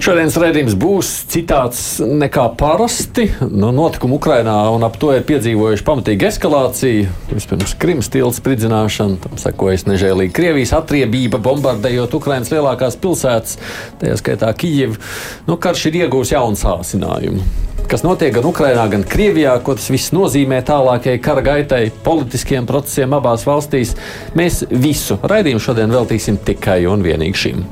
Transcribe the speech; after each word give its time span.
Šodienas 0.00 0.38
raidījums 0.40 0.78
būs 0.80 1.08
citāds 1.28 1.80
nekā 2.00 2.46
parasti. 2.56 3.26
Nu, 3.44 3.68
notikumi 3.76 4.14
Ukrajinā 4.16 4.54
un 4.72 4.86
ap 4.86 4.94
to 4.96 5.10
ir 5.12 5.26
piedzīvojuši 5.28 5.84
pamatīgu 5.84 6.24
eskalāciju. 6.24 7.10
Vispirms 7.28 7.74
Krimas 7.82 8.08
tilta 8.08 8.38
spridzināšana, 8.38 9.18
tam 9.20 9.36
sekojas 9.42 9.84
nežēlīga 9.90 10.32
Krievijas 10.38 10.72
atriebība, 10.78 11.42
bombardējot 11.44 12.16
Ukrainas 12.16 12.48
lielākās 12.48 12.96
pilsētas, 13.02 13.58
tajā 14.00 14.16
skaitā 14.22 14.48
Kijevu. 14.56 14.96
Nu, 15.50 15.58
karš 15.60 15.90
ir 15.90 16.00
iegūs 16.06 16.32
jaunu 16.32 16.56
sāsinājumu. 16.56 17.44
Kas 17.90 18.00
notiek 18.06 18.32
gan 18.38 18.48
Ukrajinā, 18.48 18.88
gan 18.88 19.04
Krievijā, 19.04 19.58
ko 19.60 19.76
tas 19.76 19.90
viss 19.92 20.14
nozīmē 20.16 20.62
tālākajai 20.64 21.20
kara 21.20 21.44
gaitai, 21.44 21.82
politiskiem 22.08 22.64
procesiem 22.64 23.20
abās 23.20 23.44
valstīs, 23.44 23.92
mēs 24.32 24.62
visu 24.72 25.20
raidījumu 25.20 25.60
šodien 25.68 25.92
veltīsim 25.92 26.40
tikai 26.48 26.86
un 26.88 27.04
vienīgi 27.04 27.44
šim. 27.44 27.64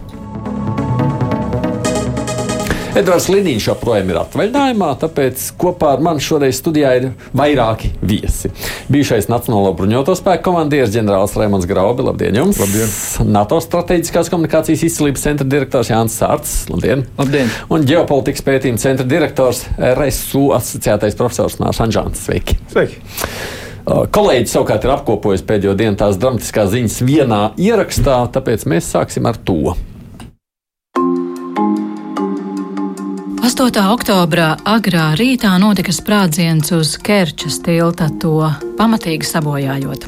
Edvards 2.97 3.27
Liniņš 3.28 3.66
joprojām 3.69 4.09
ir 4.09 4.19
atvaļinājumā, 4.23 4.88
tāpēc 5.02 5.42
kopā 5.60 5.91
ar 5.96 6.02
mani 6.05 6.23
šoreiz 6.24 6.56
studijā 6.56 6.95
ir 6.96 7.09
vairāki 7.37 7.91
viesi. 8.01 8.48
Bijušais 8.88 9.29
Nacionālo 9.29 9.74
bruņoto 9.77 10.15
spēku 10.16 10.46
komandieris 10.48 10.95
ģenerālis 10.95 11.37
Raimons 11.37 11.68
Graubi, 11.68 12.07
labdien 12.07 12.38
jums! 12.40 12.60
Labdien! 12.62 12.95
NATO 13.29 13.59
strateģiskās 13.60 14.32
komunikācijas 14.32 14.87
izcīlības 14.88 15.27
centra 15.27 15.46
direktors 15.49 15.93
Jānis 15.93 16.16
Sārts, 16.16 16.54
labdien! 16.73 17.04
Labdien! 17.21 17.52
Un 17.68 17.85
ģeopolitikas 17.88 18.46
pētījuma 18.46 18.80
centra 18.80 19.07
direktors 19.09 19.66
RSU 19.77 20.49
asociētais 20.57 21.18
profesors 21.18 21.59
Mārs 21.60 21.82
Anžāns. 21.84 22.24
Sveiki! 22.24 22.57
Sveiki! 22.73 23.05
Kolēģis 23.88 24.57
savukārt 24.57 24.84
ir 24.84 24.96
apkopojis 24.96 25.45
pēdējo 25.49 25.77
dienu 25.77 25.96
tās 26.01 26.18
dramatiskās 26.21 26.73
ziņas 26.74 26.99
vienā 27.09 27.45
ierakstā, 27.60 28.18
tāpēc 28.34 28.66
mēs 28.68 28.90
sāksim 28.96 29.29
ar 29.29 29.38
to. 29.40 29.77
8. 33.59 33.74
oktobrā 33.90 34.52
agrā 34.70 35.16
rītā 35.18 35.51
notika 35.59 35.90
sprādziens 35.90 36.68
uz 36.76 36.92
Kerčas 37.02 37.56
tilta, 37.66 38.06
to 38.23 38.46
pamatīgi 38.78 39.26
sabojājot. 39.26 40.04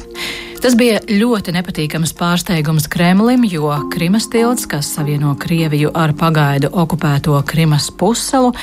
Tas 0.63 0.77
bija 0.79 1.01
ļoti 1.09 1.51
nepatīkams 1.57 2.13
pārsteigums 2.15 2.87
Kremlim, 2.87 3.43
jo 3.51 3.73
Krimas 3.91 4.29
tilts, 4.31 4.63
kas 4.71 4.93
savieno 4.95 5.33
Krieviju 5.35 5.91
ar 5.91 6.13
pagaidu 6.15 6.71
okupēto 6.71 7.41
Krimas 7.43 7.89
pussalu, 7.91 8.53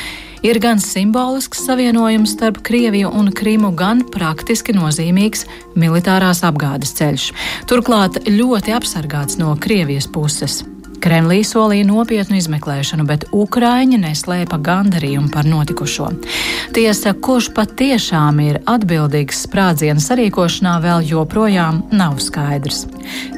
ir 0.41 0.57
gan 0.65 0.81
simbolisks 0.81 1.67
savienojums 1.69 2.39
starp 2.39 2.63
Krieviju 2.65 3.13
un 3.13 3.29
Krimu, 3.29 3.75
gan 3.77 4.07
praktiski 4.09 4.73
nozīmīgs 4.73 5.45
militārās 5.77 6.41
apgādes 6.49 6.97
ceļš. 6.97 7.29
Turklāt 7.69 8.23
ļoti 8.25 8.73
apsargāts 8.81 9.37
no 9.37 9.53
Krievijas 9.61 10.09
puses. 10.09 10.63
Kremlī 11.03 11.43
solīja 11.47 11.87
nopietnu 11.89 12.39
izmeklēšanu, 12.39 13.07
bet 13.09 13.27
Ukraiņi 13.35 14.01
neslēpa 14.03 14.59
gandarījumu 14.65 15.31
par 15.35 15.47
notikušo. 15.49 16.11
Tiesa, 16.77 17.15
kurš 17.15 17.53
patiešām 17.57 18.43
ir 18.45 18.61
atbildīgs 18.69 19.45
sprādzienu 19.47 20.03
sarīkošanā, 20.03 20.79
vēl 20.85 21.07
joprojām 21.13 21.85
nav 21.95 22.19
skaidrs. 22.23 22.85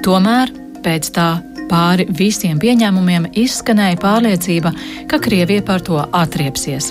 Tomēr 0.04 0.52
pēc 0.84 1.12
tā 1.16 1.30
pāri 1.70 2.08
visiem 2.18 2.58
pieņēmumiem 2.60 3.30
izskanēja 3.44 4.00
pārliecība, 4.02 4.74
ka 5.10 5.20
Krievija 5.22 5.64
par 5.66 5.84
to 5.86 6.02
atriepsies. 6.02 6.90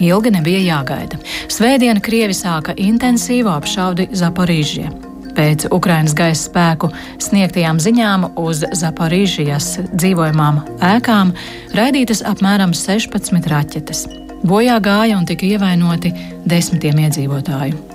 Ilgi 0.00 0.32
nebija 0.32 0.62
jāgaida. 0.64 1.20
Svētdien 1.52 2.00
Krievi 2.00 2.36
sāka 2.36 2.76
intensīvu 2.78 3.52
apšaudi 3.52 4.08
Zaporīžie. 4.16 5.09
Pēc 5.36 5.68
Ukrainas 5.74 6.14
gaisa 6.18 6.48
spēku 6.48 6.90
sniegtajām 7.22 7.78
ziņām 7.82 8.26
uz 8.40 8.64
Zaporīžijas 8.80 9.76
dzīvojamām 9.92 10.64
ēkām 10.94 11.34
raidītas 11.76 12.24
apmēram 12.26 12.74
16 12.76 13.50
raķetes. 13.52 14.06
Bojā 14.46 14.78
gāja 14.80 15.18
un 15.20 15.28
tika 15.28 15.46
ievainoti 15.46 16.12
desmitiem 16.48 17.04
iedzīvotāju. 17.06 17.90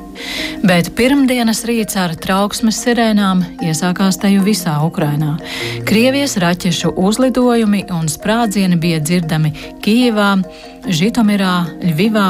Bet 0.65 0.93
pirmdienas 0.95 1.65
rīts 1.67 1.97
ar 1.99 2.15
trauksmes 2.21 2.79
sirēnām 2.85 3.43
iesākās 3.65 4.19
teju 4.21 4.45
visā 4.45 4.77
Ukrainā. 4.85 5.35
Krievijas 5.87 6.37
raķešu 6.41 6.93
uzlidojumi 6.95 7.85
un 7.95 8.09
sprādzieni 8.11 8.79
bija 8.79 9.03
dzirdami 9.03 9.53
Kijivā, 9.83 10.31
Žitomirā, 10.87 11.55
Ļvivā, 11.83 12.29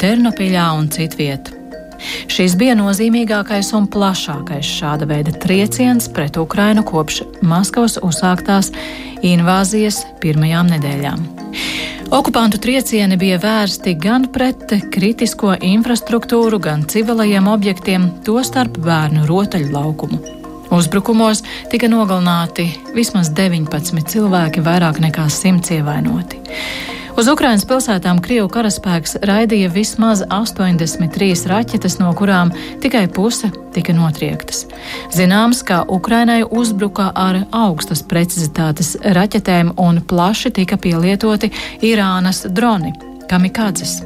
Ternopiļā 0.00 0.68
un 0.78 0.92
citvietā. 0.94 1.59
Šis 2.30 2.56
bija 2.60 2.76
nozīmīgākais 2.78 3.72
un 3.76 3.88
plašākais 3.90 4.66
šāda 4.78 5.08
veida 5.10 5.34
trieciens 5.36 6.08
pret 6.12 6.38
Ukrainu 6.40 6.84
kopš 6.86 7.22
Maskavas 7.42 7.98
uzsāktās 8.02 8.72
invāzijas 9.26 10.02
pirmajām 10.22 10.72
nedēļām. 10.74 11.28
Okupantu 12.10 12.58
triecieni 12.58 13.14
bija 13.16 13.38
vērsti 13.38 13.94
gan 14.02 14.24
pret 14.34 14.72
kritisko 14.90 15.54
infrastruktūru, 15.62 16.58
gan 16.58 16.82
civilajiem 16.90 17.46
objektiem, 17.46 18.08
tostarp 18.26 18.80
bērnu 18.82 19.28
rotaļu 19.28 19.70
laukumu. 19.70 20.18
Uzbrukumos 20.74 21.44
tika 21.70 21.86
nogalināti 21.90 22.68
vismaz 22.94 23.30
19 23.34 24.02
cilvēki, 24.10 24.62
vairāk 24.62 24.98
nekā 25.02 25.28
100 25.30 25.78
ievainoti. 25.80 26.42
Uz 27.20 27.26
Ukrainas 27.28 27.66
pilsētām 27.68 28.16
Krievu 28.24 28.46
karaspēks 28.48 29.18
raidīja 29.28 29.68
vismaz 29.74 30.22
83 30.32 31.42
raķetes, 31.50 31.98
no 32.00 32.14
kurām 32.16 32.48
tikai 32.80 33.02
puse 33.12 33.50
tika 33.74 33.92
notriektas. 33.92 34.62
Zināms, 35.12 35.60
ka 35.68 35.82
Ukrainai 35.92 36.38
uzbruka 36.48 37.10
ar 37.12 37.42
augstas 37.52 38.00
precizitātes 38.08 38.94
raķetēm 39.04 39.74
un 39.84 40.00
plaši 40.00 40.54
tika 40.62 40.80
pielietoti 40.80 41.52
Irānas 41.84 42.46
droni- 42.48 42.94
kamikadzes. 43.30 43.98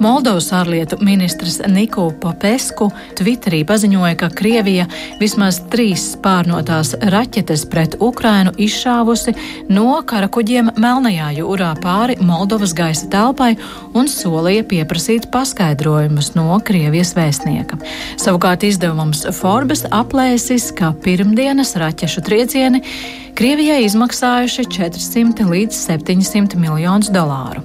Moldovas 0.00 0.50
ārlietu 0.52 0.98
ministrs 1.00 1.58
Niku 1.72 2.10
Popesku 2.20 2.90
Twitterī 3.16 3.62
paziņoja, 3.66 4.14
ka 4.20 4.28
Krievija 4.36 4.86
vismaz 5.20 5.58
trīs 5.72 6.04
spārnotās 6.14 6.92
raķetes 7.12 7.64
pret 7.72 7.96
Ukrainu 8.04 8.52
izšāvusi 8.60 9.34
no 9.72 9.96
karakuģiem 10.06 10.74
Melnajā 10.76 11.30
jūrā 11.38 11.72
pāri 11.82 12.18
Moldovas 12.20 12.74
gaisa 12.76 13.08
telpai 13.12 13.54
un 13.96 14.10
solīja 14.12 14.66
pieprasīt 14.68 15.30
paskaidrojumus 15.32 16.34
no 16.36 16.58
Krievijas 16.66 17.14
vēstnieka. 17.16 17.78
Savukārt 18.20 18.66
izdevums 18.68 19.24
Forbes 19.38 19.86
aplēsis, 19.90 20.72
ka 20.76 20.92
pirmdienas 21.04 21.76
raķešu 21.80 22.24
triecieni 22.26 22.82
Krievijai 23.36 23.82
izmaksājuši 23.84 24.68
400 24.76 25.48
līdz 25.50 25.80
700 25.88 26.60
miljonus 26.60 27.10
dolāru. 27.12 27.64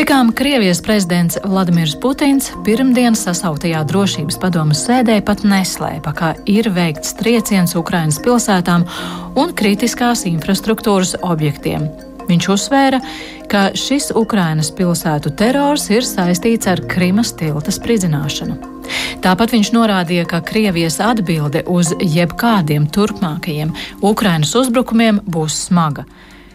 Tikām 0.00 0.30
Krievijas 0.32 0.78
prezidents 0.80 1.36
Vladimirs 1.44 1.92
Putins 2.00 2.46
pirmdienas 2.64 3.20
sasauktajā 3.26 3.82
drošības 3.84 4.38
padomas 4.40 4.80
sēdē 4.86 5.18
pat 5.28 5.42
neslēpa, 5.44 6.14
ka 6.16 6.30
ir 6.48 6.70
veikts 6.72 7.12
trieciens 7.18 7.76
Ukrainas 7.76 8.16
pilsētām 8.24 8.86
un 9.36 9.52
kritiskās 9.52 10.22
infrastruktūras 10.30 11.18
objektiem. 11.20 11.84
Viņš 12.30 12.48
uzsvēra, 12.54 13.02
ka 13.52 13.66
šis 13.76 14.08
Ukrainas 14.16 14.72
pilsētu 14.72 15.34
terors 15.36 15.90
ir 15.92 16.08
saistīts 16.08 16.72
ar 16.72 16.80
Krimas 16.88 17.34
tilta 17.36 17.68
spridzināšanu. 17.68 18.56
Tāpat 19.20 19.52
viņš 19.52 19.74
norādīja, 19.76 20.24
ka 20.32 20.40
Krievijas 20.40 20.96
atbilde 21.04 21.66
uz 21.68 21.92
jebkādiem 22.00 22.88
turpmākajiem 22.88 23.76
Ukrainas 24.00 24.56
uzbrukumiem 24.64 25.20
būs 25.28 25.66
smaga 25.68 26.08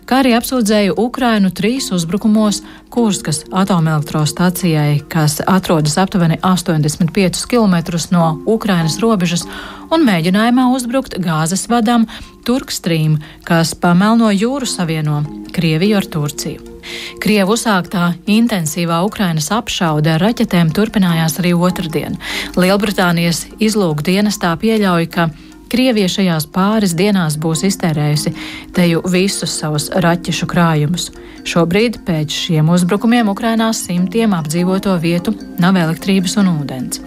kā 0.06 0.22
arī 0.22 0.36
apsūdzēja 0.38 0.96
Ukrainu 1.02 1.52
trīs 1.56 1.92
uzbrukumos 1.96 2.62
Kurskas 2.94 3.44
atomelektrostacijai, 3.52 5.02
kas 5.12 5.42
atrodas 5.46 5.98
aptuveni 6.02 6.38
85 6.42 7.46
km 7.52 7.76
no 8.16 8.28
Ukrainas 8.46 9.00
robežas, 9.04 9.44
un 9.92 10.06
mēģinājumā 10.08 10.70
uzbrukt 10.76 11.18
gāzes 11.22 11.68
vadam 11.72 12.08
Turkstrīm, 12.46 13.18
kas 13.44 13.74
pa 13.76 13.94
Melno 13.98 14.30
jūru 14.32 14.70
savieno 14.70 15.24
Krieviju 15.56 15.98
ar 15.98 16.08
Turciju. 16.14 16.76
Krievu 17.22 17.56
uzsāktā 17.56 18.12
intensīvā 18.30 19.00
Ukrainas 19.08 19.50
apšaude 19.54 20.12
ar 20.16 20.22
raķetēm 20.22 20.70
turpinājās 20.76 21.40
arī 21.42 21.56
otrdien. 21.58 22.20
Lielbritānijas 22.60 23.46
izlūkdienestā 23.58 24.54
pieļauj, 24.62 25.10
ka 25.16 25.30
Krievija 25.72 26.10
šajās 26.12 26.46
pāris 26.54 26.94
dienās 26.98 27.38
būs 27.42 27.64
iztērējusi 27.70 28.34
teju 28.76 29.02
visus 29.12 29.56
savus 29.60 29.90
raķešu 30.06 30.50
krājumus. 30.52 31.10
Šobrīd 31.46 32.00
pēc 32.06 32.34
šiem 32.46 32.70
uzbrukumiem 32.74 33.30
Ukrainā 33.30 33.72
simtiem 33.78 34.34
apdzīvoto 34.38 34.96
vietu 35.02 35.36
nav 35.62 35.78
elektrības 35.82 36.38
un 36.42 36.54
ūdens. 36.56 37.02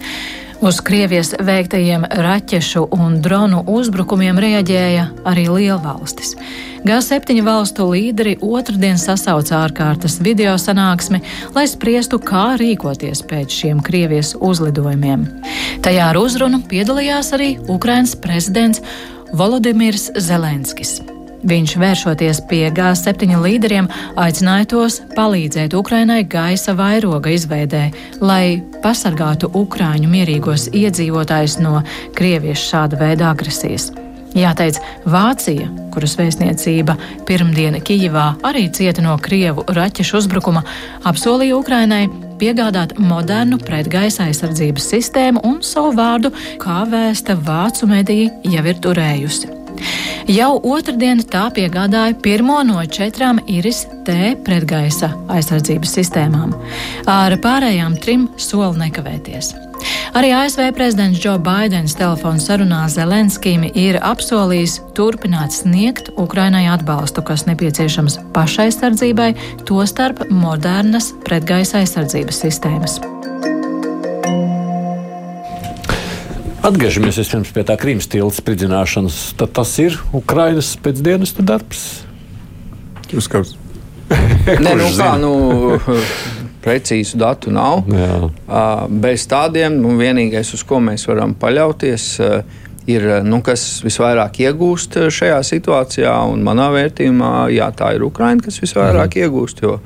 Uz 0.59 0.81
Krievijas 0.83 1.29
veiktajiem 1.39 2.03
raķešu 2.19 2.81
un 2.91 3.13
dronu 3.23 3.61
uzbrukumiem 3.71 4.35
reaģēja 4.43 5.05
arī 5.31 5.45
lielvalstis. 5.47 6.33
G7 6.83 7.39
valstu 7.45 7.85
līderi 7.93 8.33
otrdien 8.43 8.99
sasauca 8.99 9.61
ārkārtas 9.61 10.17
video 10.23 10.57
sanāksmi, 10.59 11.21
lai 11.55 11.63
spriestu, 11.71 12.19
kā 12.19 12.57
rīkoties 12.59 13.23
pēc 13.29 13.55
šiem 13.61 13.79
Krievijas 13.87 14.33
uzlidojumiem. 14.35 15.23
Tajā 15.85 16.09
ar 16.11 16.19
uzrunu 16.19 16.59
piedalījās 16.67 17.31
arī 17.39 17.53
Ukrainas 17.71 18.17
prezidents 18.19 18.83
Volodimirs 19.31 20.09
Zelenskis. 20.19 20.97
Viņš, 21.39 21.75
vēršoties 21.79 22.41
pie 22.49 22.65
G7 22.75 23.39
līderiem, 23.39 23.87
aicināja 24.19 24.67
tos 24.73 24.99
palīdzēt 25.15 25.75
Ukrainai 25.77 26.25
gaisa 26.27 26.75
vairoga 26.75 27.31
izveidē, 27.31 27.85
lai 28.19 28.59
pasargātu 28.83 29.47
Ukrāņu 29.55 30.11
mierīgos 30.11 30.67
iedzīvotājus 30.75 31.59
no 31.63 31.79
Krievijas 32.17 32.65
šāda 32.67 32.99
veida 32.99 33.31
agresijas. 33.31 33.89
Jāteic, 34.37 34.77
Vācija, 35.09 35.65
kuras 35.93 36.13
vēstniecība 36.19 36.93
pirmdiena 37.25 37.79
Kijivā 37.81 38.35
arī 38.45 38.67
cieta 38.75 39.01
no 39.01 39.15
Krievu 39.17 39.63
raķešu 39.73 40.19
uzbrukuma, 40.19 40.61
apsolīja 41.09 41.57
Ukrainai 41.57 42.03
piegādāt 42.39 42.97
modernu 43.01 43.57
pretgaisa 43.63 44.27
aizsardzības 44.29 44.91
sistēmu 44.93 45.43
un 45.49 45.63
savu 45.65 45.95
vārdu, 45.97 46.33
kā 46.61 46.83
vēsta 46.91 47.39
vācu 47.39 47.89
medija, 47.89 48.35
jau 48.43 48.67
ir 48.69 48.83
turējusi. 48.85 49.58
Jau 50.29 50.51
otrdien 50.71 51.23
tā 51.25 51.47
piegādāja 51.55 52.17
pirmo 52.23 52.59
no 52.67 52.83
četrām 52.85 53.39
iris 53.49 53.85
T 54.05 54.35
pretgaisa 54.45 55.13
aizsardzības 55.31 55.95
sistēmām. 55.99 56.53
Ar 57.09 57.37
pārējām 57.41 57.97
trim 58.03 58.29
soli 58.37 58.85
nekavēties. 58.85 59.55
Arī 60.17 60.31
ASV 60.35 60.71
prezidents 60.75 61.19
Džo 61.21 61.37
Baidens 61.43 61.95
telefona 61.95 62.41
sarunā 62.41 62.81
Zelenskijam 62.91 63.63
ir 63.69 63.99
apsolījis 64.03 64.79
turpināt 64.97 65.55
sniegt 65.55 66.11
Ukrainai 66.19 66.65
atbalstu, 66.73 67.23
kas 67.25 67.45
nepieciešams 67.49 68.19
pašaizsardzībai, 68.35 69.31
tostarp 69.69 70.25
modernas 70.33 71.13
pretgaisa 71.25 71.83
aizsardzības 71.83 72.43
sistēmas. 72.47 72.99
Atgriežamies 76.69 77.17
vispirms 77.17 77.49
pie 77.49 77.63
tā 77.65 77.73
Krīmas 77.81 78.05
tilta 78.05 78.37
spridzināšanas. 78.37 79.15
Tad 79.39 79.55
tas 79.57 79.71
ir 79.81 79.95
Ukrainas 80.13 80.75
pēcdienestu 80.77 81.41
darbs. 81.41 82.03
Jūs 83.09 83.25
kā? 83.31 83.41
Nē, 84.65 84.75
nu 84.77 84.89
kā, 84.93 85.07
nu, 85.17 85.31
precīzu 86.65 87.17
datu 87.17 87.53
nav. 87.55 87.89
Jā. 87.89 88.85
Bez 89.01 89.25
tādiem 89.31 89.79
nu, 89.81 89.95
vienīgais, 89.97 90.53
uz 90.53 90.61
ko 90.67 90.77
mēs 90.83 91.07
varam 91.09 91.33
paļauties, 91.41 92.05
ir, 92.89 93.07
nu, 93.25 93.41
kas 93.45 93.65
visvairāk 93.85 94.37
iegūst 94.45 94.99
šajā 95.15 95.39
situācijā. 95.49 96.13
Un 96.29 96.45
manā 96.45 96.69
vērtījumā, 96.75 97.33
jā, 97.55 97.71
tā 97.73 97.95
ir 97.97 98.05
Ukraina, 98.05 98.45
kas 98.45 98.61
visvairāk 98.61 99.17
mm. 99.17 99.25
iegūst, 99.25 99.65
jo 99.65 99.79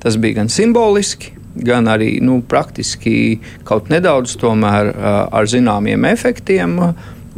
tas 0.00 0.16
bija 0.16 0.40
gan 0.40 0.48
simboliski, 0.52 1.34
gan 1.54 1.88
arī 1.90 2.18
nu, 2.22 2.40
praktiski 2.46 3.40
kaut 3.66 3.90
nedaudz 3.90 4.36
tomēr, 4.40 4.92
ar 5.30 5.48
zināmiem 5.50 6.04
efektiem 6.10 6.76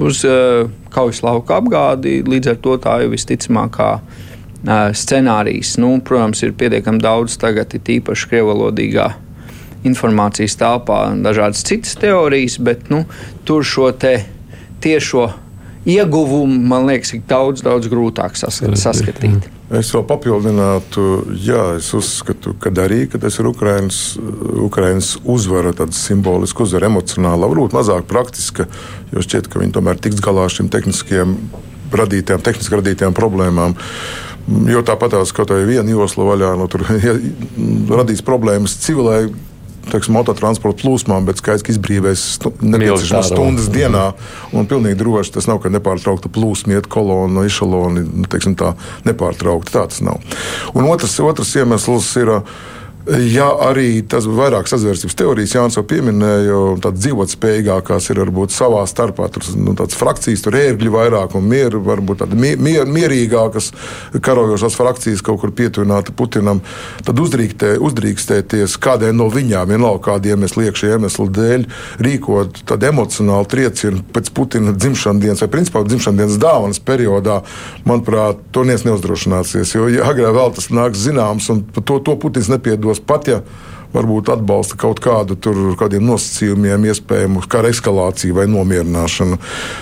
uz 0.02 0.22
kaujas 0.92 1.22
lauka 1.24 1.60
apgādi. 1.60 2.20
Līdz 2.26 2.52
ar 2.52 2.60
to 2.64 2.76
tā 2.82 2.98
jau 3.02 3.12
visticamākā 3.12 3.90
scenārijs. 4.96 5.76
Nu, 5.82 5.96
protams, 6.04 6.42
ir 6.44 6.54
pietiekami 6.58 7.02
daudz 7.02 7.38
tagad, 7.40 7.74
ir 7.74 7.94
īpaši 7.98 8.28
krievalodīgā 8.30 9.08
informācijas 9.88 10.54
telpā, 10.60 11.00
dažādas 11.24 11.64
citas 11.66 11.96
teorijas, 11.98 12.58
bet 12.62 12.86
nu, 12.92 13.02
tur 13.48 13.64
šo 13.66 13.88
tiešo 14.82 15.24
ieguvumu 15.86 16.60
man 16.70 16.86
liekas, 16.86 17.16
ir 17.16 17.24
daudz, 17.26 17.64
daudz 17.66 17.90
grūtāk 17.90 18.38
saskatīt. 18.38 19.48
Es 19.72 19.88
vēl 19.94 20.02
papildinātu, 20.04 21.02
jā, 21.40 21.78
es 21.78 21.86
uzskatu, 21.96 22.52
ka 22.60 22.68
arī 22.82 23.06
tas 23.08 23.38
ir 23.40 23.46
Ukraiņas, 23.48 24.00
Ukraiņas 24.66 25.12
uzvara, 25.24 25.72
tāda 25.76 25.96
simboliska 25.96 26.66
uzvara, 26.66 26.90
emocionāla, 26.90 27.48
varbūt 27.48 27.72
mazāk 27.72 28.04
praktiska, 28.10 28.66
jo 29.14 29.22
šķiet, 29.24 29.48
ka 29.48 29.62
viņi 29.62 29.72
tomēr 29.72 30.02
tiks 30.02 30.20
galā 30.20 30.44
ar 30.44 30.52
šīm 30.52 30.68
tehniskiem 30.72 31.38
radītām, 31.96 32.44
tehniski 32.44 32.76
radītām 32.76 33.16
problēmām. 33.16 33.78
Jo 34.68 34.82
tāpat 34.84 35.14
tās 35.14 35.32
kaut 35.32 35.48
kāda 35.52 35.64
viena 35.64 35.88
josla 35.94 36.26
vaļā, 36.28 36.52
no 36.58 36.68
tur 36.68 36.84
ja, 37.00 37.16
radīs 38.02 38.20
problēmas 38.26 38.76
civilai 38.82 39.30
teiksim, 39.90 40.16
autotransporta 40.20 40.82
plūsmām, 40.82 41.26
bet 41.28 41.40
skaidrs, 41.42 41.64
ka 41.66 41.72
izbrīvēs 41.74 42.26
nepieciešamas 42.60 43.32
stundas 43.32 43.70
dienā. 43.72 44.10
Un 44.54 44.68
pilnīgi 44.70 45.00
droši 45.00 45.36
tas 45.38 45.48
nav, 45.50 45.62
ka 45.62 45.72
nepārtraukta 45.72 46.30
plūsma 46.32 46.78
iet 46.78 46.90
kolona, 46.92 47.46
ešaloni, 47.48 48.04
nu, 48.06 48.28
teiksim, 48.30 48.56
tā 48.58 48.74
nepārtraukti. 49.08 49.74
Tā 49.74 49.86
tas 49.90 50.04
nav. 50.04 50.22
Un 50.76 50.86
otrs, 50.90 51.18
otrs 51.24 51.56
iemesls 51.58 52.14
ir. 52.22 52.36
Uh, 52.38 52.70
Ja 53.02 53.48
arī 53.66 54.04
tas 54.06 54.28
ir 54.28 54.36
vairāk 54.38 54.68
sazvērstības 54.70 55.16
teorijas, 55.18 55.52
Jānis 55.56 55.74
jau 55.74 55.82
pieminēja, 55.90 56.58
tādas 56.84 57.02
dzīvotspējīgākās 57.02 58.04
ir 58.12 58.20
varbūt 58.22 58.54
savā 58.54 58.84
starpā. 58.86 59.26
Tur 59.34 59.48
nu, 59.58 59.74
tādas 59.78 59.96
frakcijas, 59.98 60.44
tur 60.44 60.54
ērgļi 60.54 60.92
vairāk 60.94 61.34
un 61.34 61.48
mier, 61.50 61.74
varbūt 61.82 62.22
tādas 62.22 62.38
mier, 62.38 62.86
mierīgākas 62.86 63.72
karojošās 64.22 64.78
frakcijas 64.78 65.24
kaut 65.26 65.40
kur 65.42 65.50
pietuvināti 65.58 66.14
Putinam. 66.14 66.60
Tad 67.02 67.18
uzdrīkstē, 67.24 67.72
uzdrīkstēties 67.82 68.78
kādai 68.82 69.10
no 69.16 69.26
viņām, 69.34 69.74
vienalga 69.74 70.04
kāda 70.12 70.36
iemesla, 70.36 70.68
iekšējā 70.68 71.00
iemesla 71.00 71.26
dēļ, 71.40 71.66
rīkot 72.06 72.62
tādu 72.70 72.90
emocionālu 72.92 73.50
triecienu 73.50 74.04
pēc 74.14 74.30
Putina 74.36 74.76
dzimšanas 74.76 75.24
dienas 75.26 75.42
vai 75.42 75.50
principā 75.56 75.82
dzimšanas 75.88 76.22
dienas 76.22 76.38
dāvanas 76.38 76.78
periodā, 76.78 77.40
manuprāt, 77.82 78.46
to 78.54 78.62
neviens 78.62 78.86
neuzdrošināsies. 78.86 79.74
Jo 79.74 79.90
ja 79.90 80.06
agrāk 80.06 80.38
vēl 80.38 80.54
tas 80.54 80.70
nāks 80.70 81.02
zināms, 81.02 81.50
un 81.50 81.66
to, 81.82 81.98
to 81.98 82.18
Putins 82.22 82.52
nepiedod 82.52 82.91
gados 82.92 83.04
pat, 83.06 83.28
ja 83.28 83.42
varbūt 83.92 84.30
atbalsta 84.32 84.76
kaut 84.80 85.00
kādu 85.04 85.36
tur 85.36 85.74
kādiem 85.76 86.04
nosacījumiem, 86.08 86.86
iespējamu 86.88 87.44
kara 87.48 87.68
eskalāciju 87.72 88.38
vai 88.38 88.46
nomierināšanu. 88.48 89.36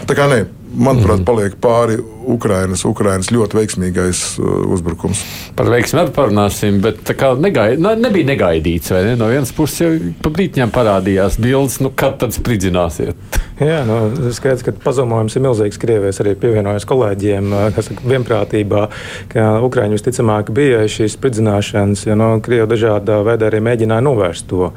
Tā 0.06 0.16
kā 0.18 0.26
ne, 0.30 0.40
manuprāt, 0.74 1.20
mhm. 1.20 1.26
paliek 1.28 1.54
pāri 1.62 2.00
Ukrainas, 2.28 2.84
Ukrainas 2.84 3.30
ļoti 3.32 3.56
veiksmīgais 3.58 4.22
uh, 4.40 4.64
uzbrukums. 4.74 5.22
Par 5.56 5.70
veiksmi 5.72 6.02
arī 6.02 6.14
parunāsim, 6.16 6.80
bet 6.84 7.02
kā 7.18 7.32
negaid, 7.40 7.80
ne, 7.82 7.94
nebija 7.98 8.28
negaidīts. 8.32 8.92
Ne? 8.94 9.16
No 9.20 9.30
vienas 9.32 9.52
puses 9.56 9.80
jau 9.82 9.90
pa 10.22 10.32
brītņām 10.34 10.72
parādījās 10.74 11.40
bildes, 11.40 11.80
nu 11.84 11.92
kad 11.94 12.18
tad 12.20 12.36
spridzināsiet. 12.36 13.38
Jā, 13.60 13.82
nu, 13.84 13.98
skaidrs, 14.32 14.64
ka 14.64 14.72
pazemojums 14.84 15.36
ir 15.36 15.44
milzīgs. 15.44 15.80
Krievijas 15.80 16.22
arī 16.22 16.32
pievienojas 16.40 16.86
kolēģiem, 16.88 17.52
kas 17.76 17.90
saka, 17.90 18.06
vienprātībā, 18.08 18.86
ka 19.32 19.50
Ukraiņi 19.66 19.98
visticamāk 19.98 20.52
bija 20.56 20.86
šīs 20.88 21.18
spridzināšanas, 21.18 22.06
jo 22.08 22.16
no, 22.16 22.32
Krievi 22.44 22.70
dažādā 22.70 23.20
veidā 23.26 23.50
arī 23.50 23.60
mēģināja 23.68 24.06
novērst 24.06 24.48
to 24.48 24.70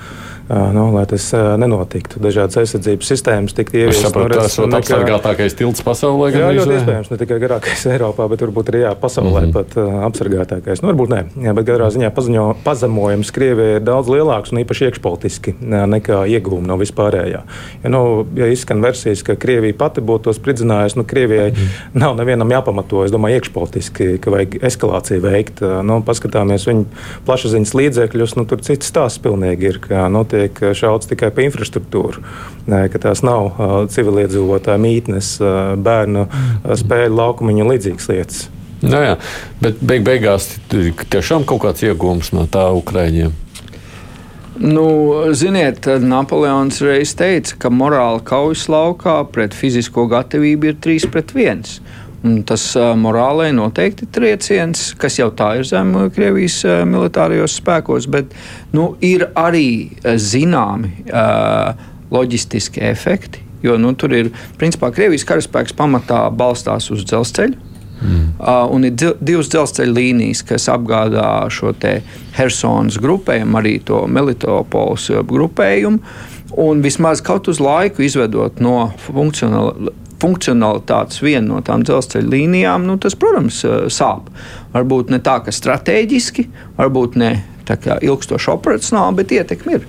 nu, 0.49 0.89
lai 0.93 1.05
tas 1.07 1.29
nenotiktu. 1.57 2.19
Dažādas 2.23 2.59
aizsardzības 2.63 3.11
sistēmas 3.13 3.55
tika 3.55 3.77
ieviestas. 3.79 4.11
No 4.13 4.27
tas 4.31 4.57
ir 4.59 4.75
apsargātākais 4.79 5.55
tilts 5.57 5.83
pasaulē. 5.85 6.33
Jā, 6.35 6.51
ļoti 6.57 6.75
iespējams, 6.79 7.11
ne 7.13 7.19
tikai 7.21 7.32
garākais 7.41 7.85
Eiropā, 7.89 8.27
bet 8.31 8.41
varbūt 8.45 8.71
arī 8.71 8.83
jā, 8.83 8.93
pasaulē 8.99 9.41
mm 9.41 9.45
-hmm. 9.45 9.53
pat 9.53 9.77
uh, 9.77 10.05
apsargātākais. 10.07 10.81
Nu, 10.81 10.91
varbūt 10.91 11.09
nē, 11.09 11.21
jā, 11.47 11.53
bet 11.53 11.67
katrā 11.67 11.89
ziņā 11.89 12.09
paziņo, 12.13 12.45
pazemojums 12.63 13.31
Krievijai 13.31 13.75
ir 13.75 13.85
daudz 13.85 14.09
lielāks 14.09 14.51
un 14.51 14.61
īpaši 14.63 14.85
iekšpolitiski 14.89 15.55
nekā 15.61 16.23
iegūmi 16.27 16.67
no 16.67 16.77
vispārējā. 16.77 17.41
Ja, 17.83 17.89
nu, 17.89 18.25
ja 18.35 18.47
izskan 18.47 18.81
versijas, 18.81 19.23
ka 19.23 19.35
Krievija 19.35 19.73
pati 19.77 20.01
būtu 20.01 20.23
to 20.29 20.33
spridzinājusi, 20.33 20.97
nu, 20.97 21.03
Krievijai 21.03 21.51
mm 21.51 21.55
-hmm. 21.55 21.99
nav 22.03 22.15
nevienam 22.15 22.51
jāpamato, 22.51 23.05
es 23.05 23.11
domāju, 23.11 23.35
iekšpolitiski, 23.35 24.17
ka 24.17 24.31
vajag 24.31 24.57
eskalāciju 24.61 25.21
veikt. 25.21 25.61
Nu, 25.83 26.01
paskatāmies 26.05 26.67
viņu 26.67 26.85
plašsaziņas 27.25 27.73
līdzekļus, 27.73 28.35
nu, 28.35 28.45
tur 28.45 28.61
cits 28.61 28.87
stāsts 28.87 29.21
pilnīgi 29.23 29.69
ir. 29.69 29.79
Ka, 29.83 30.07
nu, 30.09 30.23
tiek 30.23 30.59
šauts 30.73 31.09
tikai 31.09 31.31
pa 31.31 31.41
infrastruktūru, 31.41 32.23
ka 32.67 32.99
tās 32.99 33.23
nav 33.23 33.51
civiliedzīvotāju 33.91 34.79
mītnes, 34.79 35.39
bērnu 35.83 36.27
spēļu 36.83 37.15
laukumiņu 37.23 37.65
un 37.65 37.73
līdzīgas 37.73 38.11
lietas. 38.11 38.43
Nu 38.83 38.99
jā, 38.99 39.15
bet 39.63 39.79
beig 39.79 40.03
beigās 40.03 40.49
tiešām 40.69 41.47
kaut 41.47 41.63
kāds 41.63 41.85
iegūms 41.87 42.33
no 42.35 42.43
tā 42.51 42.67
Ukraiņiem. 42.75 43.31
Nu, 44.59 44.85
ziniet, 45.33 45.87
Napoleons 45.99 46.77
reiz 46.85 47.15
teica, 47.17 47.55
ka 47.57 47.71
morāla 47.73 48.21
kaujas 48.21 48.67
laukā 48.69 49.15
pret 49.33 49.55
fizisko 49.57 50.05
gatavību 50.11 50.69
ir 50.69 50.77
3 50.83 51.07
pret 51.13 51.33
1. 51.33 51.63
Un 52.23 52.35
tas 52.47 52.67
uh, 52.79 52.93
morālai 52.95 53.49
noteikti 53.55 54.05
trieciens, 54.13 54.91
kas 54.99 55.17
jau 55.19 55.31
tā 55.35 55.49
ir 55.59 55.67
zem 55.67 55.95
Krievijas 56.13 56.61
uh, 56.67 56.83
militārajos 56.87 57.57
spēkos, 57.59 58.07
bet 58.07 58.35
nu, 58.75 58.93
ir 59.03 59.25
arī 59.35 59.65
uh, 59.89 60.13
zināmi 60.21 60.93
uh, 61.09 61.73
loģistiski 62.13 62.85
efekti. 62.93 63.41
Jo 63.63 63.77
nu, 63.79 63.93
tur 63.95 64.13
ir, 64.15 64.31
principā, 64.59 64.91
Krievijas 64.93 65.25
karaspēks 65.27 65.75
pamatā 65.77 66.25
balstās 66.35 66.89
uz 66.91 67.05
dzelzceļu. 67.07 67.71
Mm. 68.03 68.23
Uh, 68.35 68.65
un 68.75 68.83
ir 68.83 68.95
divas 69.23 69.47
dzelzceļa 69.53 69.95
līnijas, 69.95 70.41
kas 70.47 70.67
apgādā 70.71 71.47
šo 71.53 71.71
Helsinas 72.35 72.99
grupējumu, 72.99 73.59
arī 73.61 73.77
to 73.87 74.03
Melitopols 74.11 75.07
grupējumu. 75.29 76.01
Un 76.59 76.83
vismaz 76.83 77.23
kaut 77.25 77.47
uz 77.49 77.61
laiku 77.63 78.03
izvedot 78.05 78.59
no 78.61 78.91
funkcionāla, 79.07 79.93
funkcionalitātes 80.23 81.23
vienu 81.23 81.55
no 81.55 81.63
tām 81.65 81.83
dzelzceļa 81.87 82.29
līnijām, 82.31 82.85
nu, 82.87 82.97
tas, 83.01 83.15
protams, 83.19 83.63
sāp. 83.91 84.29
Varbūt 84.75 85.11
ne 85.11 85.19
tā, 85.23 85.39
ka 85.43 85.51
strateģiski, 85.55 86.47
varbūt 86.77 87.17
ne 87.19 87.33
tā 87.67 87.79
kā 87.79 87.97
ilgstoši 88.03 88.51
operacionāli, 88.53 89.19
bet 89.19 89.35
ietekmi 89.39 89.77
ir. 89.79 89.87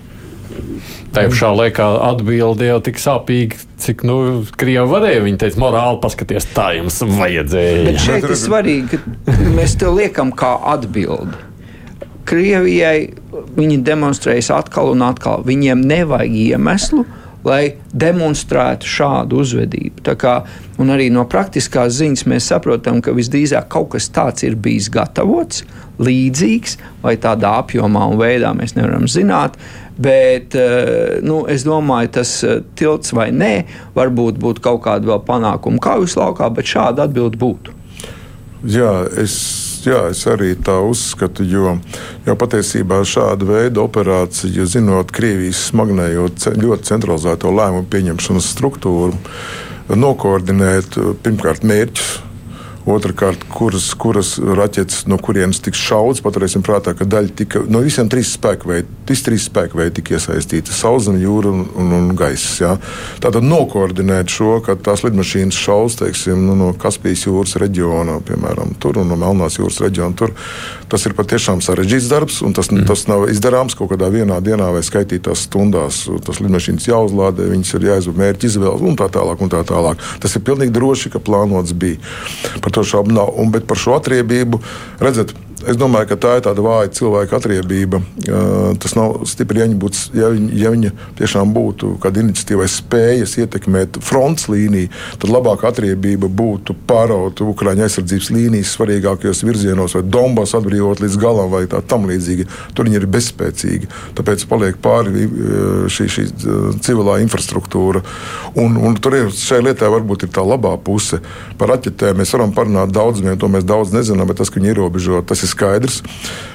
Tā 1.14 1.28
pašā 1.30 1.50
laikā 1.54 1.84
atbilde 2.08 2.66
jau 2.66 2.80
tik 2.82 2.98
sāpīga, 2.98 3.58
cik 3.78 4.02
nu, 4.08 4.16
Krievija 4.58 4.82
varēja. 4.90 5.22
Viņa 5.22 5.42
teica, 5.44 5.60
morāli 5.62 6.00
paskaties, 6.02 6.48
tā 6.56 6.72
jums 6.74 6.98
vajadzēja. 7.06 7.84
Bet 7.86 8.00
šeit 8.02 8.26
ir 8.26 8.38
svarīgi, 8.38 9.02
ka 9.28 9.50
mēs 9.54 9.76
to 9.78 9.92
liekam 9.94 10.34
kā 10.34 10.56
atbildi. 10.74 11.38
Krievijai 12.26 13.12
viņi 13.54 13.82
demonstrējas 13.86 14.50
atkal 14.56 14.90
un 14.94 15.04
atkal. 15.06 15.44
Viņiem 15.46 15.84
nevajag 15.86 16.34
iemeslu, 16.48 17.04
lai 17.44 17.76
demonstrētu 17.92 18.88
šādu 18.88 19.42
uzvedību. 19.44 20.02
Kā, 20.18 20.34
arī 20.80 21.10
no 21.12 21.26
praktiskās 21.30 21.98
ziņas 22.00 22.26
mēs 22.32 22.48
saprotam, 22.50 23.02
ka 23.04 23.14
visdrīzāk 23.14 23.68
kaut 23.72 23.92
kas 23.94 24.08
tāds 24.14 24.46
ir 24.48 24.56
bijis 24.56 24.88
gatavots, 24.92 25.62
līdzīgs, 26.02 26.78
vai 27.04 27.14
tādā 27.22 27.52
apjomā 27.60 28.08
un 28.10 28.18
veidā 28.18 28.50
mēs 28.56 28.74
nevaram 28.78 29.06
zināt. 29.10 29.60
Bet 29.96 30.54
eh, 30.58 31.20
nu, 31.22 31.44
es 31.50 31.62
domāju, 31.66 32.10
tas 32.18 32.32
eh, 32.42 32.62
tilts 32.78 33.14
vai 33.14 33.28
nē, 33.34 33.52
varbūt 33.94 34.40
būtu 34.42 34.64
kaut 34.64 34.82
kāda 34.88 35.12
vēl 35.12 35.22
panākuma 35.26 35.82
kaujas 35.82 36.16
laukā, 36.18 36.50
bet 36.54 36.66
šāda 36.66 37.06
atbilde 37.06 37.38
būtu. 37.38 37.76
Jā, 38.64 39.04
es 39.20 39.36
jā, 39.84 40.00
es 40.10 40.24
arī 40.30 40.54
tā 40.64 40.76
uzskatu, 40.82 41.44
jo, 41.46 41.76
jo 42.26 42.36
patiesībā 42.40 43.02
šāda 43.06 43.46
veida 43.48 43.82
operācija, 43.84 44.66
zinot 44.66 45.12
Krievijas 45.14 45.68
smagnējo, 45.70 46.30
ļoti 46.58 46.90
centralizēto 46.90 47.52
lēmumu 47.54 47.86
pieņemšanas 47.92 48.50
struktūru, 48.56 49.18
nokoordinēt 49.94 50.96
pirmkārt 51.22 51.66
mērķus 51.68 52.14
Otrakārt, 52.84 53.46
kuras, 53.48 53.86
kuras 53.96 54.34
raķetes 54.38 55.06
no 55.08 55.16
kurienes 55.16 55.62
tiks 55.64 55.80
šauts, 55.80 56.20
paturēsim 56.24 56.60
prātā, 56.64 56.92
ka 56.92 57.06
daļa 57.08 57.32
tika 57.36 57.62
no 57.64 57.80
visiem 57.84 58.10
trīs 58.12 58.34
spēku 58.36 58.68
veidiem. 58.68 58.90
Trīs, 59.04 59.20
trīs 59.20 59.44
spēku 59.50 59.76
veidi 59.76 59.98
tika 59.98 60.14
iesaistīti- 60.16 60.72
sauszeme, 60.82 61.20
jūra 61.20 61.50
un, 61.52 61.66
un, 61.76 61.92
un 61.92 62.06
gaiss. 62.16 62.60
Ja? 62.60 62.78
Tātad 63.20 63.44
nokoordinēt 63.44 64.32
šo, 64.32 64.62
ka 64.64 64.76
tās 64.76 65.02
lidmašīnas 65.04 65.58
šaus 65.60 65.98
teiksim, 66.00 66.46
nu, 66.46 66.54
no 66.56 66.70
Kaspijas 66.72 67.26
jūras 67.26 67.56
reģiona, 67.60 68.18
piemēram, 68.24 68.72
tur 68.80 69.00
un 69.00 69.08
no 69.12 69.18
Melnās 69.20 69.58
jūras 69.60 69.80
reģiona. 69.84 70.16
Tur. 70.16 70.32
Tas 70.88 71.04
ir 71.04 71.16
patiešām 71.16 71.60
sarežģīts 71.64 72.08
darbs, 72.08 72.40
un 72.44 72.52
tas, 72.56 72.70
mm. 72.72 72.86
tas 72.88 73.06
nav 73.08 73.26
izdarāms 73.28 73.76
kaut 73.76 73.92
kādā 73.92 74.08
vienā 74.12 74.40
dienā 74.44 74.70
vai 74.72 74.84
skaitītās 74.84 75.46
stundās. 75.48 76.04
Tas 76.24 76.40
lidmašīnas 76.40 76.88
jāuzlādē, 76.88 77.48
viņas 77.52 77.74
ir 77.76 77.88
jāizvēl 77.90 78.20
mērķi 78.24 78.50
izvēle 78.52 78.88
un 78.88 78.96
tā 78.96 79.08
tālāk. 79.12 79.44
Un 79.44 79.52
tā 79.52 79.60
tālāk. 79.68 80.00
Tas 80.20 80.36
ir 80.36 80.44
pilnīgi 80.46 80.72
droši, 80.72 81.12
ka 81.12 81.20
plānots 81.20 81.76
bija. 81.76 82.00
Par 82.64 82.73
to 82.74 82.84
šaubu 82.86 83.14
nav. 83.14 83.32
Un, 83.40 83.52
bet 83.54 83.68
par 83.70 83.80
šo 83.80 83.96
atriebību, 83.98 84.60
redzat, 85.02 85.34
Es 85.64 85.78
domāju, 85.80 86.10
ka 86.10 86.16
tā 86.20 86.32
ir 86.38 86.44
tāda 86.44 86.62
vāja 86.64 86.90
cilvēka 86.92 87.38
atriebība. 87.38 88.00
Tas 88.82 88.94
nav 88.98 89.22
stipri, 89.28 89.62
ja 89.62 89.68
būtu, 89.68 90.00
ja 90.18 90.28
viņa, 90.32 90.48
ja 90.60 90.72
viņa 90.74 90.90
tiešām 91.20 91.54
būtu 91.56 91.94
kāda 92.02 92.20
iniciatīva, 92.24 92.66
spējas 92.68 93.36
ietekmēt 93.40 93.96
fronts 94.04 94.48
līniju, 94.52 94.90
tad 95.22 95.32
labāka 95.32 95.70
atriebība 95.70 96.28
būtu 96.28 96.76
pāraut 96.88 97.40
Ukraiņu 97.44 97.86
aizsardzības 97.86 98.30
līnijas 98.34 98.74
svarīgākajos 98.76 99.44
virzienos, 99.46 99.96
vai 99.96 100.04
Donbass 100.04 100.56
atbrīvot 100.58 101.00
līdz 101.04 101.18
galam, 101.22 101.48
vai 101.54 101.64
tā 101.70 101.80
tam 101.80 102.04
līdzīgi. 102.10 102.48
Tur 102.76 102.88
viņi 102.88 103.00
ir 103.00 103.08
bezspēcīgi. 103.14 103.90
Tāpēc 104.18 104.44
paliek 104.50 104.80
pāri 104.84 105.26
šī, 105.92 106.08
šī 106.16 106.26
civilā 106.84 107.18
infrastruktūra. 107.24 108.04
Un, 108.60 108.76
un 108.76 109.00
tur 109.00 109.16
ir 109.18 109.32
šai 109.32 109.62
lietai 109.64 109.88
varbūt 109.96 110.26
ir 110.26 110.34
tā 110.34 110.44
labā 110.44 110.76
puse. 110.84 111.22
Par 111.58 111.72
raķetēm 111.72 112.20
mēs 112.20 112.36
varam 112.36 112.52
parunāt 112.54 112.92
daudz, 112.94 113.24
vien 113.24 113.38
to 113.40 113.48
mēs 113.50 113.64
daudz 113.66 113.94
nezinām, 113.94 114.28
bet 114.28 114.42
tas, 114.42 114.52
ka 114.52 114.60
viņi 114.60 114.74
ierobežo, 114.74 115.24
tas 115.26 115.42
ir 115.42 115.53
skaidrs. 115.54 116.02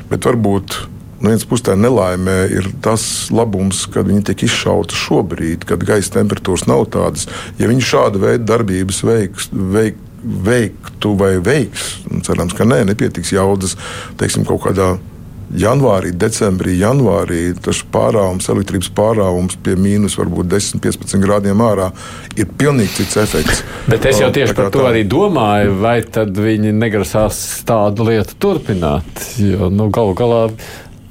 Bet 0.10 0.28
varbūt 0.28 0.78
no 1.20 1.32
vienas 1.32 1.46
puses 1.48 1.66
tā 1.68 1.76
nelaimē 1.76 2.38
ir 2.56 2.70
tas 2.84 3.04
labums, 3.36 3.84
kad 3.92 4.08
viņi 4.08 4.26
tiek 4.30 4.46
izšauti 4.48 4.98
šobrīd, 4.98 5.66
kad 5.68 5.84
gaisa 5.88 6.16
temperatūras 6.20 6.68
nav 6.70 6.86
tādas. 6.94 7.28
Ja 7.60 7.70
viņi 7.72 7.88
šādu 7.90 8.24
veidu 8.24 8.48
darbības 8.50 9.04
veiks, 9.08 9.50
veik, 9.52 10.00
veiktu 10.24 11.14
vai 11.20 11.36
veiks, 11.44 11.92
cerams, 12.28 12.56
ka 12.56 12.68
nē, 12.68 12.84
nepietiks 12.90 13.34
jaudas 13.36 13.76
teiksim, 14.20 14.48
kaut 14.48 14.64
kādā 14.68 14.94
janvārī, 15.56 16.12
decembrī, 16.18 16.76
janvārī 16.80 17.42
tas 17.64 17.82
pārāvums, 17.94 18.50
elektrības 18.52 18.90
pārāvums 18.96 19.58
pie 19.64 19.76
mīnus 19.80 20.18
varbūt 20.20 20.50
10, 20.52 20.82
15 20.84 21.24
grādiem 21.24 21.64
ārā 21.66 21.90
ir 22.38 22.50
pilnīgi 22.60 23.00
cits 23.00 23.18
efekts. 23.24 23.64
Bet 23.92 24.06
es 24.10 24.22
jau 24.22 24.30
tieši 24.34 24.58
par 24.58 24.70
to 24.74 24.84
tā... 24.84 24.92
arī 24.92 25.06
domāju, 25.10 25.78
vai 25.82 26.00
tad 26.06 26.38
viņi 26.38 26.74
negrasās 26.76 27.42
tādu 27.68 28.10
lietu 28.12 28.38
turpināt. 28.42 29.26
Jo 29.42 29.72
nu, 29.74 29.90
galu 29.94 30.16
galā 30.18 30.44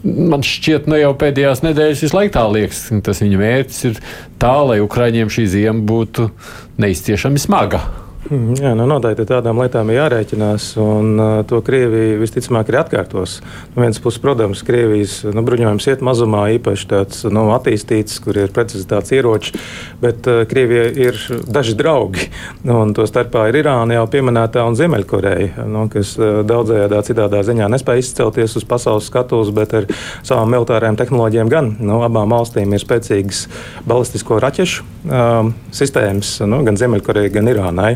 man 0.04 0.45
šķiet, 0.47 0.87
nu 0.90 0.99
jau 0.99 1.14
pēdējās 1.18 1.64
nedēļas 1.66 2.04
visu 2.07 2.16
laiku 2.16 2.37
tā 2.38 2.45
liekas, 2.54 2.85
ka 2.92 3.00
tas 3.11 3.23
viņa 3.25 3.40
mērķis 3.40 3.80
ir 3.90 4.02
tā, 4.40 4.54
lai 4.71 4.78
Ukraiņiem 4.85 5.33
šī 5.33 5.49
ziema 5.50 5.83
būtu 5.88 6.30
neizciešami 6.78 7.42
smaga. 7.42 7.83
Mhm, 8.28 8.58
jā, 8.61 8.75
nu 8.76 8.85
noteikti 8.85 9.25
tādām 9.25 9.56
lietām 9.62 9.88
ir 9.88 10.02
jārēķinās, 10.02 10.64
un 10.82 11.14
uh, 11.16 11.28
to 11.49 11.62
Krievija 11.64 12.18
visticamāk 12.20 12.68
arī 12.68 12.76
atkārtos. 12.82 13.38
No 13.73 13.80
vienas 13.80 14.00
puses, 14.04 14.20
protams, 14.20 14.61
Krievijas 14.68 15.23
nu, 15.32 15.40
bruņojums 15.47 15.87
iet 15.88 16.02
mazumā, 16.04 16.42
īpaši 16.58 16.88
tāds 16.90 17.23
nu, 17.32 17.47
attīstīts, 17.54 18.18
kur 18.20 18.37
ir 18.37 18.52
precizitātes 18.52 19.14
ieroči, 19.16 19.54
bet 20.02 20.28
uh, 20.28 20.42
Krievija 20.50 20.90
ir 21.06 21.16
daži 21.49 21.73
draugi. 21.78 22.26
Un 22.68 22.92
to 22.92 23.06
starpā 23.08 23.47
ir 23.49 23.62
Irāna 23.62 23.97
jau 23.97 24.04
pieminētā 24.12 24.66
un 24.68 24.76
Ziemeļkoreja, 24.76 25.64
nu, 25.64 25.87
kas 25.88 26.12
uh, 26.20 26.42
daudzējādā 26.44 27.00
citādā 27.08 27.40
ziņā 27.49 27.70
nespēja 27.73 28.04
izcelties 28.04 28.58
uz 28.61 28.68
pasaules 28.68 29.08
skatuves, 29.08 29.54
bet 29.56 29.73
ar 29.80 29.88
savām 30.20 30.52
militārajām 30.52 31.00
tehnoloģijām 31.00 31.54
gan. 31.54 31.73
Nu, 31.80 32.02
abām 32.04 32.37
valstīm 32.37 32.76
ir 32.76 32.85
spēcīgas 32.85 33.47
balistisko 33.88 34.37
raķešu 34.44 34.85
um, 35.08 35.54
sistēmas, 35.73 36.37
nu, 36.44 36.61
gan 36.68 36.76
Ziemeļkorejai, 36.76 37.32
gan 37.40 37.52
Irānai 37.56 37.94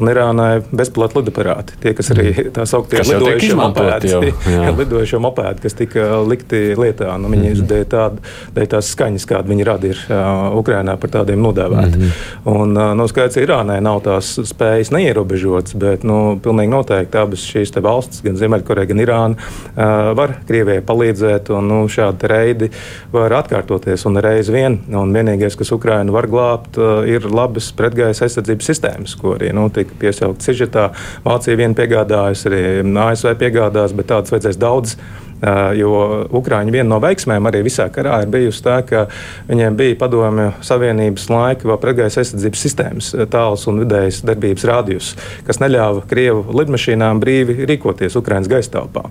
un 0.00 0.10
Irānai 0.10 0.62
bezpilota 0.74 1.20
lidaparāti. 1.20 1.78
Tie, 1.82 1.94
kas 1.96 2.10
arī 2.14 2.28
mm. 2.32 2.52
tā 2.56 2.66
sauktie 2.68 3.02
lidojušie 3.04 3.56
mopēdi, 3.58 4.12
lidojušie 4.80 5.20
mopēdi, 5.22 5.64
kas 5.64 5.78
tika 5.78 6.08
likti 6.24 6.62
lietā, 6.78 7.14
nu, 7.20 7.30
viņi 7.32 7.52
mm. 7.52 7.68
dēļ, 7.70 7.84
tād, 7.92 8.20
dēļ 8.56 8.70
tās 8.74 8.90
skaņas, 8.94 9.26
kāda 9.30 9.50
viņi 9.50 9.66
rada 9.68 9.90
ir 9.90 10.00
uh, 10.08 10.56
Ukrainā 10.58 10.96
par 11.00 11.12
tādiem 11.18 11.42
nodēvēti. 11.44 12.00
Mm. 12.00 12.14
Un, 12.54 12.74
uh, 12.78 12.92
nu, 12.98 13.08
skaidrs, 13.10 13.38
Irānai 13.42 13.80
nav 13.84 14.02
tās 14.06 14.34
spējas 14.50 14.92
neierobežotas, 14.94 15.76
bet 15.80 16.06
nu, 16.06 16.38
pilnīgi 16.44 16.72
noteikti 16.72 17.20
abas 17.20 17.44
šīs 17.48 17.74
valstis, 17.84 18.22
gan 18.24 18.38
Ziemeļkoreja, 18.40 18.90
gan 18.90 19.02
Irāna, 19.04 19.50
uh, 19.74 20.12
var 20.18 20.38
Krievijai 20.48 20.84
palīdzēt, 20.86 21.50
un 21.54 21.70
nu, 21.70 21.80
šādi 21.90 22.30
reidi 22.30 22.70
var 23.12 23.34
atkārtoties 23.40 24.06
un 24.08 24.20
reiz 24.24 24.50
vien. 24.52 24.78
Un 24.94 25.12
vienīgais, 25.14 25.56
kas 25.58 25.72
Ukrainu 25.74 26.14
var 26.14 26.28
glābt, 26.30 26.78
uh, 26.80 27.02
ir 27.08 27.26
labas 27.30 27.70
pretgaisa 27.76 28.26
aizsardzības 28.28 28.70
sistēmas, 28.70 29.16
ko 29.20 29.34
arī 29.38 29.52
nu, 29.56 29.63
tika 29.72 29.96
piesaukta 30.00 30.48
sižetā. 30.48 30.88
Vācija 31.24 31.56
vien 31.60 31.76
piegādājas, 31.76 32.46
arī 32.50 32.64
ASV 32.82 33.36
piegādās, 33.40 33.94
bet 33.96 34.10
tādas 34.12 34.34
vajadzēs 34.34 34.60
daudz. 34.60 34.96
Jo 35.78 36.24
Ukrāņi 36.34 36.72
viena 36.72 36.86
no 36.94 36.98
veiksmēm 37.02 37.48
arī 37.48 37.64
visā 37.66 37.88
karā 37.92 38.20
ir 38.24 38.30
bijusi 38.32 38.62
tā, 38.64 38.78
ka 38.86 39.04
viņiem 39.48 39.76
bija 39.76 39.98
padomju 40.00 40.50
savienības 40.64 41.26
laika 41.32 41.68
vēl 41.68 41.80
pretgaisa 41.82 42.22
aizsardzības 42.22 42.62
sistēmas, 42.64 43.10
tāls 43.32 43.66
un 43.70 43.82
vidējas 43.82 44.22
darbības 44.24 44.66
rādījus, 44.70 45.10
kas 45.46 45.60
neļāva 45.60 46.04
Krievu 46.08 46.54
lidmašīnām 46.60 47.20
brīvi 47.22 47.66
rīkoties 47.68 48.16
Ukraiņas 48.20 48.50
gaisa 48.50 48.72
telpā. 48.76 49.04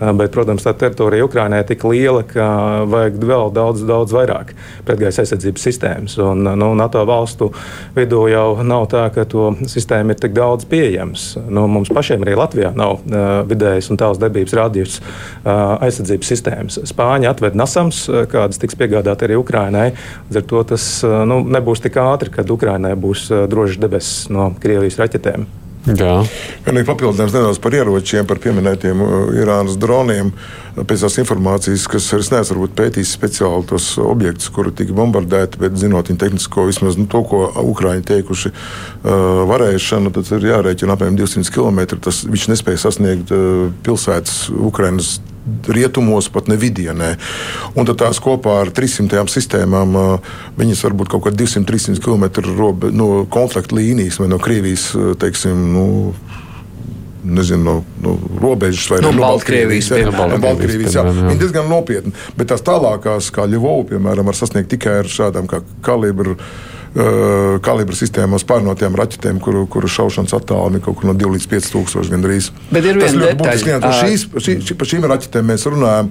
Bet, 0.00 0.32
protams, 0.34 0.66
tā 0.66 0.74
teritorija 0.78 1.26
Ukraiņai 1.28 1.62
ir 1.62 1.70
tik 1.70 1.86
liela, 1.88 2.24
ka 2.26 2.48
vajag 2.88 3.20
vēl 3.30 3.54
daudz, 3.56 3.84
daudz 3.88 4.14
vairāk 4.16 4.52
pretgaisa 4.88 5.24
aizsardzības 5.24 5.66
sistēmas. 5.70 6.18
Un, 6.22 6.44
nu, 6.58 6.72
NATO 6.78 7.04
valstu 7.08 7.50
vidū 7.96 8.26
jau 8.32 8.46
nav 8.66 8.88
tā, 8.92 9.06
ka 9.14 9.24
to 9.28 9.50
sistēmu 9.68 10.14
ir 10.14 10.20
tik 10.20 10.36
daudz 10.36 10.68
pieejams. 10.68 11.30
Nu, 11.48 11.66
mums 11.70 11.92
pašiem 11.94 12.26
arī 12.26 12.36
Latvijā 12.38 12.74
nav 12.76 12.98
uh, 12.98 13.26
vidējas 13.48 13.90
un 13.92 14.00
tāls 14.00 14.20
darbības 14.20 14.56
rādījus. 14.58 15.00
Uh, 15.00 15.77
aizsardzības 15.84 16.32
sistēmas. 16.32 16.80
Spāņi 16.88 17.28
atved 17.30 17.58
nasams, 17.58 18.04
eh, 18.08 18.26
kādas 18.30 18.60
tiks 18.60 18.78
piegādātas 18.78 19.28
arī 19.28 19.38
Ukrainai. 19.38 19.92
Līdz 20.28 20.42
ar 20.42 20.48
to 20.50 20.64
tas 20.74 20.88
eh, 21.04 21.16
nu, 21.28 21.40
nebūs 21.44 21.84
tik 21.84 22.00
ātri, 22.02 22.32
kad 22.34 22.50
Ukrainai 22.50 22.94
būs 22.98 23.30
eh, 23.30 23.46
drošs 23.50 23.80
debesis 23.82 24.28
no 24.34 24.52
Krievijas 24.60 25.00
raķetēm. 25.00 25.48
Vienīgi 26.66 26.84
papildinājums 26.84 27.32
nedaudz 27.32 27.60
par 27.62 27.72
ieročiem, 27.76 28.26
par 28.28 28.40
pieminētiem 28.42 29.00
Irānas 29.38 29.78
droniem. 29.80 30.32
Pēc 30.78 31.04
tās 31.04 31.16
informācijas, 31.22 31.86
kas 31.90 32.10
es 32.18 32.28
neesmu 32.30 32.68
pētījis 32.76 33.14
speciāli 33.16 33.64
tos 33.70 33.86
objektus, 34.02 34.50
kuri 34.54 34.74
tika 34.76 34.94
bombardēti, 34.94 35.60
bet 35.62 35.78
zinot 35.80 36.10
viņu 36.10 36.20
tehnisko, 36.20 36.66
vismaz 36.68 36.98
nu, 37.00 37.08
to, 37.10 37.22
ko 37.26 37.40
Ukrāņi 37.70 38.04
teikuši, 38.10 38.52
uh, 38.52 39.40
varēšanu, 39.48 40.12
tad 40.14 40.30
ir 40.36 40.50
jārēķina 40.52 40.94
apmēram 40.94 41.18
200 41.18 41.54
km. 41.54 41.80
Tas 42.04 42.20
viņš 42.28 42.46
nespēja 42.52 42.84
sasniegt 42.84 43.32
uh, 43.34 43.72
pilsētas 43.86 44.44
Ukrainas 44.54 45.16
rietumos, 45.68 46.28
pat 46.32 46.48
ne 46.50 46.58
vidienē. 46.60 47.12
Un 47.78 47.88
tad 47.88 48.00
tās 48.02 48.20
kopā 48.22 48.58
ar 48.64 48.72
300 48.74 49.24
sistēmām, 49.32 49.96
viņas 50.58 50.84
var 50.86 50.98
būt 50.98 51.12
kaut 51.14 51.26
kādā 51.26 51.42
200-300 51.44 52.02
km 52.04 52.28
robe, 52.56 52.92
no 52.92 53.24
konflikta 53.30 53.78
līnijas 53.78 54.20
vai 54.20 54.28
no 54.32 54.40
Krievijas, 54.42 54.90
teiksim, 55.20 55.64
nu, 55.74 55.86
nezinu, 57.24 57.64
no, 57.64 57.84
no 58.02 58.40
robežas 58.40 58.88
vai 58.90 59.00
no, 59.02 59.12
no 59.12 59.24
Baltkrievijas. 59.24 59.90
Jā, 59.92 60.08
no 60.08 60.40
Baltkrievijas 60.42 60.96
jā. 60.96 61.04
Viņi 61.08 61.40
diezgan 61.40 61.70
nopietni. 61.70 62.14
Bet 62.38 62.52
tās 62.52 62.64
tālākās, 62.66 63.32
kā 63.34 63.46
Ļuvovu, 63.50 63.88
piemēram, 63.92 64.28
var 64.28 64.38
sasniegt 64.38 64.70
tikai 64.72 65.00
ar 65.02 65.12
šādām 65.12 65.48
kā 65.50 65.62
kalibru. 65.84 66.38
Uh, 66.98 67.60
kalibra 67.62 67.94
sistēmās 67.94 68.42
pārnotiem 68.48 68.96
raķetēm, 68.98 69.36
kuru, 69.44 69.60
kuru 69.70 69.86
šaušanas 69.92 70.32
attālumi 70.34 70.80
kaut 70.82 70.96
kur 70.98 71.06
no 71.06 71.12
2 71.14 71.28
līdz 71.36 71.46
5 71.52 71.68
tūkstoši 71.70 72.10
gandrīz. 72.10 72.48
Bet 72.72 72.88
ir 72.90 72.98
viena 72.98 73.20
lieta, 73.22 73.52
kas 73.52 73.62
šī, 74.00 74.56
šī, 74.66 74.74
par 74.74 74.90
šīm 74.90 75.06
raķetēm 75.12 75.46
mēs 75.52 75.68
runājam 75.70 76.10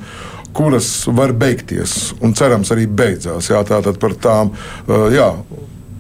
kuras 0.56 0.90
var 1.12 1.34
beigties 1.36 2.14
un 2.24 2.38
cerams 2.38 2.72
arī 2.72 2.88
beidzās. 2.88 3.52
Jā, 3.52 3.60
tātad 3.68 4.00
par 4.00 4.16
tām, 4.22 4.54
uh, 4.88 5.10
jā, 5.12 5.28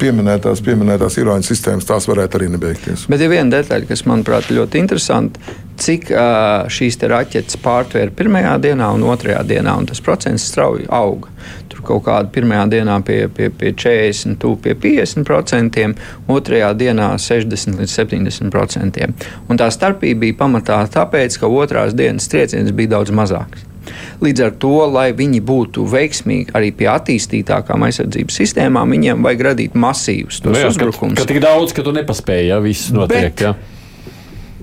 pieminētās, 0.01 0.62
pieminētās 0.66 1.18
īroņu 1.22 1.48
sistēmas, 1.48 1.88
tās 1.88 2.08
varētu 2.10 2.39
arī 2.39 2.50
nebeigties. 2.54 3.06
Bet 3.12 3.24
ir 3.24 3.32
viena 3.32 3.58
detaļa, 3.58 3.88
kas 3.89 4.06
manuprāt 4.10 4.50
ir 4.50 4.62
ļoti 4.62 4.82
interesanta. 4.82 5.56
Cik 5.77 6.10
uh, 6.10 6.66
šīs 6.74 6.98
raķetes 7.12 7.60
pārtvēra 7.62 8.13
pirmajā 8.18 8.56
dienā 8.63 8.88
un 8.96 9.06
otrajā 9.06 9.44
dienā, 9.46 9.75
un 9.77 9.86
tas 9.89 10.01
procents 10.01 10.48
strauji 10.50 10.88
auga. 10.89 11.30
Tur 11.70 11.84
kaut 11.86 12.06
kādā 12.08 12.32
pirmajā 12.34 12.66
dienā 12.74 12.98
pie, 13.06 13.20
pie, 13.30 13.51
pie 13.54 13.75
40, 13.77 14.39
tūp 14.42 14.66
pie 14.66 14.74
50%, 14.88 15.86
otrajā 16.34 16.74
dienā 16.82 17.12
60 17.22 17.77
līdz 17.84 17.96
70%. 18.01 19.08
Un 19.48 19.62
tā 19.62 19.70
starpība 19.74 20.25
bija 20.25 20.42
pamatā 20.42 20.82
tāpēc, 20.98 21.38
ka 21.38 21.54
otrās 21.62 21.94
dienas 21.98 22.30
trieciens 22.32 22.74
bija 22.74 22.98
daudz 22.98 23.13
mazāks. 23.13 23.68
Līdz 24.24 24.46
ar 24.48 24.53
to, 24.62 24.74
lai 24.91 25.08
viņi 25.17 25.41
būtu 25.46 25.86
veiksmīgi 25.91 26.53
arī 26.58 26.74
pie 26.75 26.89
attīstītākām 26.94 27.88
aizsardzības 27.88 28.41
sistēmām, 28.41 28.94
viņiem 28.96 29.25
vajag 29.25 29.48
radīt 29.51 29.79
masīvus 29.79 30.44
nu, 30.46 30.53
uzbrukumus. 30.58 31.17
Ka, 31.17 31.25
ka 31.25 31.34
tik 31.34 31.41
daudz, 31.44 31.75
ka 31.77 31.86
tu 31.86 31.96
nespēji, 31.96 32.51
ja 32.51 32.62
viss 32.63 32.94
notiek. 32.96 33.34
Bet, 33.34 33.46
ja? 33.50 33.56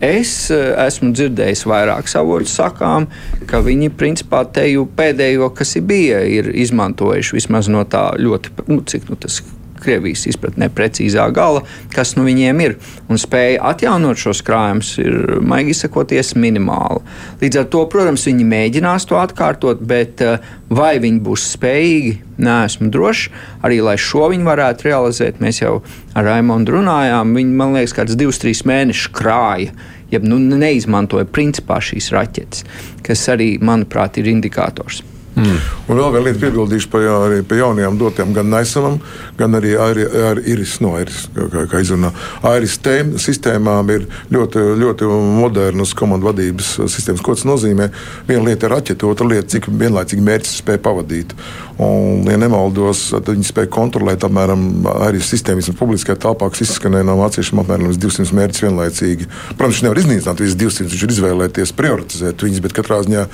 Es 0.03 0.51
eh, 0.53 0.73
esmu 0.85 1.13
dzirdējis 1.15 1.65
vairāk 1.71 2.09
avotu 2.19 2.51
sakām, 2.51 3.07
ka 3.49 3.63
viņi 3.65 3.93
principā 3.95 4.43
te 4.45 4.67
jau 4.67 4.85
pēdējo, 4.91 5.53
kas 5.55 5.77
ir 5.79 5.87
bija, 5.89 6.21
ir 6.27 6.51
izmantojuši 6.51 7.37
vismaz 7.39 7.71
no 7.71 7.85
tā 7.87 8.11
ļoti, 8.19 8.57
nu, 8.69 8.83
cik 8.83 9.07
nu, 9.11 9.17
tas 9.21 9.41
Krievijas 9.85 10.25
izpratnē 10.31 10.71
precīzā 10.75 11.27
gala, 11.35 11.63
kas 11.95 12.15
nu 12.19 12.27
viņiem 12.27 12.63
ir. 12.65 12.77
Un 13.09 13.21
spēja 13.21 13.63
atjaunot 13.71 14.21
šos 14.21 14.43
krājumus 14.47 14.95
ir, 15.03 15.39
maigi 15.45 15.75
izsakoties, 15.75 16.35
minimāla. 16.41 17.03
Līdz 17.43 17.63
ar 17.63 17.71
to, 17.73 17.85
protams, 17.93 18.27
viņi 18.29 18.49
mēģinās 18.51 19.09
to 19.11 19.21
atkārtot, 19.21 19.83
bet 19.85 20.25
eh, 20.25 20.53
vai 20.75 20.97
viņi 21.03 21.23
būs 21.25 21.49
spējīgi, 21.55 22.15
neesmu 22.45 22.91
drošs. 22.95 23.31
Arī 23.67 23.81
lai 23.85 23.97
šo 24.01 24.29
viņi 24.33 24.49
varētu 24.49 24.89
realizēt, 24.89 25.41
mēs 25.45 25.63
jau 25.63 25.79
ar 26.15 26.29
Raimondu 26.29 26.79
runājām. 26.79 27.35
Viņi, 27.39 27.57
man 27.61 27.77
liekas, 27.79 27.97
kāds 27.97 28.19
divus, 28.19 28.41
trīs 28.43 28.65
mēnešus 28.69 29.13
krāja. 29.15 29.75
Ja 30.13 30.21
nu, 30.23 30.39
neizmantoja 30.39 31.27
principā 31.27 31.81
šīs 31.83 32.13
raķetes, 32.15 32.63
kas 33.07 33.25
arī, 33.33 33.57
manuprāt, 33.65 34.21
ir 34.21 34.31
indikators. 34.31 35.03
Mm. 35.35 35.57
Un 35.91 35.99
vēl 35.99 36.13
viena 36.15 36.25
lieta 36.29 36.41
piebildīšu 36.45 36.91
par, 36.93 37.05
arī 37.27 37.41
par 37.49 37.59
jaunajām 37.59 37.97
dotiem, 37.99 38.35
gan 38.37 38.53
Naisalam, 38.53 39.01
gan 39.39 39.59
arī 39.59 39.75
ar, 39.81 39.99
ar 40.31 40.41
Iris, 40.41 40.77
no 40.85 40.95
Iris, 41.01 41.27
kā, 41.35 41.65
kā 41.71 41.83
izrunā. 41.85 42.13
Iris 42.55 42.79
tēm, 42.85 43.15
sistēmām 43.21 43.93
ir 43.95 44.07
ļoti, 44.35 44.63
ļoti 44.83 45.11
modernas 45.41 45.95
komandu 45.99 46.31
vadības 46.31 46.75
sistēmas. 46.93 47.25
Ko 47.25 47.37
tas 47.37 47.47
nozīmē? 47.49 47.91
Viena 48.29 48.49
lieta 48.49 48.69
ir 48.69 48.77
raķete, 48.77 49.09
otra 49.09 49.29
lieta, 49.31 49.51
cik 49.57 49.71
vienlaicīgi 49.73 50.25
mērķis 50.25 50.59
spēj 50.63 50.81
pavadīt. 50.85 51.35
Un, 51.75 52.23
ja 52.31 52.37
nemaldos, 52.39 53.09
tad 53.11 53.33
viņi 53.33 53.49
spēja 53.49 53.71
kontrolēt 53.75 54.23
apmēram 54.27 54.85
arī 55.09 55.19
sistēmas 55.25 55.67
un 55.73 55.79
publiskajā 55.79 56.21
telpā, 56.23 56.47
kas 56.53 56.63
izskanēja 56.69 57.07
no 57.09 57.17
vāciešiem 57.19 57.65
apmēram 57.65 57.91
200 57.99 58.37
mērķus 58.39 58.63
vienlaicīgi. 58.63 59.27
Protams, 59.59 59.81
viņš 59.81 59.83
nevar 59.83 60.01
iznīcināt 60.05 60.43
visus 60.45 60.59
200, 60.61 60.87
viņš 60.93 61.03
ir 61.03 61.15
izvēlēties 61.17 61.75
prioritizēt 61.75 62.47
viņus, 62.47 62.63
bet 62.63 62.77
katrā 62.79 63.01
ziņā 63.03 63.25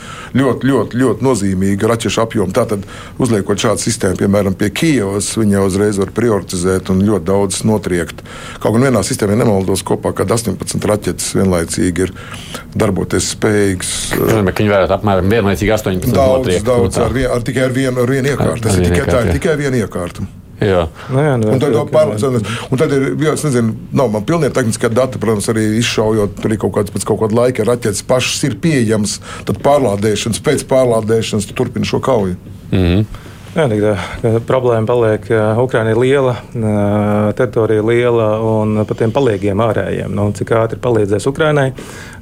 ļoti, 0.40 0.70
ļoti, 0.70 1.00
ļoti 1.02 1.26
nozīmīga 1.26 1.92
raķešu 1.92 2.24
apjoma. 2.24 2.56
Tātad, 2.56 2.88
uzliekot 3.20 3.60
šādu 3.60 3.84
sistēmu, 3.84 4.22
piemēram, 4.22 4.56
pie 4.56 4.72
Kijavas, 4.72 5.34
viņi 5.36 5.58
jau 5.58 5.66
uzreiz 5.90 5.98
var 5.98 6.12
prioritizēt 6.14 6.90
un 6.92 7.02
ļoti 7.04 7.26
daudz 7.26 7.60
notriekt. 7.66 8.22
Kaut 8.62 8.74
gan 8.76 8.86
vienā 8.88 9.02
sistēmā 9.06 9.36
nemaldos 9.38 9.82
kopā, 9.86 10.12
kad 10.14 10.30
18 10.30 10.86
raķetes 10.86 11.34
vienlaicīgi 11.38 12.06
ir 12.06 12.12
darboties 12.74 13.32
spējīgas. 13.34 13.94
Viņi 14.16 14.70
varētu 14.70 14.98
apmēram 14.98 15.30
vienlaicīgi 15.30 15.72
18 15.74 16.12
daudz, 16.14 16.44
notriekt. 16.44 16.66
Daudz, 16.66 17.00
ar, 17.00 17.14
vien, 17.14 17.30
ar 17.30 17.46
tikai 17.46 17.66
ar 17.68 17.74
vienu, 17.74 18.02
ar 18.02 18.12
vienu 18.12 18.34
iekārta. 18.34 18.68
Tas 18.68 18.78
ir 18.78 18.90
tikai, 18.90 19.08
tā 19.10 19.24
ir 19.26 19.32
tikai 19.38 19.56
viena 19.60 19.82
iekārta. 19.82 20.26
Jā. 20.60 20.82
Nu, 21.08 21.22
jā, 21.24 21.36
nu, 21.40 21.54
un, 21.54 21.60
tad, 21.62 21.72
pārlēs, 21.88 22.24
un 22.68 22.80
tad 22.80 22.90
ir, 22.92 23.06
jā, 23.24 23.32
es 23.32 23.46
nezinu, 23.46 23.72
nav 23.96 24.10
man 24.12 24.26
pilnīgi 24.28 24.52
tehniskā 24.58 24.90
data, 24.92 25.16
protams, 25.22 25.48
arī 25.48 25.62
izšaujot 25.78 26.44
arī 26.44 26.58
kaut 26.60 26.74
kāds 26.74 26.92
pēc 26.92 27.06
kaut 27.08 27.22
kāda 27.22 27.38
laika 27.38 27.64
raķetes 27.64 28.04
pašas 28.04 28.44
ir 28.44 28.58
pieejamas, 28.60 29.16
tad 29.48 29.62
pārlādēšanas, 29.64 30.42
pēc 30.44 30.66
pārlādēšanas 30.68 31.48
turpina 31.56 31.88
šo 31.88 32.02
kauju. 32.04 32.36
Mm 32.68 32.84
-hmm. 32.84 33.29
Jā, 33.50 33.64
tā, 33.66 34.30
problēma 34.46 34.86
paliek. 34.86 35.24
Ukraiņa 35.58 35.90
ir 35.90 35.98
liela, 35.98 36.36
teritorija 37.34 37.82
liela 37.82 38.28
un 38.46 38.84
par 38.86 38.98
tiem 39.00 39.10
palīgiem 39.10 39.58
ārējiem. 39.64 40.12
Nu, 40.14 40.28
cik 40.38 40.52
ātri 40.54 40.78
palīdzēs 40.78 41.26
Ukraiņai 41.26 41.66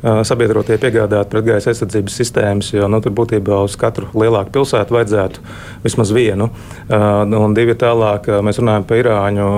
sabiedrotie 0.02 0.76
piegādāt 0.78 1.30
pretgaisa 1.32 1.72
aizsardzības 1.72 2.16
sistēmas, 2.20 2.70
jo 2.74 2.87
nu, 2.90 3.00
tur 3.02 3.12
būtībā 3.18 3.58
uz 3.66 3.74
katru 3.78 4.06
lielāku 4.14 4.52
pilsētu 4.54 4.94
vajadzētu 4.94 5.42
vismaz 5.82 6.12
vienu. 6.14 6.50
Un 6.88 7.56
divi 7.56 7.74
tālāk 7.78 8.28
mēs 8.46 8.61
runājam 8.62 8.87
par 8.88 9.00
Irāņu 9.02 9.48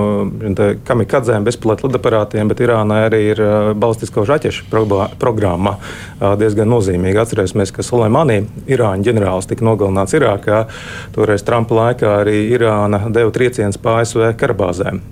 kamikadzēm, 0.87 1.45
bezpilota 1.45 1.87
lidaparātiem, 1.87 2.49
bet 2.51 2.63
Irānai 2.65 3.03
arī 3.07 3.21
ir 3.35 3.43
balistisko 3.77 4.25
raķešu 4.29 4.67
programma 5.21 5.77
diezgan 6.41 6.69
nozīmīga. 6.73 7.25
Atcerēsimies, 7.25 7.73
ka 7.75 7.85
Soleimani, 7.85 8.41
Irāņu 8.71 9.07
ģenerālis, 9.09 9.49
tika 9.51 9.65
nogalināts 9.67 10.17
Irākā. 10.17 10.65
Toreiz 11.15 11.45
Trumpa 11.47 11.77
laikā 11.77 12.15
arī 12.23 12.39
Irāna 12.55 13.05
deva 13.13 13.33
triecienus 13.35 13.77
pa 13.81 14.01
ASV 14.01 14.33
karabāzēm. 14.41 15.05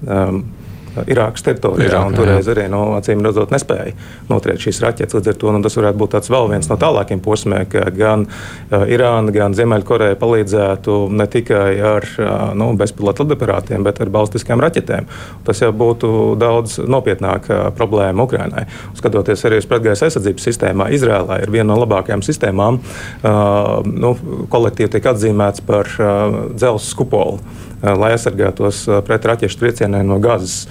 Irākas 1.10 1.44
teritorijā. 1.46 1.90
Irāk, 1.90 2.16
toreiz 2.18 2.48
arī 2.52 2.66
no 2.72 2.82
nu, 2.90 2.96
acīm 2.98 3.22
redzot, 3.26 3.52
nespēja 3.54 3.94
notriekt 4.30 4.64
šīs 4.66 4.82
raķetes. 4.84 5.18
Līdz 5.18 5.32
ar 5.32 5.38
to 5.42 5.54
nu, 5.54 5.62
tas 5.66 5.78
varētu 5.80 6.02
būt 6.02 6.18
vēl 6.30 6.50
viens 6.54 6.70
no 6.72 6.78
tālākiem 6.80 7.22
posmiem, 7.24 7.66
ka 7.70 7.86
gan 7.96 8.26
uh, 8.28 8.86
Irāna, 8.90 9.34
gan 9.36 9.56
Ziemeļkoreja 9.58 10.18
palīdzētu 10.20 10.98
ne 11.14 11.28
tikai 11.30 11.70
ar 11.92 12.08
uh, 12.18 12.34
nu, 12.58 12.72
bezpilota 12.80 13.26
lidaparātiem, 13.26 13.86
bet 13.86 14.02
ar 14.02 14.12
balstiskām 14.14 14.64
raķetēm. 14.64 15.10
Tas 15.48 15.64
jau 15.64 15.72
būtu 15.76 16.12
daudz 16.42 16.80
nopietnāka 16.90 17.70
problēma 17.78 18.26
Ukrainai. 18.26 18.66
Skatoties 18.98 19.46
arī 19.48 19.62
uz 19.62 19.70
pretgaisa 19.70 20.10
aizsardzības 20.10 20.50
sistēmā, 20.50 20.90
Izrēlā 20.96 21.42
ir 21.44 21.54
viena 21.54 21.72
no 21.74 21.80
labākajām 21.84 22.26
sistēmām. 22.26 22.82
Uh, 23.22 23.88
nu, 23.88 24.16
kolektīvi 24.52 24.96
tiek 24.98 25.12
atzīmēts 25.14 25.66
par 25.68 25.90
uh, 25.98 26.40
dzelzceļa 26.56 27.00
kupolu. 27.00 27.40
Eh, 27.80 27.94
lai 27.96 28.12
aizsargātos 28.12 28.82
eh, 28.90 29.00
pret 29.08 29.24
raķešu 29.24 29.60
triecieniem 29.62 30.08
no 30.08 30.18
gazas. 30.20 30.66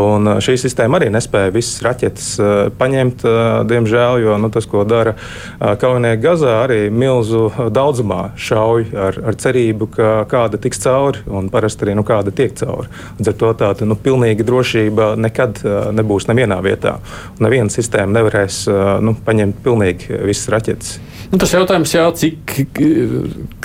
Un 0.00 0.30
eh, 0.30 0.38
šī 0.44 0.56
sistēma 0.62 0.96
arī 0.96 1.10
nespēja 1.12 1.52
visas 1.52 1.82
raķetes 1.84 2.30
paņemt, 2.78 3.24
diemžēl, 3.68 4.18
jo 4.24 4.36
nu, 4.40 4.48
tas, 4.52 4.66
ko 4.68 4.82
dara 4.88 5.14
kaujinieki 5.60 6.22
Gazā, 6.22 6.54
arī 6.64 6.78
milzu 6.92 7.46
daudzumā 7.74 8.34
šauj 8.40 8.86
ar, 9.06 9.18
ar 9.30 9.38
cerību, 9.40 9.88
ka 9.94 10.10
kāda 10.30 10.60
tiks 10.60 10.80
cauri, 10.84 11.22
un 11.28 11.50
parasti 11.52 11.86
arī 11.86 11.96
nu, 11.98 12.04
kāda 12.06 12.32
tiek 12.34 12.54
cauri. 12.58 12.88
Līdz 13.18 13.32
ar 13.32 13.38
to 13.42 13.52
tāda 13.60 13.88
nu, 13.88 13.96
pilnīga 14.00 14.46
drošība 14.46 15.12
nekad 15.20 15.60
nebūs 15.96 16.28
nevienā 16.30 16.60
vietā. 16.64 16.96
Neviena 17.44 17.72
sistēma 17.72 18.18
nevarēs 18.18 18.64
nu, 19.04 19.16
paņemt 19.26 19.60
pilnīgi 19.64 20.22
visas 20.24 20.50
raķetes. 20.54 20.96
Nu, 21.32 21.40
tas 21.40 21.50
jautājums, 21.50 21.90
jā, 21.96 22.04
cik 22.14 22.52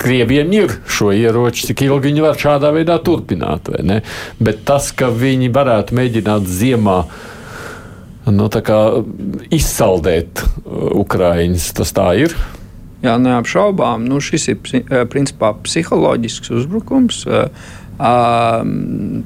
krieviem 0.00 0.52
ir 0.56 0.72
šo 0.90 1.12
ieroči, 1.14 1.68
cik 1.68 1.84
ilgi 1.86 2.10
viņi 2.10 2.24
var 2.24 2.38
šādā 2.40 2.72
veidā 2.74 2.89
turpināt. 2.98 3.70
Bet 4.40 4.64
tas, 4.68 4.90
ka 4.96 5.10
viņi 5.14 5.52
varētu 5.54 5.96
mēģināt 5.96 6.48
ziemā 6.50 6.96
nu, 8.30 8.48
izsaldēt 9.50 10.42
uh, 10.42 10.88
Ukraiņas, 11.00 11.70
tas 11.78 11.94
tā 11.96 12.10
ir. 12.26 12.34
Jā, 13.00 13.16
neapšaubām. 13.16 14.04
Nu, 14.04 14.20
šis 14.20 14.50
ir 14.52 14.58
principā 15.08 15.54
psiholoģisks 15.64 16.52
uzbrukums. 16.52 17.22
Uh, 17.24 17.46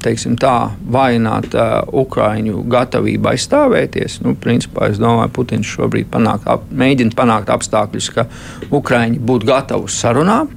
teiksim, 0.03 0.35
tā, 0.39 0.71
vājināt 0.91 1.55
Ukrāņu 1.95 2.63
gatavību 2.71 3.31
aizstāvēties. 3.31 4.19
Nu, 4.25 4.35
principā, 4.35 4.89
es 4.91 4.99
domāju, 4.99 5.31
Putins 5.35 5.69
šobrīd 5.69 6.09
panāk, 6.11 6.43
ap, 6.49 6.65
mēģina 6.71 7.15
panākt 7.15 7.51
apstākļus, 7.55 8.09
ka 8.15 8.27
Ukrāņi 8.75 9.21
būtu 9.23 9.47
gatavi 9.47 9.91
sarunām, 9.91 10.51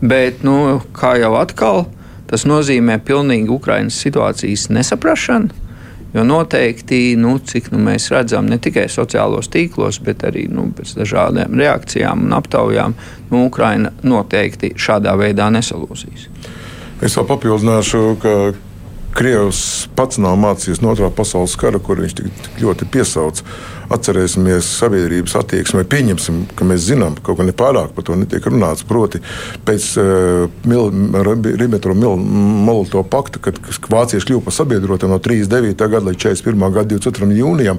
bet, 0.00 0.42
nu, 0.46 0.80
kā 0.96 1.14
jau 1.20 1.34
atkal, 1.40 1.84
tas 2.30 2.46
nozīmē 2.48 2.98
pilnīgi 3.04 3.52
Ukraiņas 3.52 4.00
situācijas 4.06 4.70
nesaprašanu. 4.74 5.62
Jo 6.14 6.22
noteikti, 6.22 7.16
nu, 7.18 7.32
cik 7.42 7.72
nu, 7.72 7.80
mēs 7.82 8.06
redzam, 8.14 8.46
ne 8.46 8.60
tikai 8.62 8.84
sociālos 8.92 9.48
tīklos, 9.50 9.98
bet 10.06 10.22
arī 10.22 10.44
nu, 10.46 10.68
pēc 10.76 10.92
dažādām 11.00 11.56
reakcijām 11.58 12.28
un 12.28 12.36
aptaujām, 12.36 12.94
nu, 13.32 13.40
Ukraina 13.48 13.90
noteikti 14.06 14.76
šādā 14.78 15.16
veidā 15.18 15.48
nesalūzīs. 15.50 16.28
Es 17.02 17.18
vēl 17.18 17.26
papildināšu, 17.32 18.04
ka 18.22 18.34
Krievs 19.14 19.86
pats 19.94 20.18
nav 20.18 20.34
mācījies 20.42 20.80
no 20.82 20.90
otrā 20.90 21.06
pasaules 21.14 21.54
kara, 21.58 21.78
kur 21.78 22.00
viņš 22.02 22.14
tik, 22.18 22.26
tik 22.46 22.54
ļoti 22.64 22.88
piesauc. 22.90 23.42
Atcerēsimies 23.94 24.66
sabiedrības 24.80 25.36
attieksmi, 25.38 25.84
pieņemsim, 25.86 26.36
ka 26.56 26.62
mēs 26.66 26.80
zinām, 26.88 27.14
ka 27.18 27.22
kaut 27.28 27.38
kā 27.38 27.44
nepārāk 27.46 27.90
par 27.94 28.02
to 28.08 28.12
netiek 28.18 28.42
runāts. 28.48 28.86
Proti, 28.88 29.18
pēc 29.68 29.82
uh, 30.00 30.06
Ribbentrop-Molotovu 30.64 33.04
pakta, 33.12 33.38
kad 33.44 33.54
vācieši 33.92 34.26
kļuva 34.30 34.42
par 34.48 34.54
sabiedrotiem 34.56 35.10
no 35.12 35.18
39. 35.22 35.78
gada 35.78 36.04
līdz 36.08 36.20
41. 36.24 36.74
gada 36.74 36.88
24. 36.96 37.38
jūnijam, 37.38 37.78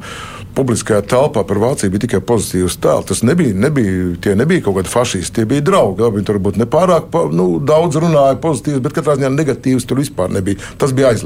publiskajā 0.56 1.02
telpā 1.10 1.44
par 1.48 1.60
Vāciju 1.60 1.92
bija 1.94 2.06
tikai 2.06 2.22
pozitīvs 2.24 2.78
tēls. 2.84 3.08
Tas 3.10 3.24
nebija, 3.28 3.56
nebija, 3.66 4.16
tie 4.24 4.36
nebija 4.40 4.64
kaut 4.66 4.80
kādi 4.80 4.94
fašisti, 4.94 5.40
tie 5.40 5.46
bija 5.50 5.66
draugi. 5.68 6.08
Viņi 6.16 6.32
varbūt 6.32 6.60
nepārāk 6.62 7.04
nu, 7.36 7.48
daudz 7.60 8.00
runāja 8.00 8.40
pozitīvs, 8.44 8.84
bet 8.86 8.96
katrā 8.96 9.18
ziņā 9.20 9.32
negatīvs 9.36 9.88
tur 9.90 10.00
vispār 10.00 10.32
nebija. 10.32 10.62
Tas 10.80 10.96
bija 10.96 11.12
aizliegts. 11.12 11.25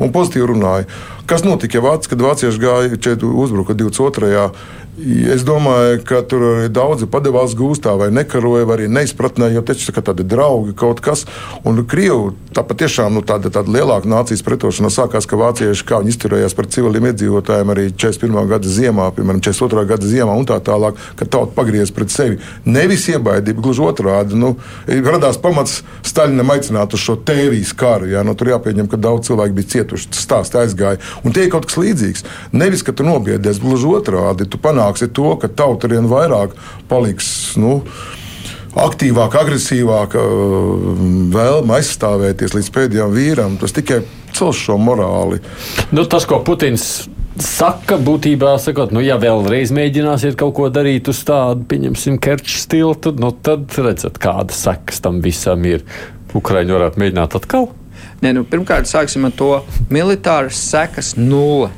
Un 0.00 0.12
pozitīvi 0.14 0.50
runāja. 0.52 0.88
Kas 1.30 1.44
notika, 1.46 1.78
ja 1.78 1.84
Vācija, 1.84 2.10
kad 2.10 2.24
vācieši 2.24 2.62
gāja 2.62 3.16
uzbruka 3.22 3.76
22. 3.78 4.48
Es 5.00 5.44
domāju, 5.48 6.02
ka 6.04 6.20
tur 6.28 6.42
arī 6.44 6.68
daudzi 6.72 7.06
padevās 7.08 7.54
gūstā, 7.56 7.94
vai 7.96 8.10
nekaroja, 8.12 8.66
vai 8.68 8.76
arī 8.76 8.88
neizpratnē, 8.92 9.48
jo 9.54 9.62
taču 9.64 9.94
tā 9.96 10.02
tādi 10.10 10.26
draugi 10.28 10.74
kaut 10.76 11.00
kas. 11.04 11.24
Un 11.64 11.80
Krievi 11.88 12.34
tā 12.52 12.64
patiešām 12.66 13.14
nu, 13.16 13.22
tāda, 13.24 13.48
tāda 13.54 13.72
lielāka 13.72 14.10
nācijas 14.10 14.42
pretošana 14.44 14.90
sākās, 14.92 15.28
ka 15.28 15.38
vācieši 15.40 15.86
kā 15.88 16.00
viņi 16.02 16.12
izturējās 16.12 16.56
pret 16.58 16.74
civiliem 16.74 17.06
iedzīvotājiem 17.10 17.72
arī 17.72 17.86
41. 17.94 18.50
gada 18.50 18.74
ziemā, 18.74 19.06
piemēram, 19.16 19.40
42. 19.46 19.86
gada 19.92 20.10
ziemā 20.10 20.34
un 20.36 20.48
tā 20.50 20.58
tālāk, 20.66 20.98
kad 21.16 21.30
tauta 21.32 21.54
pagriez 21.56 21.94
pret 21.94 22.12
sevi. 22.12 22.40
Nevis 22.66 23.06
iebaidība, 23.12 23.62
gluži 23.64 23.86
otrādi. 23.86 24.36
Nu, 24.36 24.56
radās 24.86 25.40
pamats 25.40 25.80
Staļinam 26.06 26.50
aicināt 26.56 26.94
uz 26.96 27.04
šo 27.04 27.16
tēvijas 27.24 27.72
karu. 27.78 28.10
Jā, 28.10 28.24
nu, 28.26 28.34
tur 28.38 28.50
jāpieņem, 28.50 28.88
ka 28.90 28.98
daudz 29.00 29.30
cilvēku 29.30 29.56
bija 29.56 29.72
cietuši, 29.76 30.10
stāsti 30.16 30.58
aizgāja. 30.60 31.00
Un 31.24 31.36
tie 31.36 31.46
ir 31.46 31.52
kaut 31.54 31.68
kas 31.70 31.78
līdzīgs. 31.78 32.26
Nevis, 32.56 32.82
ka 32.86 32.94
tu 32.96 33.06
nobiedies, 33.06 33.60
gluži 33.62 33.88
otrādi. 33.94 34.48
Tu 34.50 34.58
panāc 34.60 34.89
panāks, 34.90 35.02
ir 35.02 35.12
to, 35.14 35.36
ka 35.38 35.48
tauta 35.48 35.86
arvien 35.86 36.08
vairāk 36.08 36.56
paliks. 36.88 37.56
Nu, 37.56 37.82
Aktīvāk, 38.70 39.34
agresīvāk, 39.34 40.12
vēlme 41.34 41.74
aizstāvēties 41.74 42.52
līdz 42.54 42.68
pēdējiem 42.70 43.14
vīram. 43.16 43.56
Tas 43.58 43.74
tikai 43.74 44.04
cels 44.30 44.60
šo 44.62 44.76
morāli. 44.78 45.40
Nu, 45.90 46.04
tas, 46.06 46.22
ko 46.22 46.38
Putins 46.46 47.08
saka, 47.34 47.98
būtībā 47.98 48.52
sakot, 48.62 48.94
nu, 48.94 49.02
ja 49.02 49.16
vēlreiz 49.18 49.72
mēģināsiet 49.74 50.38
kaut 50.38 50.54
ko 50.54 50.68
darīt 50.70 51.10
uz 51.10 51.18
tādu, 51.26 51.66
pieņemsim, 51.66 52.20
kerču 52.22 52.62
stilu, 52.62 52.94
tad, 52.94 53.18
nu, 53.18 53.32
tad 53.34 53.74
redzat, 53.74 54.22
kādas 54.22 54.62
sekas 54.62 55.02
tam 55.02 55.18
visam 55.24 55.66
ir. 55.66 55.82
Ukraiņi 56.38 56.76
varētu 56.76 57.02
mēģināt 57.02 57.34
atkal. 57.40 57.72
Nē, 58.22 58.36
nu, 58.38 58.46
pirmkārt, 58.46 58.86
sāksim 58.86 59.26
ar 59.26 59.34
to 59.34 59.50
militāras 59.90 60.62
sekas 60.62 61.16
nulle. 61.18 61.72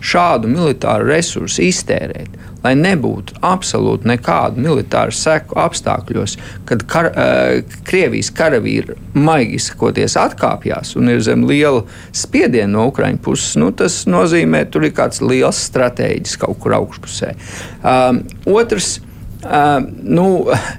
Šādu 0.00 0.48
militāru 0.48 1.10
resursu 1.10 1.66
iztērēt 1.68 2.38
lai 2.64 2.74
nebūtu 2.76 3.38
absolūti 3.46 4.08
nekādu 4.10 4.60
militāru 4.60 5.14
seku 5.16 5.56
apstākļos, 5.60 6.36
kad 6.68 6.84
kar, 6.90 7.10
uh, 7.10 7.76
Krievijas 7.88 8.30
karavīri 8.36 8.96
maigi 9.16 9.56
izsakoties 9.60 10.16
atkāpjas 10.20 10.94
un 11.00 11.12
ir 11.12 11.22
zem 11.24 11.46
liela 11.48 11.84
spiediena 12.16 12.72
no 12.74 12.88
Ukraiņu 12.90 13.22
puses, 13.24 13.56
nu, 13.60 13.70
tas 13.76 14.02
nozīmē, 14.10 14.66
ka 14.66 14.74
tur 14.74 14.88
ir 14.88 14.94
kāds 14.96 15.22
liels 15.24 15.60
stratēģis 15.70 16.36
kaut 16.42 16.60
kur 16.60 16.76
augšpusē. 16.80 17.32
Um, 17.80 18.22
otrs, 18.50 18.98
um, 19.44 19.88
nu, 20.04 20.28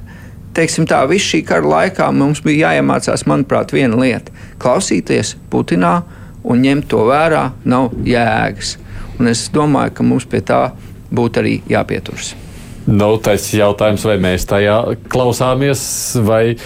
teiksim 0.57 0.87
tā, 0.89 1.01
visu 1.09 1.33
šī 1.33 1.43
kara 1.49 1.75
laikā 1.75 2.11
mums 2.13 2.43
bija 2.45 2.71
jāiemācās, 2.75 3.25
manuprāt, 3.29 3.73
viena 3.73 3.97
lieta- 3.97 4.33
klausīties 4.61 5.35
Putinā 5.49 6.01
un 6.43 6.61
ņemt 6.61 6.87
to 6.89 7.05
vērā 7.09 7.51
nav 7.65 7.91
jēgas. 8.05 8.77
Un 9.21 9.29
es 9.29 9.43
domāju, 9.53 9.93
ka 9.99 10.05
mums 10.05 10.25
pie 10.25 10.39
tā 10.41 10.71
būtu 11.13 11.43
arī 11.43 11.59
jāpieturas. 11.69 12.31
Nu, 12.89 13.11
tas 13.21 13.43
ir 13.51 13.59
jautājums, 13.59 14.01
vai 14.09 14.15
mēs 14.17 14.47
tajā 14.49 14.79
klausāmies, 15.13 15.83
vai 16.25 16.57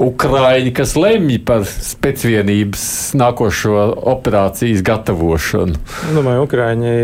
Ukrāņi, 0.00 0.72
kas 0.74 0.96
lemj 0.96 1.36
par 1.46 1.62
spēcvienības 1.68 2.82
nākošo 3.20 3.76
operācijas 4.10 4.82
gatavošanu. 4.82 5.78
Domāju, 6.16 6.48
Ukrāņi 6.48 6.94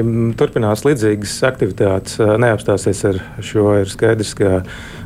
turpinās 0.40 0.82
līdzīgas 0.88 1.36
aktivitātes, 1.46 2.18
neapstāsies 2.18 3.04
ar 3.12 3.22
šo. 3.44 3.68
Ir 3.84 3.92
skaidrs, 3.92 4.34
ka 4.40 4.64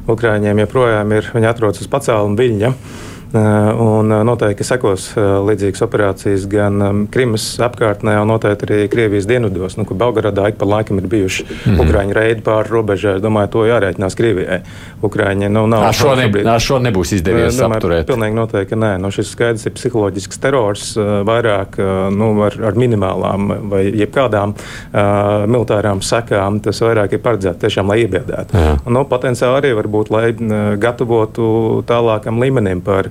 Ukrāņiem 0.08 0.64
joprojām 0.64 1.12
ir, 1.18 1.28
viņi 1.36 1.52
atrodas 1.52 1.84
uz 1.84 1.92
pacēluma 1.92 2.40
viļņa. 2.40 2.72
Eh, 2.72 3.09
un 3.32 4.12
eh, 4.12 4.22
noteikti 4.26 4.64
sekos 4.66 5.10
eh, 5.14 5.22
līdzīgas 5.46 5.84
operācijas 5.86 6.46
gan 6.50 7.06
Krimas 7.14 7.44
apkārtnē, 7.62 8.16
gan 8.18 8.30
noteikti 8.30 8.66
arī 8.66 8.78
Krievijas 8.90 9.28
dienvidos, 9.30 9.76
nu, 9.78 9.84
kur 9.86 9.98
Belgradā 10.00 10.48
ik 10.50 10.58
pa 10.58 10.66
laikam 10.66 10.98
ir 10.98 11.06
bijuši 11.06 11.44
mm 11.44 11.50
-hmm. 11.62 11.80
Ukrāņu 11.84 12.16
reidi 12.16 12.42
pāri 12.42 12.70
robežai. 12.70 13.16
Es 13.16 13.22
domāju, 13.22 13.50
to 13.50 13.64
jārēķinās 13.66 14.16
Krievijai. 14.16 14.60
Ukrāņi 15.02 15.48
nu, 15.48 15.66
nav. 15.66 15.82
Ar 15.82 15.94
šo, 15.94 16.14
ne, 16.16 16.50
ar 16.50 16.60
šo 16.60 16.78
nebūs 16.78 17.14
izdevies 17.14 17.58
domāju, 17.58 17.76
apturēt. 17.76 18.06
Pilnīgi 18.06 18.34
noteikti 18.34 18.74
nē. 18.74 18.98
Nu, 18.98 19.10
šis 19.10 19.30
skaidrs 19.30 19.66
ir 19.66 19.72
psiholoģisks 19.72 20.38
terors, 20.38 20.96
vairāk 21.24 21.78
nu, 22.10 22.42
ar, 22.42 22.54
ar 22.64 22.74
minimālām 22.74 23.70
vai 23.70 23.84
jebkādām 23.84 24.54
uh, 24.54 25.46
militārām 25.46 26.02
sekām. 26.02 26.60
Tas 26.60 26.80
vairāk 26.80 27.12
ir 27.12 27.18
paredzēts 27.18 27.60
tiešām, 27.60 27.88
lai 27.88 28.00
iebiedētu. 28.04 28.56
Nu, 28.86 29.04
potenciāli 29.04 29.56
arī 29.56 29.72
varbūt, 29.74 30.10
lai 30.10 30.32
gatavotu 30.76 31.82
tālākam 31.86 32.40
līmenim 32.40 32.80
par 32.80 33.10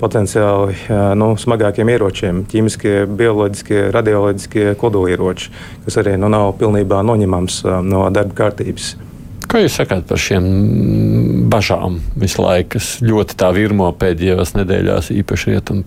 potenciāli 0.00 0.76
nu, 1.18 1.32
smagākiem 1.38 1.90
ieročiem, 1.94 2.44
ķīmiskie, 2.50 2.94
bioloģiskie, 3.18 3.80
radioloģiskie 3.94 4.68
kodolieroči, 4.80 5.50
kas 5.86 5.98
arī 6.02 6.16
nu, 6.20 6.30
nav 6.32 6.54
pilnībā 6.60 7.02
noņemams 7.06 7.62
no 7.86 8.06
darba 8.14 8.38
kārtības. 8.44 8.94
Ko 9.50 9.60
jūs 9.60 9.76
sakāt 9.76 10.06
par 10.08 10.18
šiem 10.18 10.46
bažām 11.52 12.00
visu 12.18 12.42
laiku, 12.42 12.78
kas 12.78 12.96
ļoti 13.04 13.36
tā 13.38 13.52
virmo 13.54 13.90
pēdējās 14.00 14.54
nedēļās, 14.56 15.12
īpaši 15.14 15.52
rietumu 15.52 15.84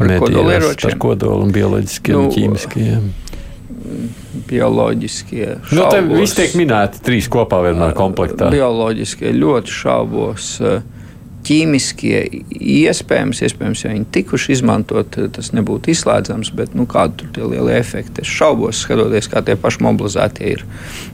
medijos 0.00 0.78
par 0.80 0.96
kodolu 1.02 1.44
un 1.44 1.52
bioloģiskiem 1.54 2.16
nu, 2.16 2.24
un 2.24 2.32
ķīmiskiem? 2.34 3.12
Bioloģiskie. 4.48 5.44
Šaubos, 5.68 5.76
nu, 5.76 5.84
te 5.92 6.00
viss 6.22 6.36
tiek 6.38 6.54
minēti 6.58 7.02
trīs 7.04 7.28
kopā 7.32 7.60
vienā 7.66 7.90
komplektā. 7.96 8.48
Bioloģiskie 8.54 9.34
ļoti 9.36 9.74
šaubos. 9.74 10.50
Uh, 10.62 11.03
ķīmiskie 11.44 12.20
iespējams, 12.54 13.42
iespējams, 13.44 13.82
ja 13.84 13.92
viņi 13.92 14.06
tikuši 14.14 14.54
izmantot, 14.56 15.18
tas 15.36 15.50
nebūtu 15.56 15.92
izslēdzams, 15.92 16.52
bet 16.56 16.74
nu, 16.78 16.86
kādi 16.90 17.20
tur 17.20 17.32
tie 17.36 17.48
lielie 17.48 17.76
efekti? 17.78 18.24
Es 18.24 18.30
šaubos, 18.32 18.80
skatoties, 18.84 19.28
kā 19.32 19.42
tie 19.44 19.56
paši 19.60 19.84
mobilizētie 19.84 20.54
ir 20.54 20.64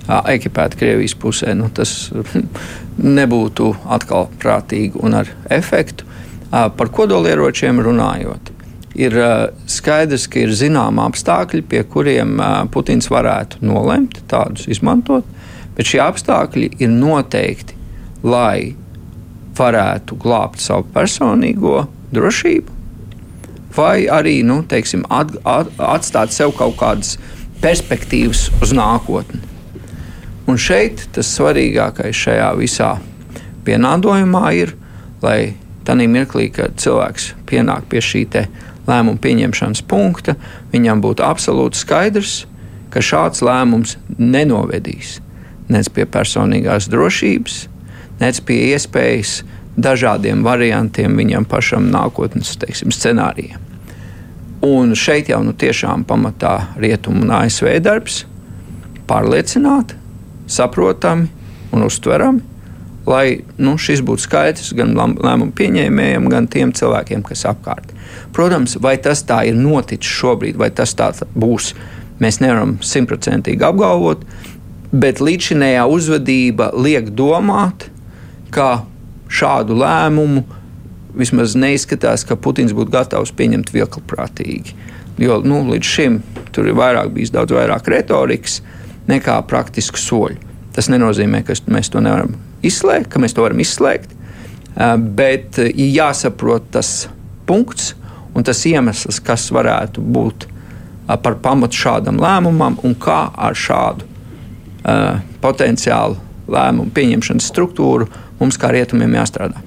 ekipēti 0.09 0.81
Krievijas 0.81 1.17
pusē. 1.19 1.55
Nu, 1.59 1.71
tas 1.75 2.11
nebūtu 3.01 3.73
atkal 3.91 4.31
prātīgi 4.41 5.01
un 5.03 5.19
ar 5.21 5.31
efektu. 5.51 6.07
Par 6.51 6.91
kodolieročiem 6.95 7.79
runājot. 7.83 8.51
Ir 8.99 9.15
skaidrs, 9.71 10.27
ka 10.31 10.43
ir 10.43 10.51
zināmi 10.57 10.99
apstākļi, 11.05 11.63
pie 11.71 11.85
kuriem 11.87 12.41
Putins 12.75 13.07
varētu 13.11 13.63
nolemt 13.63 14.19
tādus 14.31 14.67
izmantot, 14.71 15.27
bet 15.77 15.87
šie 15.87 16.03
apstākļi 16.03 16.73
ir 16.83 16.91
noteikti, 16.91 17.79
lai 18.27 18.75
varētu 19.61 20.17
glābt 20.21 20.63
savu 20.63 20.89
personīgo 20.95 21.85
drošību, 22.15 22.79
vai 23.77 24.09
arī 24.11 24.41
nu, 24.47 24.63
teiksim, 24.67 25.05
at, 25.13 25.37
at, 25.45 25.71
atstāt 25.79 26.35
sev 26.35 26.55
kaut 26.59 26.79
kādas 26.81 27.17
perspektīvas 27.61 28.49
uz 28.65 28.75
nākotni. 28.77 29.43
Un 30.51 30.59
šeit 30.59 31.05
tas 31.15 31.29
svarīgākais 31.37 32.17
šajā 32.17 32.51
visā 32.59 32.95
pienādojumā 33.67 34.47
ir, 34.59 34.75
lai 35.23 35.55
tajā 35.87 36.09
mirklī, 36.11 36.49
kad 36.55 36.81
cilvēks 36.81 37.35
pienāk 37.47 37.87
pie 37.93 38.03
šī 38.03 38.25
lēmuma 38.89 39.21
pieņemšanas 39.23 39.85
punkta, 39.87 40.35
viņam 40.73 41.03
būtu 41.05 41.23
absolūti 41.23 41.79
skaidrs, 41.79 42.47
ka 42.91 43.03
šāds 43.05 43.45
lēmums 43.47 43.97
nenovedīs 44.19 45.21
nec 45.71 45.87
pie 45.95 46.07
personīgās 46.11 46.89
drošības, 46.91 47.61
nec 48.21 48.41
pie 48.45 48.61
iespējas 48.75 49.41
dažādiem 49.81 50.45
variantiem 50.45 51.17
viņam 51.17 51.47
pašam 51.49 51.89
nākotnes 51.93 52.57
teiksim, 52.61 52.93
scenārijiem. 52.95 53.59
Un 54.67 54.93
šeit 54.99 55.31
jau 55.33 55.41
nu, 55.45 55.55
tiešām 55.57 56.05
pamatā 56.05 56.75
rietumu 56.81 57.25
un 57.25 57.33
ASV 57.33 57.79
darbs 57.81 58.25
pārliecināt, 59.09 59.95
saprotami 60.51 61.31
un 61.73 61.87
uztverami, 61.87 62.43
lai 63.09 63.41
nu, 63.59 63.79
šis 63.81 64.03
būtu 64.05 64.27
skaidrs 64.27 64.75
gan 64.77 64.93
lēmumu 64.95 65.55
pieņēmējiem, 65.57 66.29
gan 66.31 66.49
tiem 66.51 66.75
cilvēkiem, 66.77 67.25
kas 67.27 67.47
apkārt. 67.49 67.95
Protams, 68.37 68.77
vai 68.83 68.99
tas 69.03 69.25
tā 69.27 69.43
ir 69.49 69.57
noticis 69.57 70.13
šobrīd, 70.21 70.59
vai 70.61 70.69
tas 70.75 70.93
tā 70.99 71.11
būs 71.35 71.73
mēs 72.21 72.43
nevaram 72.43 72.77
simtprocentīgi 72.85 73.65
apgalvot, 73.65 74.27
bet 74.93 75.23
līdzinējā 75.25 75.87
uzvedība 75.89 76.71
liek 76.77 77.09
domāt, 77.17 77.89
ka 78.55 78.85
šādu 79.31 79.77
lēmumu 79.79 80.45
vismaz 81.17 81.57
neizskatās, 81.59 82.25
ka 82.27 82.39
Putins 82.39 82.75
būtu 82.77 82.93
gatavs 82.95 83.33
pieņemt 83.37 83.73
vieglprātīgi. 83.75 84.77
Jo 85.21 85.41
nu, 85.45 85.63
līdz 85.69 85.87
šim 85.87 86.21
tur 86.55 86.71
ir 86.71 86.79
vairāk, 86.79 87.11
bijis 87.15 87.33
daudz 87.35 87.55
vairāk 87.55 87.89
retorikas 87.91 88.61
nekā 89.11 89.37
praktisku 89.51 90.01
soļu. 90.01 90.39
Tas 90.75 90.89
nenozīmē, 90.93 91.43
ka 91.47 91.57
mēs 91.71 91.91
to 91.93 92.03
nevaram 92.03 92.37
izslēgt, 92.67 93.11
ka 93.11 93.23
mēs 93.23 93.35
to 93.35 93.45
varam 93.45 93.61
izslēgt, 93.63 94.15
bet 95.17 95.59
ir 95.67 95.91
jāsaprot 95.91 96.71
tas 96.77 97.09
punkts 97.49 97.95
un 98.35 98.47
tas 98.47 98.63
iemesls, 98.71 99.19
kas 99.25 99.49
varētu 99.53 100.03
būt 100.15 100.47
par 101.25 101.41
pamatu 101.43 101.75
šādam 101.75 102.21
lēmumam 102.23 102.79
un 102.87 102.95
kā 102.95 103.25
ar 103.35 103.59
šādu 103.59 104.07
potenciālu 105.43 106.21
lēmumu 106.51 106.95
pieņemšanas 106.95 107.49
struktūru 107.51 108.07
mums 108.41 108.59
kā 108.61 108.73
rietumiem 108.75 109.19
jāstrādā. 109.21 109.63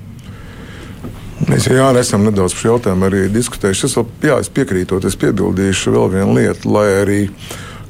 Mēs 1.50 1.68
jau 1.68 1.90
esam 2.00 2.24
nedaudz 2.24 2.54
par 2.56 2.62
šo 2.62 2.72
jautājumu 2.72 3.08
arī 3.10 3.22
diskutējuši. 3.34 3.88
Es, 3.90 3.96
jā, 4.24 4.40
es 4.40 4.50
piekrītu, 4.54 5.02
es 5.08 5.18
piebildīšu 5.20 5.92
vēl 5.96 6.12
vienu 6.14 6.36
lietu, 6.38 6.72
lai 6.72 6.88
arī 7.02 7.22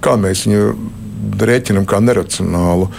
kā 0.03 0.15
mēs 0.19 0.47
viņu 0.47 0.75
rēķinam 1.39 1.85
kā 1.89 1.99
neracionālu. 2.03 2.89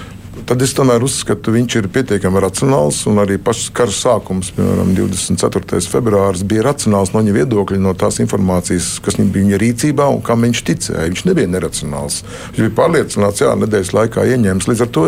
Tad 0.44 0.60
es 0.60 0.74
tomēr 0.76 1.00
uzskatu, 1.06 1.46
ka 1.46 1.54
viņš 1.54 1.76
ir 1.78 1.86
pietiekami 1.94 2.42
racionāls. 2.44 3.00
Arī 3.22 3.38
pašs 3.40 3.70
kara 3.74 3.94
sākums, 3.94 4.50
piemēram, 4.56 4.92
24. 4.98 5.80
februāris, 5.88 6.44
bija 6.44 6.66
racionāls 6.66 7.14
no 7.14 7.22
viņa 7.22 7.36
viedokļa, 7.38 7.80
no 7.80 7.94
tās 7.96 8.20
informācijas, 8.20 8.98
kas 9.04 9.16
bija 9.20 9.38
viņa 9.38 9.60
rīcībā 9.62 10.10
un 10.12 10.20
kam 10.26 10.44
viņš 10.44 10.62
ticēja. 10.68 11.08
Viņš 11.08 11.24
nebija 11.30 11.50
neracionāls. 11.54 12.20
Viņš 12.52 12.60
bija 12.60 12.76
pārliecināts, 12.82 13.40
ka 13.40 13.56
nedēļas 13.62 13.94
laikā 13.96 14.28
ieņēmis. 14.34 14.68
Līdz 14.68 14.84
ar 14.84 14.92
to 14.98 15.06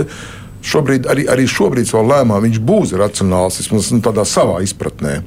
Šobrīd, 0.67 1.07
arī, 1.11 1.27
arī 1.31 1.47
šobrīd 1.51 1.89
savā 1.89 2.03
lēmumā 2.11 2.43
viņš 2.43 2.61
būs 2.67 2.95
racionāls, 2.99 3.61
vismaz 3.63 3.93
nu, 3.95 4.03
tādā 4.05 4.27
savā 4.27 4.61
izpratnē. 4.67 5.21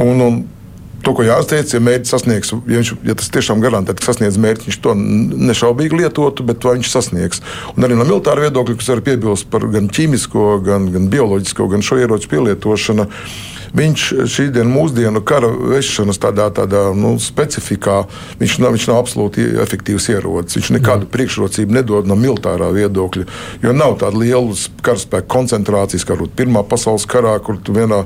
Un, 0.00 0.22
un 0.24 0.42
to, 1.04 1.12
ko 1.12 1.24
teica, 1.24 1.76
ja 1.76 1.82
mērķis 1.84 2.14
sasniegs, 2.14 2.52
ja, 2.54 2.78
viņš, 2.80 2.92
ja 3.04 3.16
tas 3.20 3.28
tiešām 3.34 3.60
garantē, 3.60 3.94
ka 3.96 4.06
sasniedz 4.06 4.38
mērķi, 4.40 4.70
viņš 4.70 4.78
to 4.84 4.94
nešaubīgi 4.96 6.00
lietotu, 6.00 6.46
bet 6.48 6.64
vai 6.64 6.78
viņš 6.78 6.92
sasniegs. 6.92 7.42
Un 7.76 7.86
arī 7.86 7.98
no 7.98 8.06
militāra 8.08 8.46
viedokļa, 8.46 8.78
kas 8.80 8.92
var 8.94 9.04
piebilst 9.04 9.50
par 9.52 9.66
gan 9.74 9.90
ķīmisko, 9.92 10.46
gan, 10.64 10.88
gan 10.94 11.10
bioloģisko, 11.12 11.68
gan 11.74 11.84
šo 11.84 12.00
ieroču 12.00 12.32
pielietošanu 12.32 13.08
viņš 13.74 14.04
šī 14.30 14.48
diena 14.54 14.70
mūsdienu 14.70 15.22
kara 15.26 15.50
vešanas 15.50 16.20
tādā, 16.22 16.48
tādā 16.54 16.86
nu, 16.96 17.14
specifikā, 17.22 18.04
viņš 18.40 18.58
nav, 18.62 18.76
viņš 18.76 18.86
nav 18.90 19.00
absolūti 19.02 19.48
efektīvs 19.64 20.08
ierocis. 20.14 20.58
Viņš 20.60 20.70
nekādu 20.78 21.10
priekšrocību 21.10 21.80
nedod 21.80 22.08
no 22.10 22.18
militārā 22.18 22.70
viedokļa, 22.74 23.26
jo 23.64 23.74
nav 23.74 23.98
tāda 24.02 24.20
liela 24.20 24.54
karaspēka 24.84 25.30
koncentrācijas, 25.34 26.06
kā 26.06 26.18
Pirmā 26.34 26.64
pasaules 26.66 27.04
karā, 27.06 27.34
kur 27.42 27.58
tu 27.62 27.74
vienā 27.76 28.04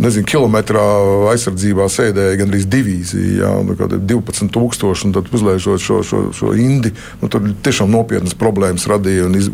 nezinu, 0.00 0.26
kilometrā 0.28 0.84
aizsardzībā 1.32 1.86
sēdēja 1.90 2.38
gandrīz 2.40 2.66
divīzija, 2.70 3.32
ja, 3.42 3.50
nu, 3.64 3.76
12,000, 3.78 5.08
un 5.08 5.16
tad 5.16 5.30
uzlēžot 5.34 5.82
šo, 5.82 6.00
šo, 6.06 6.22
šo 6.34 6.52
indi. 6.58 6.94
Nu, 7.22 7.30
tur 7.32 7.46
tiešām 7.64 7.90
nopietnas 7.94 8.36
problēmas 8.38 8.88
radīja 8.90 9.28
un 9.28 9.38
iz, 9.38 9.50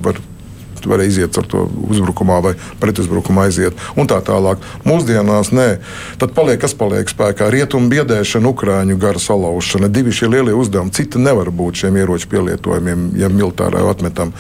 var 0.87 1.01
varēja 1.01 1.11
iziet 1.11 1.39
ar 1.39 1.47
to 1.49 1.65
uzbrukumā 1.91 2.41
vai 2.45 2.55
pretuzbrukumā 2.81 3.49
aiziet. 3.49 3.77
Un 3.97 4.09
tā 4.11 4.21
tālāk. 4.25 4.61
Mūsdienās 4.85 5.53
nē. 5.53 5.81
Tad 6.21 6.35
paliek, 6.37 6.61
kas 6.61 6.75
paliek 6.77 7.09
spēkā? 7.09 7.51
Rietumu 7.51 7.91
biedēšana, 7.91 8.53
Ukrāņu 8.53 8.99
gara 9.01 9.19
salaušana. 9.19 9.89
Divi 9.89 10.13
šie 10.13 10.29
lielie 10.29 10.55
uzdevumi. 10.57 10.93
Cita 10.93 11.19
nevar 11.19 11.51
būt 11.51 11.85
šiem 11.85 11.97
ieroču 11.97 12.29
pielietojumiem, 12.31 13.11
ja 13.21 13.33
militārā 13.33 13.83
atmetam. 13.91 14.35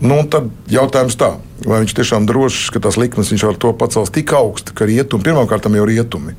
Nu, 0.00 0.22
tad 0.30 0.50
jautājums 0.70 1.18
tā. 1.18 1.36
Vai 1.64 1.78
viņš 1.80 1.94
tiešām 1.96 2.26
drošs, 2.28 2.68
ka 2.68 2.82
tās 2.84 2.98
likmes 3.00 3.30
viņš 3.32 3.44
var 3.48 3.56
to 3.56 3.70
pacelt 3.80 4.10
tik 4.12 4.34
augstu, 4.36 4.74
ka 4.76 4.84
rietumi, 4.84 5.24
pirmkārt 5.24 5.64
jau 5.64 5.86
rietumi, 5.88 6.34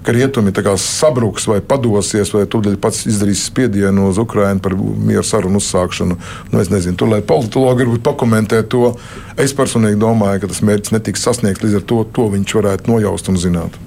ka 0.00 0.14
rietumi 0.16 0.52
sabruks 0.80 1.44
vai 1.46 1.60
padosies, 1.60 2.32
vai 2.32 2.46
tūdaļ 2.48 2.78
pats 2.80 3.04
izdarīs 3.04 3.44
spiedienu 3.50 4.08
uz 4.08 4.16
Ukrajinu 4.18 4.64
par 4.64 4.72
mieru 4.72 5.22
sarunu 5.22 5.60
uzsākšanu. 5.60 6.16
Nu, 6.50 6.60
es 6.60 6.72
nezinu, 6.72 6.96
tur 6.96 7.12
lai 7.12 7.20
politologi 7.20 7.84
varbūt 7.84 8.02
pakomentē 8.02 8.62
to. 8.64 8.91
Es 9.40 9.54
personīgi 9.56 10.00
domāju, 10.00 10.42
ka 10.42 10.52
tas 10.52 10.62
mērķis 10.64 10.94
netiks 10.96 11.24
sasniegts, 11.24 11.64
līdz 11.64 11.80
ar 11.80 11.88
to, 11.88 12.02
to 12.16 12.28
viņš 12.34 12.56
varētu 12.58 12.92
nojaust 12.92 13.32
un 13.32 13.40
zināt. 13.40 13.78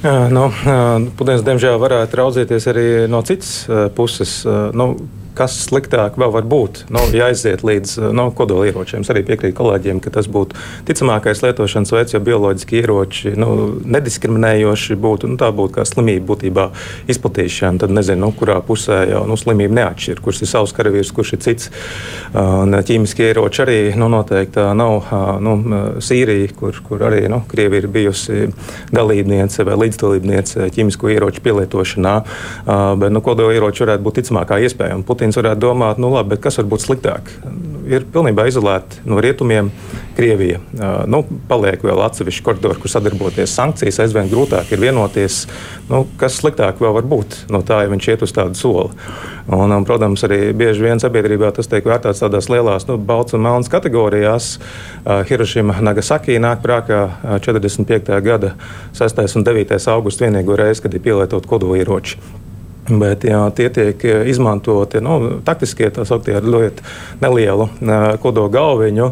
Jā, 0.00 0.30
nu, 0.32 0.46
Putins, 1.18 1.44
diemžēl, 1.44 1.76
varētu 1.80 2.20
raudzīties 2.22 2.68
arī 2.72 2.84
no 3.12 3.20
citas 3.28 3.66
puses. 3.96 4.38
Nu, 4.72 4.94
kas 5.38 5.56
sliktāk 5.66 6.18
vēl 6.20 6.32
var 6.34 6.46
būt, 6.48 6.84
nu, 6.92 7.02
ja 7.14 7.30
aiziet 7.30 7.62
līdz 7.66 8.12
nu, 8.16 8.26
kodolieročiem. 8.36 9.04
Es 9.04 9.10
arī 9.12 9.22
piekrītu 9.28 9.56
kolēģiem, 9.58 10.00
ka 10.02 10.12
tas 10.14 10.28
būtu 10.30 10.58
ticamākais 10.88 11.42
lietošanas 11.44 11.92
veids, 11.94 12.14
jo 12.14 12.20
bioloģiski 12.24 12.80
ieroči 12.80 13.34
nu, 13.38 13.50
nediskriminējoši 13.84 14.98
būtu. 15.00 15.30
Nu, 15.30 15.38
tā 15.40 15.50
būtu 15.54 15.78
kā 15.78 15.86
slimība 15.88 16.32
būtībā 16.32 16.66
izplatīšana. 17.10 17.82
Tad 17.84 17.94
nezinu, 17.94 18.26
nu, 18.26 18.32
kurā 18.36 18.58
pusē 18.64 19.02
jau 19.10 19.22
nu, 19.28 19.38
slimība 19.40 19.78
neatšķir, 19.80 20.22
kurš 20.24 20.42
ir 20.44 20.50
savs 20.50 20.74
karavīrs, 20.76 21.12
kurš 21.16 21.34
ir 21.36 21.42
cits. 21.46 21.70
Un 22.34 22.76
ķīmiskie 22.86 23.30
ieroči 23.30 23.64
arī 23.64 23.78
nu, 23.98 24.10
noteikti 24.12 24.66
nav 24.76 25.10
nu, 25.42 25.56
Sīrija, 26.02 26.50
kur, 26.58 26.76
kur 26.86 27.06
arī 27.08 27.24
nu, 27.30 27.42
Krievija 27.50 27.84
ir 27.84 27.90
bijusi 27.92 28.50
dalībniece 28.94 29.64
vai 29.68 29.78
līdzdalībniece 29.84 30.70
ķīmisko 30.74 31.10
ieroču 31.14 31.44
pielietošanā. 31.44 32.14
Bet 33.00 33.14
nu, 33.14 33.22
kodolieroči 33.24 33.86
varētu 33.86 34.06
būt 34.06 34.20
ticamākā 34.20 34.60
iespēja. 34.66 34.98
Putins 35.20 35.36
varētu 35.36 35.60
domāt, 35.60 35.98
nu 36.00 36.08
labi, 36.14 36.38
kas 36.40 36.56
var 36.56 36.64
būt 36.70 36.80
sliktāk? 36.80 37.26
Ir 37.92 38.06
pilnībā 38.08 38.46
izolēta 38.48 39.02
no 39.04 39.18
rietumiem 39.20 39.68
Krievija. 40.16 40.62
Nu, 41.12 41.20
paliek 41.50 41.84
vēl 41.84 42.00
atsevišķi 42.06 42.46
koridori, 42.46 42.80
kur 42.80 42.88
sadarboties. 42.88 43.52
Sankcijas 43.52 44.00
aizvien 44.00 44.30
grūtāk 44.32 44.72
ir 44.72 44.80
vienoties. 44.80 45.42
Nu, 45.92 46.06
kas 46.16 46.40
sliktāk 46.40 46.80
vēl 46.80 46.96
var 46.96 47.12
būt 47.12 47.36
no 47.52 47.60
tā, 47.60 47.82
ja 47.84 47.92
viņš 47.92 48.08
iet 48.14 48.24
uz 48.24 48.32
tādu 48.32 48.56
soli? 48.56 48.96
Un, 49.52 49.68
un, 49.68 49.84
protams, 49.84 50.24
arī 50.24 50.54
bieži 50.56 50.88
vien 50.88 51.04
sabiedrībā 51.04 51.52
tas 51.52 51.68
tiek 51.68 51.84
vērtēts 51.84 52.24
tādās 52.24 52.48
lielās, 52.48 52.88
nu, 52.88 52.96
balts 52.96 53.36
un 53.36 53.44
melnas 53.44 53.68
kategorijās. 53.68 54.54
Hirošima 55.04 55.82
Nagasaki 55.84 56.40
nāk 56.40 56.64
prātā 56.64 57.02
uh, 57.10 57.40
45. 57.44 58.14
gada 58.24 58.56
6. 58.96 59.26
un 59.36 59.50
9. 59.52 59.82
augusts 59.92 60.24
vienīgo 60.24 60.56
reizi, 60.56 60.86
kad 60.86 60.96
ir 60.96 61.04
pielietot 61.04 61.50
kodolieroči. 61.50 62.48
Bet, 62.88 63.24
ja 63.28 63.44
tie 63.54 63.68
tiek 63.70 64.02
izmantoti 64.26 65.02
nu, 65.04 65.40
taktiskie, 65.46 65.90
tā 65.94 66.06
sauktie 66.08 66.32
ar 66.38 66.46
ļoti 66.46 66.82
nelielu 67.20 67.68
kodola 68.22 68.50
galviņu, 68.50 69.08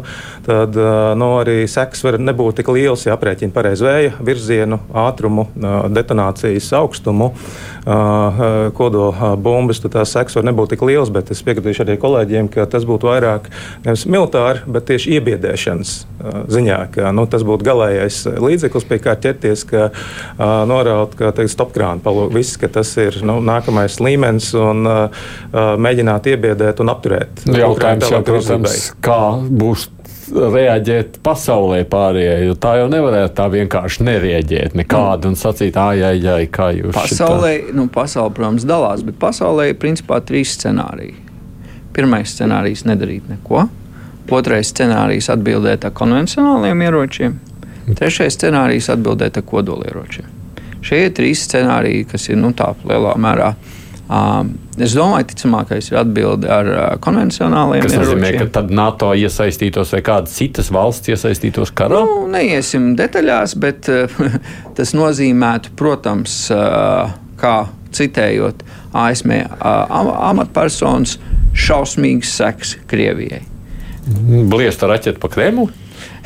tad 0.47 0.75
nu, 1.19 1.29
arī 1.39 1.61
seks 1.69 2.01
var 2.03 2.17
nebūt 2.19 2.59
tik 2.59 2.71
liels, 2.73 3.05
ja 3.05 3.15
aprēķina 3.15 3.53
pareizi 3.55 3.85
vēja 3.85 4.15
virzienu, 4.25 4.81
ātrumu, 4.89 5.47
detonācijas 5.95 6.71
augstumu 6.79 7.29
kodola 8.75 9.33
bumbas, 9.39 9.79
tad 9.83 9.95
tās 9.95 10.11
seks 10.17 10.35
var 10.35 10.49
nebūt 10.49 10.73
tik 10.73 10.83
liels. 10.89 11.13
Bet 11.13 11.31
es 11.31 11.43
piekritīšu 11.45 11.85
arī 11.85 11.95
kolēģiem, 12.01 12.49
ka 12.51 12.67
tas 12.69 12.85
būtu 12.89 13.07
vairāk 13.09 13.47
nevis 13.85 14.05
militāri, 14.09 14.65
bet 14.67 14.89
tieši 14.89 15.15
iebiedēšanas 15.17 15.93
ziņā, 16.51 16.79
ka 16.97 17.13
nu, 17.15 17.25
tas 17.31 17.45
būtu 17.47 17.65
galīgais 17.69 18.19
līdzeklis, 18.43 18.89
pie 18.89 18.99
kā 19.03 19.15
ķerties, 19.15 19.63
ka 19.69 19.87
noraut, 20.69 21.15
ka 21.17 21.31
teikt, 21.37 21.53
stopkrāna 21.55 22.03
palūk, 22.03 22.33
viss, 22.35 22.59
ka 22.59 22.69
tas 22.79 22.91
ir 22.99 23.21
nu, 23.25 23.39
nākamais 23.69 23.99
līmenis 24.01 24.49
un 24.57 24.87
mēģināt 25.53 26.27
iebiedēt 26.33 26.81
un 26.81 26.91
apturēt. 26.91 27.45
Jautājums 27.45 28.11
jau, 28.11 28.21
protams, 28.25 28.91
kā 29.05 29.21
būs 29.49 29.89
reaģēt 30.29 31.19
pasaulē 31.25 31.83
pārējai, 31.89 32.45
jo 32.45 32.55
tā 32.61 32.75
jau 32.77 32.89
nevarētu 32.91 33.33
tā 33.37 33.47
vienkārši 33.49 34.05
nereaģēt 34.05 34.77
nekādu 34.77 35.31
un 35.31 35.37
sacīt, 35.39 35.77
ai, 35.81 36.03
ai, 36.05 36.19
ai, 36.21 36.45
kā 36.53 36.69
jūs. 36.75 36.93
Pasaulē, 36.93 37.55
šitā. 37.63 37.75
nu, 37.77 37.87
pasaule, 37.93 38.33
protams, 38.37 38.67
dalās, 38.69 39.01
bet 39.05 39.17
pasaulē 39.21 39.71
ir 39.71 39.79
principā 39.81 40.21
trīs 40.21 40.53
scenāriji. 40.57 41.17
Pirmais 41.97 42.29
scenārijs- 42.29 42.85
nedarīt 42.89 43.29
neko. 43.31 43.67
Otrais 44.29 44.69
scenārijs- 44.69 45.31
atbildēt 45.35 45.85
ar 45.85 45.91
konvencionāliem 45.97 46.85
ieročiem. 46.85 47.39
Trešais 47.89 48.37
scenārijs- 48.37 48.91
atbildēt 48.95 49.37
ar 49.37 49.43
kodolieročiem. 49.43 50.38
Šie 50.85 51.05
ir 51.07 51.13
trīs 51.15 51.43
scenāriji, 51.47 52.07
kas 52.13 52.29
ir 52.31 52.39
nu, 52.39 52.53
tā 52.55 52.71
lielā 52.87 53.17
mērā 53.19 53.53
uh, 53.53 53.77
Es 54.09 54.95
domāju, 54.97 55.27
ticamākais 55.29 55.91
ir 55.91 55.99
atbilde 55.99 56.49
ar 56.49 56.69
konvencionāliem 57.03 57.83
Tas 57.85 57.99
nozīmē, 57.99 58.31
ka 58.39 58.47
tad 58.57 58.71
NATO 58.73 59.11
iesaistītos 59.13 59.91
vai 59.93 59.99
kādas 60.07 60.33
citas 60.33 60.71
valsts 60.73 61.11
iesaistītos 61.13 61.69
karā? 61.77 61.99
Nu, 62.07 62.23
neiesim 62.31 62.95
detaļās, 62.97 63.53
bet 63.61 63.89
tas 64.77 64.95
nozīmētu, 64.97 65.75
protams, 65.77 66.39
kā 67.39 67.53
citējot 67.93 68.63
ASV 68.97 69.35
amatpersonas, 69.61 71.19
šausmīgs 71.53 72.33
seks 72.39 72.79
Krievijai. 72.89 73.43
Bliesta 74.49 74.89
raķeita 74.89 75.21
pa 75.21 75.29
Kremlu? 75.29 75.67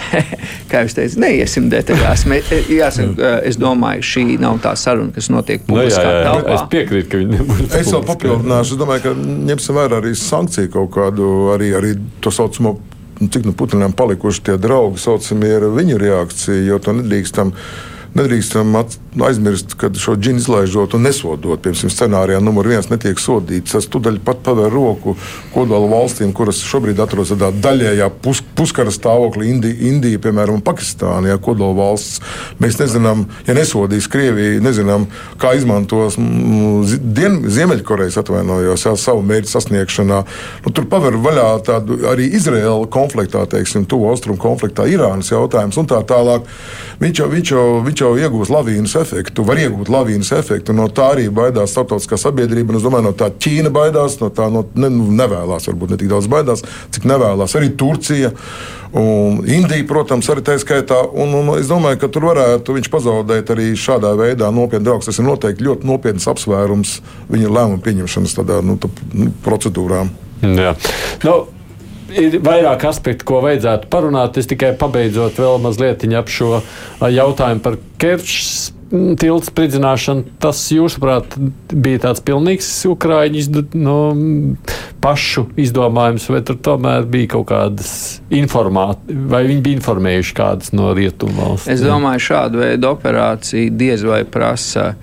kā 0.71 0.83
jūs 0.83 0.95
teicat, 0.97 1.17
neiesim 1.23 1.67
detaļās. 1.71 2.25
Mē, 2.29 2.39
jāsaka, 2.71 3.35
es 3.47 3.59
domāju, 3.61 4.05
šī 4.13 4.25
nav 4.41 4.59
tā 4.63 4.73
saruna, 4.79 5.13
kas 5.15 5.29
notiek 5.33 5.65
publiskā 5.67 6.03
no, 6.03 6.09
jā, 6.09 6.15
jā, 6.15 6.31
telpā. 6.31 6.55
Es 6.57 6.65
piekrītu, 6.73 7.11
ka 7.11 7.21
viņi 7.21 7.37
nebūs. 7.37 7.61
Es 7.81 7.93
vēl 7.93 8.07
papildināšu, 8.09 8.75
es 8.75 8.81
domāju, 8.81 9.05
ka 9.05 9.13
ņemsim 9.51 9.79
vērā 9.79 10.01
arī 10.01 10.15
sankciju 10.19 10.73
kaut 10.73 10.91
kādu, 10.97 11.29
arī, 11.55 11.71
arī 11.79 11.95
to 12.23 12.33
saucamo 12.33 12.77
cik 13.23 13.45
nu 13.45 13.53
Putinam 13.53 13.93
palikuši 13.95 14.43
tie 14.43 14.57
draugi, 14.57 14.99
saucamie, 14.99 15.51
ir 15.55 15.67
viņa 15.71 15.97
reakcija, 16.01 16.63
jo 16.67 16.79
to 16.83 16.95
nedrīkstam. 16.97 17.53
Nedrīkstam 18.13 18.75
aizmirst, 19.25 19.73
ka 19.77 19.89
šo 19.97 20.13
džinu 20.15 20.41
izlaižot 20.41 20.93
un 20.93 21.07
nesodot, 21.07 21.61
piemēram, 21.61 21.89
scenārijā 21.89 22.41
numur 22.43 22.67
viens 22.69 22.89
netiek 22.91 23.17
sodīts. 23.21 23.73
Tas 23.73 23.87
tūdaļ 23.89 24.19
pat 24.25 24.43
paver 24.45 24.69
roku 24.73 25.15
kodola 25.53 25.89
valstīm, 25.89 26.33
kuras 26.35 26.61
šobrīd 26.61 27.01
atrodas 27.01 27.33
tādā 27.33 27.49
daļējā 27.63 28.09
pus, 28.21 28.43
puskara 28.57 28.93
stāvoklī, 28.93 29.49
Indija, 29.53 29.77
Indija, 29.89 30.21
piemēram, 30.21 30.61
Pakistāna, 30.65 31.31
ja 31.31 31.39
kodola 31.41 31.73
valsts. 31.77 32.21
Mēs 32.61 32.77
nezinām, 32.81 33.25
ja 33.47 33.57
nesodīs 33.57 34.09
Krieviju, 34.13 34.61
nezinām, 34.61 35.07
kā 35.41 35.55
izmantos 35.57 36.17
Dien, 36.17 37.41
Ziemeļkorejas 37.49 38.19
atvainojos 38.21 38.85
jā, 38.85 38.93
savu 38.99 39.25
mērķu 39.25 39.53
sasniegšanā. 39.55 40.21
Nu, 40.65 40.73
tur 40.75 40.85
paver 40.91 41.17
vaļā 41.21 41.49
tādu 41.65 41.97
arī 42.13 42.29
Izraēla 42.37 42.89
konfliktā, 42.93 43.45
teiksim, 43.49 43.87
tuvu 43.89 44.11
austrumu 44.13 44.41
konfliktā, 44.41 44.85
Irānas 44.89 45.33
jautājums 45.33 45.81
un 45.81 45.89
tā 45.89 46.01
tālāk. 46.07 46.45
Viņš 47.01 47.23
jau, 47.23 47.29
viņš 47.33 47.53
jau, 47.53 47.65
viņš 47.85 48.02
jau 48.02 48.02
iegūs 48.19 48.51
lavīnas 48.53 48.95
efektu, 48.99 49.45
var 49.47 49.59
iegūt 49.61 49.89
lavīnas 49.93 50.31
efektu. 50.35 50.75
No 50.75 50.89
tā 50.91 51.09
arī 51.13 51.29
baidās 51.33 51.73
starptautiskā 51.73 52.19
sabiedrība. 52.19 52.75
Es 52.77 52.85
domāju, 52.85 53.07
no 53.07 53.13
tā 53.17 53.29
Ķīna 53.31 53.71
baidās, 53.73 54.19
no 54.21 54.29
tā 54.33 54.49
no, 54.51 54.65
ne, 54.75 54.91
nu, 54.93 55.07
nevēlas, 55.15 55.67
varbūt 55.69 55.93
ne 55.93 55.99
tik 56.01 56.11
daudz 56.11 56.29
baidās, 56.31 56.65
cik 56.93 57.07
nevēlas 57.09 57.55
arī 57.59 57.71
Turcija. 57.79 58.33
Un 58.93 59.39
Indija, 59.49 59.87
protams, 59.89 60.27
arī 60.29 60.43
tā 60.45 60.59
skaitā. 60.61 60.99
Un, 61.17 61.33
un 61.39 61.55
es 61.55 61.71
domāju, 61.71 61.97
ka 62.03 62.11
tur 62.13 62.27
varētu 62.29 62.75
viņš 62.77 62.91
pazaudēt 62.93 63.49
arī 63.55 63.71
šādā 63.79 64.13
veidā 64.19 64.51
nopietnu 64.53 64.85
draugu. 64.85 65.07
Tas 65.07 65.17
ir 65.17 65.25
noteikti 65.25 65.65
ļoti 65.65 65.89
nopietns 65.89 66.29
apsvērums 66.29 66.99
viņa 67.33 67.55
lēmumu 67.57 67.81
pieņemšanas 67.87 68.37
tādā, 68.37 68.61
nu, 68.65 68.77
tā, 68.81 68.91
nu, 69.17 69.31
procedūrā. 69.45 70.05
Jā. 70.43 70.75
Nu, 71.23 71.37
ir 72.19 72.37
vairāk 72.43 72.85
aspektu, 72.89 73.27
ko 73.29 73.41
vajadzētu 73.45 73.89
parunāt. 73.93 74.37
Es 74.39 74.49
tikai 74.49 74.73
pabeidzot 74.79 75.39
vēl 75.41 75.59
mazliet 75.63 76.05
ap 76.17 76.31
šo 76.31 76.61
jautājumu 77.01 77.63
par 77.63 77.77
Kerčs 78.01 78.71
tiltu 78.93 79.49
spridzināšanu. 79.49 80.35
Tas, 80.41 80.59
jūsuprāt, 80.73 81.35
bija 81.73 82.03
tāds 82.07 82.21
pilnīgs 82.25 82.69
ukrāņu 82.91 83.63
no, 83.81 83.97
pašu 85.03 85.47
izdomājums, 85.59 86.27
vai 86.29 86.43
tur 86.45 86.59
tomēr 86.63 87.07
bija 87.09 87.33
kaut 87.35 87.47
kādas 87.49 87.93
informācijas, 88.33 89.27
vai 89.33 89.43
viņi 89.49 89.65
bija 89.65 89.79
informējuši 89.81 90.37
kādas 90.37 90.73
no 90.77 90.93
rietumu 90.97 91.39
valsts? 91.41 91.71
Es 91.73 91.83
domāju, 91.85 92.25
šāda 92.29 92.65
veida 92.67 92.93
operācija 92.93 93.73
diez 93.73 94.05
vai 94.05 94.23
prasa 94.29 94.93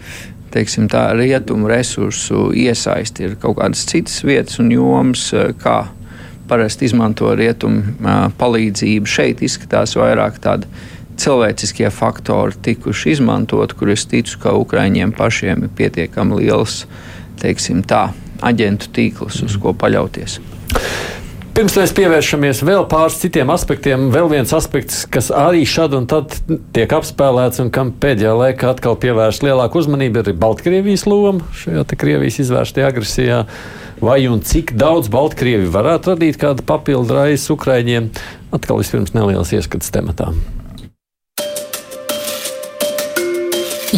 teiksim, 0.54 0.88
tā 0.90 1.10
rietumu 1.14 1.68
resursu 1.70 2.50
iesaisti 2.56 3.26
ir 3.26 3.38
kaut 3.42 3.58
kādas 3.60 3.84
citas 3.90 4.18
vietas 4.26 4.58
un 4.62 4.72
jomas, 4.74 5.28
kā 5.62 5.84
parasti 6.50 6.88
izmanto 6.90 7.30
rietumu 7.38 7.94
palīdzību. 8.40 9.10
Šeit 9.10 9.44
izskatās 9.46 9.94
vairāk 9.98 10.40
tāda 10.42 10.68
cilvēciskie 11.20 11.90
faktori 11.94 12.58
tikuši 12.64 13.14
izmantot, 13.16 13.76
kur 13.76 13.92
es 13.92 14.06
ticu, 14.10 14.38
ka 14.42 14.56
Ukraiņiem 14.58 15.14
pašiem 15.16 15.66
ir 15.66 15.76
pietiekami 15.76 16.42
liels, 16.42 16.84
teiksim 17.40 17.84
tā, 17.86 18.08
aģentu 18.46 18.90
tīkls, 18.96 19.42
uz 19.46 19.56
ko 19.60 19.74
paļauties. 19.76 20.40
Pirms 21.50 21.74
mēs 21.76 21.90
pievēršamies 21.92 22.60
vēl 22.64 22.84
pāris 22.88 23.18
citiem 23.20 23.50
aspektiem, 23.52 24.06
vēl 24.14 24.30
viens 24.30 24.52
aspekts, 24.56 25.02
kas 25.10 25.32
arī 25.34 25.64
šad 25.68 25.96
un 25.98 26.06
tad 26.08 26.36
tiek 26.72 26.92
apspēlēts 26.94 27.60
un 27.64 27.72
kam 27.74 27.90
pēdējā 28.00 28.32
laikā 28.38 28.70
atkal 28.70 28.94
pievērst 29.02 29.44
lielāku 29.44 29.82
uzmanību, 29.82 30.22
ir 30.22 30.38
Baltkrievijas 30.40 31.04
loma 31.10 31.44
šajā 31.60 31.84
Krievijas 32.00 32.38
izvērstajā 32.46 32.92
agresijā. 32.94 33.42
Vai 34.00 34.24
un 34.32 34.40
cik 34.40 34.72
daudz 34.80 35.10
Baltkrievi 35.12 35.66
varētu 35.68 36.14
radīt 36.14 36.38
kādu 36.40 36.64
papildu 36.64 37.18
raisu 37.18 37.52
Ukraiņiem? 37.52 38.08
Atkal 38.56 38.80
vispirms 38.80 39.12
neliels 39.12 39.52
ieskats 39.52 39.92
tematā. 39.92 40.30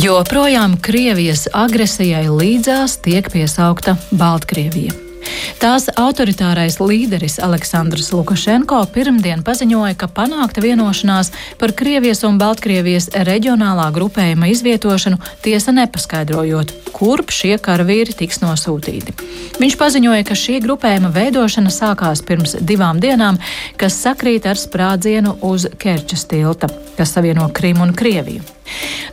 Joprojām 0.02 0.74
Krievijas 0.82 1.46
agresijai 1.54 2.24
līdzās 2.32 2.98
tiek 3.04 3.30
piesaukta 3.30 3.94
Baltkrievija. 4.10 5.01
Tās 5.62 5.86
autoritārais 5.94 6.78
līderis 6.82 7.38
Aleksandrs 7.42 8.10
Lukašenko 8.12 8.80
pirmdien 8.94 9.44
paziņoja, 9.46 9.94
ka 9.98 10.08
panākta 10.10 10.62
vienošanās 10.64 11.30
par 11.60 11.74
Krievijas 11.78 12.24
un 12.26 12.40
Baltkrievijas 12.40 13.10
reģionālā 13.28 13.86
grupējuma 13.94 14.50
izvietošanu 14.50 15.20
tiesa 15.44 15.74
nepaskaidrojot, 15.76 16.74
kurp 16.96 17.30
šie 17.30 17.54
karavīri 17.62 18.16
tiks 18.18 18.42
nosūtīti. 18.42 19.14
Viņš 19.62 19.78
paziņoja, 19.78 20.26
ka 20.26 20.38
šī 20.38 20.58
grupējuma 20.64 21.12
veidošana 21.14 21.70
sākās 21.70 22.24
pirms 22.26 22.56
divām 22.60 22.98
dienām, 23.02 23.38
kas 23.78 24.00
sakrīt 24.02 24.48
ar 24.50 24.58
sprādzienu 24.58 25.36
uz 25.46 25.68
Kerčas 25.78 26.26
tilta, 26.30 26.70
kas 26.98 27.14
savieno 27.14 27.46
Krimu 27.54 27.86
un 27.86 27.94
Krieviju. 27.94 28.42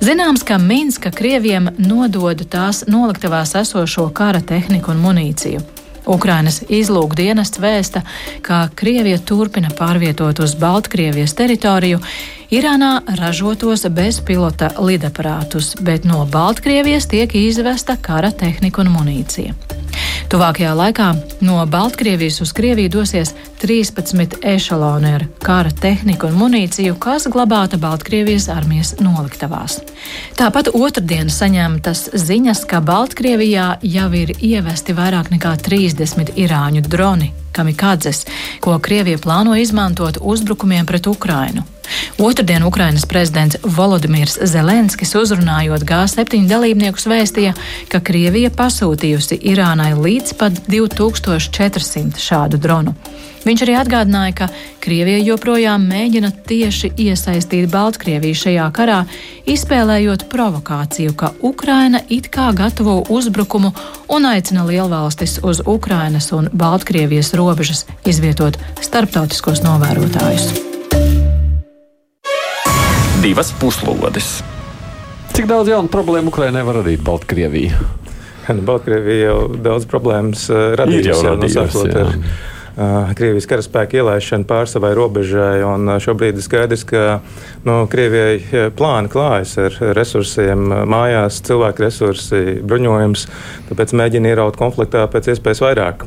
Zināms, 0.02 0.45
ka 0.48 0.58
Minska 0.58 1.12
Krieviem 1.12 1.69
nodod 1.78 2.45
tās 2.50 2.86
noliktavās 2.88 3.56
esošo 3.60 4.08
kara 4.15 4.41
tehniku 4.41 4.95
un 4.95 5.04
munīciju. 5.04 5.79
Ukrainas 6.10 6.62
izlūkdienests 6.69 7.62
vēsta, 7.62 8.04
ka 8.41 8.67
Krievija 8.76 9.19
turpina 9.22 9.69
pārvietot 9.78 10.41
uz 10.43 10.56
Baltkrievijas 10.60 11.36
teritoriju 11.38 12.02
Irānā 12.50 13.04
ražotos 13.14 13.84
bezpilota 13.94 14.72
lidaparātus, 14.82 15.76
bet 15.86 16.06
no 16.10 16.24
Baltkrievijas 16.26 17.06
tiek 17.06 17.36
izvesta 17.38 17.94
kara 18.02 18.32
tehnika 18.34 18.82
un 18.82 18.88
munīcija. 18.90 19.54
Tuvākajā 20.34 20.72
laikā 20.74 21.10
no 21.46 21.60
Baltkrievijas 21.70 22.40
uz 22.42 22.54
Krieviju 22.58 22.90
dosies 22.96 23.36
13 23.62 24.40
ešaloni 24.42 25.12
ar 25.20 25.26
kara 25.46 25.70
tehniku 25.70 26.26
un 26.32 26.40
munīciju, 26.40 26.96
kas 26.98 27.28
glabāta 27.30 27.78
Baltkrievijas 27.78 28.48
armijas 28.50 28.96
noliktavās. 28.98 29.84
Tāpat 30.40 30.72
otrdien 30.74 31.30
saņemtas 31.30 32.08
ziņas, 32.18 32.64
ka 32.66 32.82
Baltkrievijā 32.82 33.76
jau 33.86 34.10
ir 34.18 34.34
ievesti 34.40 34.98
vairāk 34.98 35.30
nekā 35.36 35.54
30 35.70 36.34
irāņu 36.34 36.82
droni 36.90 37.30
kamikadzes, 37.52 38.26
ko 38.60 38.80
Krievija 38.80 39.18
plāno 39.18 39.56
izmantot 39.60 40.18
uzbrukumiem 40.22 40.86
pret 40.86 41.08
Ukrainu. 41.08 41.64
Otradien 42.18 42.64
Ukrainas 42.64 43.06
prezidents 43.06 43.58
Volodimirs 43.64 44.38
Zelenskis 44.44 45.16
uzrunājot 45.16 45.86
G7 45.90 46.48
dalībniekus 46.50 47.08
vēstīja, 47.10 47.56
ka 47.90 48.00
Krievija 48.00 48.52
pasūtījusi 48.54 49.40
Irānai 49.54 49.96
līdz 49.98 50.36
pat 50.38 50.62
2400 50.68 52.22
šādu 52.22 52.62
dronu. 52.62 52.96
Viņš 53.45 53.63
arī 53.65 53.75
atgādināja, 53.80 54.36
ka 54.36 54.47
Krievija 54.84 55.19
joprojām 55.23 55.86
mēģina 55.89 56.32
tieši 56.47 56.91
iesaistīt 56.99 57.69
Baltkrieviju 57.71 58.39
šajā 58.41 58.69
karā, 58.75 59.02
izspēlējot 59.49 60.28
provokāciju, 60.32 61.15
ka 61.19 61.34
Ukraina 61.41 62.04
it 62.10 62.32
kā 62.34 62.49
gatavo 62.56 63.02
uzbrukumu 63.10 63.73
un 64.12 64.32
aicina 64.32 64.65
lielvalstis 64.67 65.39
uz 65.43 65.63
Ukrainas 65.65 66.32
un 66.36 66.52
Baltkrievijas 66.54 67.34
robežas 67.39 67.86
izvietot 68.06 68.60
starptautiskos 68.84 69.63
novērotājus 69.65 70.69
divas 73.21 73.52
puslodes. 73.60 74.39
Cik 75.36 75.47
daudz 75.49 75.69
jaunu 75.71 75.91
problēmu 75.91 76.32
Ukraiņai 76.32 76.62
var 76.67 76.80
radīt 76.82 77.04
Baltkrievija? 77.04 77.80
Nu, 78.49 78.63
Baltkrievija 78.65 79.28
jau 79.28 79.41
daudz 79.62 79.86
problēmas 79.89 80.47
uh, 80.49 80.71
radījusi 80.80 81.28
jau 81.28 81.36
no 81.38 81.49
sākot 81.52 81.97
ar 81.99 82.13
Krievijas 82.80 83.48
karaspēka 83.50 83.98
ielaišanu 84.00 84.46
pār 84.48 84.70
savai 84.72 84.94
robežai. 84.96 85.60
Šobrīd 86.00 86.38
ir 86.39 86.44
skaidrs, 86.46 86.86
ka 86.88 87.20
nu, 87.68 87.82
Krievijai 87.92 88.70
plāni 88.78 89.12
klājas 89.12 89.58
ar 89.60 89.76
resursiem, 89.98 90.62
mājās, 90.88 91.42
cilvēku 91.44 91.84
resursi, 91.84 92.39
bruņojums. 92.63 93.26
Tāpēc 93.68 93.94
mēģina 94.00 94.32
ieraut 94.32 94.56
konfliktā 94.60 95.04
pēc 95.12 95.28
iespējas 95.34 95.63
vairāk 95.65 96.06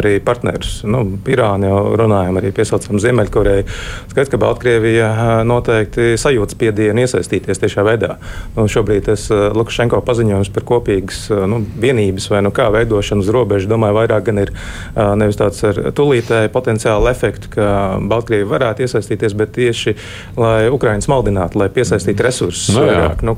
arī 0.00 0.14
partnerus. 0.24 0.78
Nu, 0.88 1.02
Irāna 1.28 1.68
jau 1.68 1.82
runājam, 2.00 2.40
arī 2.40 2.54
piesaucam 2.56 3.00
Ziemeļkoreju. 3.02 3.68
Skaidrs, 4.14 4.32
ka 4.32 4.40
Baltkrievija 4.40 5.10
noteikti 5.48 6.14
sajūt 6.20 6.56
spiedienu 6.56 7.04
iesaistīties 7.04 7.60
tiešā 7.66 7.84
veidā. 7.84 8.16
Nu, 8.56 8.64
šobrīd 8.70 9.10
tas 9.10 9.28
Lukašenko 9.28 10.00
paziņojums 10.08 10.52
par 10.56 10.68
kopīgas 10.72 11.26
nu, 11.52 11.60
vienības 11.84 12.30
vai 12.32 12.40
nu 12.46 12.54
kā 12.54 12.70
veidošanu 12.72 13.26
uz 13.26 13.30
robežas, 13.34 13.68
domāju, 13.68 13.98
vairāk 14.00 14.30
gan 14.30 14.44
ir 14.46 14.56
nevis 14.96 15.40
tāds 15.40 15.60
ar 15.68 15.81
tūlītēju 15.90 16.52
potenciālu 16.54 17.10
efektu, 17.10 17.50
ka 17.56 17.66
Baltkrievija 18.10 18.50
varētu 18.52 18.86
iesaistīties, 18.86 19.36
bet 19.38 19.54
tieši 19.56 19.96
lai 20.38 20.68
Ukraiņas 20.72 21.08
maldinātu, 21.10 21.60
lai 21.60 21.68
piesaistītu 21.72 22.26
resursus 22.26 22.74
Nu, 22.76 22.84
vairāk. 22.86 23.24
Nu, 23.26 23.34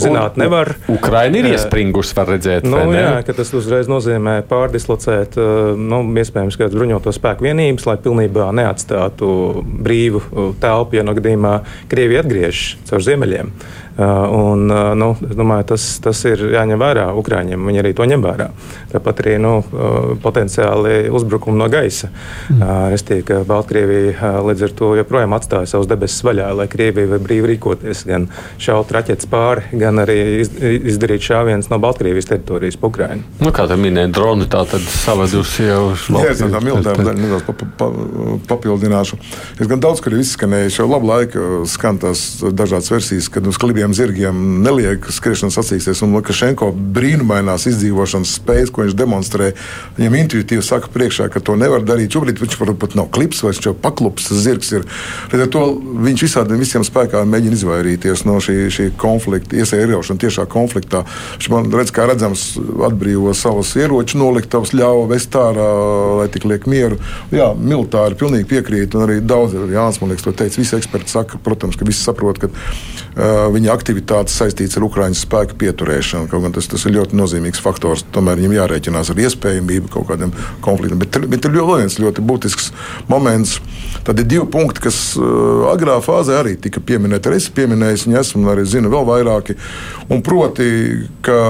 zināt, 0.00 0.38
nevar. 0.40 0.74
Ukraina 0.90 1.40
ir 1.40 1.50
Jā. 1.50 1.58
iespringusi, 1.58 2.14
var 2.16 2.30
redzēt. 2.34 2.66
Nu, 2.68 2.82
jā, 2.94 3.20
ka 3.26 3.34
tas 3.36 3.52
uzreiz 3.56 3.90
nozīmē 3.90 4.40
pārdislocēt 4.50 5.38
uh, 5.40 5.74
nu, 5.78 6.02
iespējams 6.22 6.58
kādu 6.60 6.80
bruņoto 6.80 7.14
spēku 7.16 7.46
vienības, 7.48 7.86
lai 7.90 7.98
pilnībā 8.02 8.50
neatstātu 8.56 9.30
brīvu 9.64 10.22
telpu, 10.62 10.98
ja 10.98 11.06
no 11.06 11.16
gadījumā 11.18 11.60
Krievija 11.90 12.24
atgriežas 12.24 12.76
caur 12.90 13.04
ziemeļiem. 13.04 13.54
Uh, 14.00 14.30
un, 14.32 14.70
uh, 14.72 14.94
nu, 14.96 15.10
es 15.28 15.36
domāju, 15.36 15.66
tas, 15.74 15.84
tas 16.00 16.22
ir 16.24 16.40
jāņem 16.54 16.78
vērā 16.80 17.10
Ukrāņiem. 17.20 17.66
Viņi 17.68 17.80
arī 17.82 17.90
to 17.92 18.06
ņem 18.08 18.22
vērā. 18.24 18.46
Tāpat 18.94 19.20
arī 19.20 19.34
nu, 19.42 19.58
uh, 19.60 20.14
potenciāli 20.22 21.10
uzbrukumi 21.12 21.60
no 21.60 21.66
gaisa. 21.68 22.08
Mm. 22.48 22.62
Restīvi, 22.94 23.24
ka 23.28 23.42
Baltkrievija 23.44 24.30
līdz 24.46 24.64
ar 24.64 24.72
to 24.78 24.92
joprojām 24.96 25.34
atstāja 25.36 25.68
savus 25.68 25.90
debesis 25.90 26.24
vaļā, 26.24 26.48
lai 26.56 26.66
Krievija 26.72 27.10
var 27.10 27.20
brīvi 27.26 27.50
rīkoties, 27.52 28.06
gan 28.08 28.24
šaut 28.62 28.88
raķetes 28.96 29.28
pāri, 29.28 29.66
gan 29.82 30.00
arī 30.00 30.16
iz, 30.46 30.52
izdarīt 30.94 31.26
šāvienus 31.26 31.68
no 31.68 31.80
Baltkrievijas 31.82 32.30
teritorijas 32.30 32.80
pa 32.80 32.88
Ukrainu. 32.88 33.26
Nu, 33.42 33.52
kā 33.52 33.68
tā 33.68 33.76
minēja, 33.80 34.12
droni 34.16 34.48
tā 34.50 34.64
tad 34.70 34.86
savadusi 34.94 35.68
jau 35.68 35.90
uz 35.92 36.08
Jā, 36.08 36.32
es 36.32 36.40
tā 36.40 36.62
militāra 36.64 37.04
daļa 37.04 37.16
nedaudz 37.20 37.46
pa, 37.50 37.68
pa, 37.82 37.90
papildināšu. 38.54 39.20
Es 39.60 39.68
gan 39.70 39.84
daudz, 39.84 40.00
kur 40.00 40.16
ir 40.16 40.24
izskanējuši, 40.24 40.80
jau 40.80 40.88
labu 40.88 41.12
laiku 41.12 41.46
skan 41.70 42.00
tās 42.00 42.24
dažādas 42.40 42.90
versijas, 42.92 43.28
kad 43.32 43.46
uz 43.46 43.60
klibiem 43.60 43.89
zirgiem 43.96 44.62
neliek 44.64 45.06
skriešanas 45.12 45.58
sacīksties, 45.58 46.02
un 46.04 46.14
Lukašenko 46.16 46.70
brīnumainās 46.96 47.66
izdzīvošanas 47.70 48.36
spējas, 48.40 48.72
ko 48.74 48.84
viņš 48.84 48.96
demonstrē, 48.98 49.52
viņam 49.98 50.18
intuitīvi 50.22 50.64
saka 50.66 50.90
priekšā, 50.92 51.28
ka 51.32 51.42
to 51.44 51.56
nevar 51.60 51.84
darīt. 51.86 52.12
Šobrīd 52.14 52.40
viņš 52.42 52.58
varbūt 52.60 52.96
nav 52.98 53.10
klips, 53.14 53.42
vai 53.44 53.54
paklups, 53.82 54.28
tas 54.28 54.42
zirgs 54.44 54.72
ir. 54.74 54.86
Līdz 55.32 55.44
ar 55.46 55.50
to 55.52 55.64
viņš 56.06 56.24
visādiem 56.26 56.60
visiem 56.60 56.84
spēkām 56.86 57.30
mēģina 57.30 57.58
izvairīties 57.58 58.24
no 58.28 58.38
šī, 58.42 58.56
šī 58.72 58.88
konflikta, 59.00 59.56
iesaistīšana 59.58 60.22
tiešā 60.24 60.46
konfliktā. 60.50 61.04
Viņš 61.36 61.50
man 61.52 61.70
redz, 61.74 61.92
kā 61.94 62.06
redzams, 62.10 62.46
atbrīvo 62.86 63.34
savus 63.36 63.72
ieroču 63.78 64.20
noliktavas, 64.20 64.74
ļauj 64.76 65.06
vest 65.10 65.36
ārā, 65.38 65.68
lai 66.20 66.28
tik 66.32 66.46
liek 66.48 66.66
mieru. 66.70 67.00
Jā, 67.34 67.50
militāri 67.56 68.18
pilnīgi 68.20 68.48
piekrīt, 68.50 68.96
un 68.96 69.06
arī 69.06 69.20
daudz 69.24 69.54
Jānis, 69.54 70.00
man 70.02 70.12
liekas, 70.12 70.26
to 70.26 70.34
teica. 70.36 70.60
Visi 70.60 70.76
eksperti 70.76 71.12
saka, 71.12 71.40
protams, 71.44 71.78
ka 71.78 71.88
visi 71.88 72.02
saprot, 72.02 72.40
ka 72.42 72.50
uh, 72.50 73.48
viņa 73.54 73.69
aktivitātes 73.72 74.36
saistītas 74.40 74.78
ar 74.78 74.86
Ukraiņas 74.86 75.24
spēku 75.26 75.56
pieturēšanu. 75.60 76.28
Kaut 76.30 76.44
gan 76.44 76.54
tas, 76.56 76.68
tas 76.70 76.84
ir 76.86 76.94
ļoti 76.96 77.18
nozīmīgs 77.18 77.62
faktors. 77.62 78.04
Tomēr 78.14 78.40
viņam 78.40 78.56
jārēķinās 78.58 79.12
ar 79.12 79.22
iespējamību 79.24 79.92
kaut 79.94 80.08
kādiem 80.10 80.34
konfliktiem. 80.64 81.00
Bet, 81.02 81.18
bet 81.32 81.48
ir 81.48 81.56
vēl 81.56 81.82
viens 81.82 81.98
ļoti 82.02 82.24
būtisks 82.26 82.70
moments. 83.10 83.58
Tad 84.06 84.22
ir 84.22 84.28
divi 84.30 84.46
punkti, 84.52 84.84
kas 84.86 85.00
uh, 85.18 85.66
agrā 85.72 85.98
fāzē 86.04 86.40
arī 86.40 86.56
tika 86.60 86.82
pieminēti. 86.84 87.30
Arī 87.30 87.42
es 87.42 87.50
pieminēju, 87.56 88.04
viņi 88.06 88.20
esmu 88.22 88.44
un 88.44 88.54
arī 88.54 88.66
zinu 88.68 88.92
vēl 88.92 89.06
vairāki. 89.08 89.58
Un 90.10 90.24
proti, 90.26 90.70
ka 91.26 91.40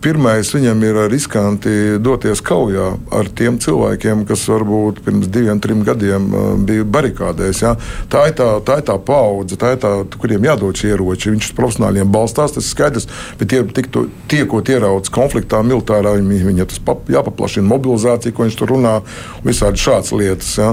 Pirmais 0.00 0.48
viņam 0.54 0.80
ir 0.88 0.98
riskanti 1.12 1.72
doties 2.00 2.40
kaujā 2.40 2.86
ar 3.12 3.28
tiem 3.36 3.58
cilvēkiem, 3.60 4.22
kas 4.24 4.46
varbūt 4.48 5.02
pirms 5.04 5.28
diviem, 5.28 5.58
trim 5.60 5.82
gadiem 5.84 6.30
uh, 6.32 6.46
bija 6.56 6.86
barikādēs. 6.88 7.60
Ja? 7.60 7.74
Tā, 8.08 8.22
ir 8.30 8.36
tā, 8.38 8.46
tā 8.64 8.78
ir 8.80 8.86
tā 8.88 8.96
paudze, 8.96 9.58
tā 9.60 9.74
ir 9.74 9.82
tā, 9.82 9.90
kuriem 10.16 10.48
jādod 10.48 10.80
šie 10.80 10.94
ieroči. 10.94 11.34
Viņš 11.34 11.50
uz 11.50 11.56
profesionāļiem 11.58 12.08
balstās, 12.16 12.56
tas 12.56 12.64
ir 12.64 12.72
skaidrs. 12.72 13.10
Bet 13.36 13.52
tie, 13.52 13.60
tiktu, 13.76 14.06
tiekot 14.32 14.72
ieraudzis 14.72 15.12
konfliktā, 15.12 15.60
militārā, 15.68 16.16
viņam 16.16 16.48
viņa 16.48 16.70
tas 16.72 16.80
pap, 16.88 17.04
jāpaplašina 17.12 17.68
mobilizācija, 17.68 18.32
ko 18.32 18.48
viņš 18.48 18.60
tur 18.62 18.72
runā, 18.72 18.96
un 19.42 19.52
visādi 19.52 19.84
šādas 19.84 20.16
lietas. 20.16 20.54
Ja? 20.56 20.72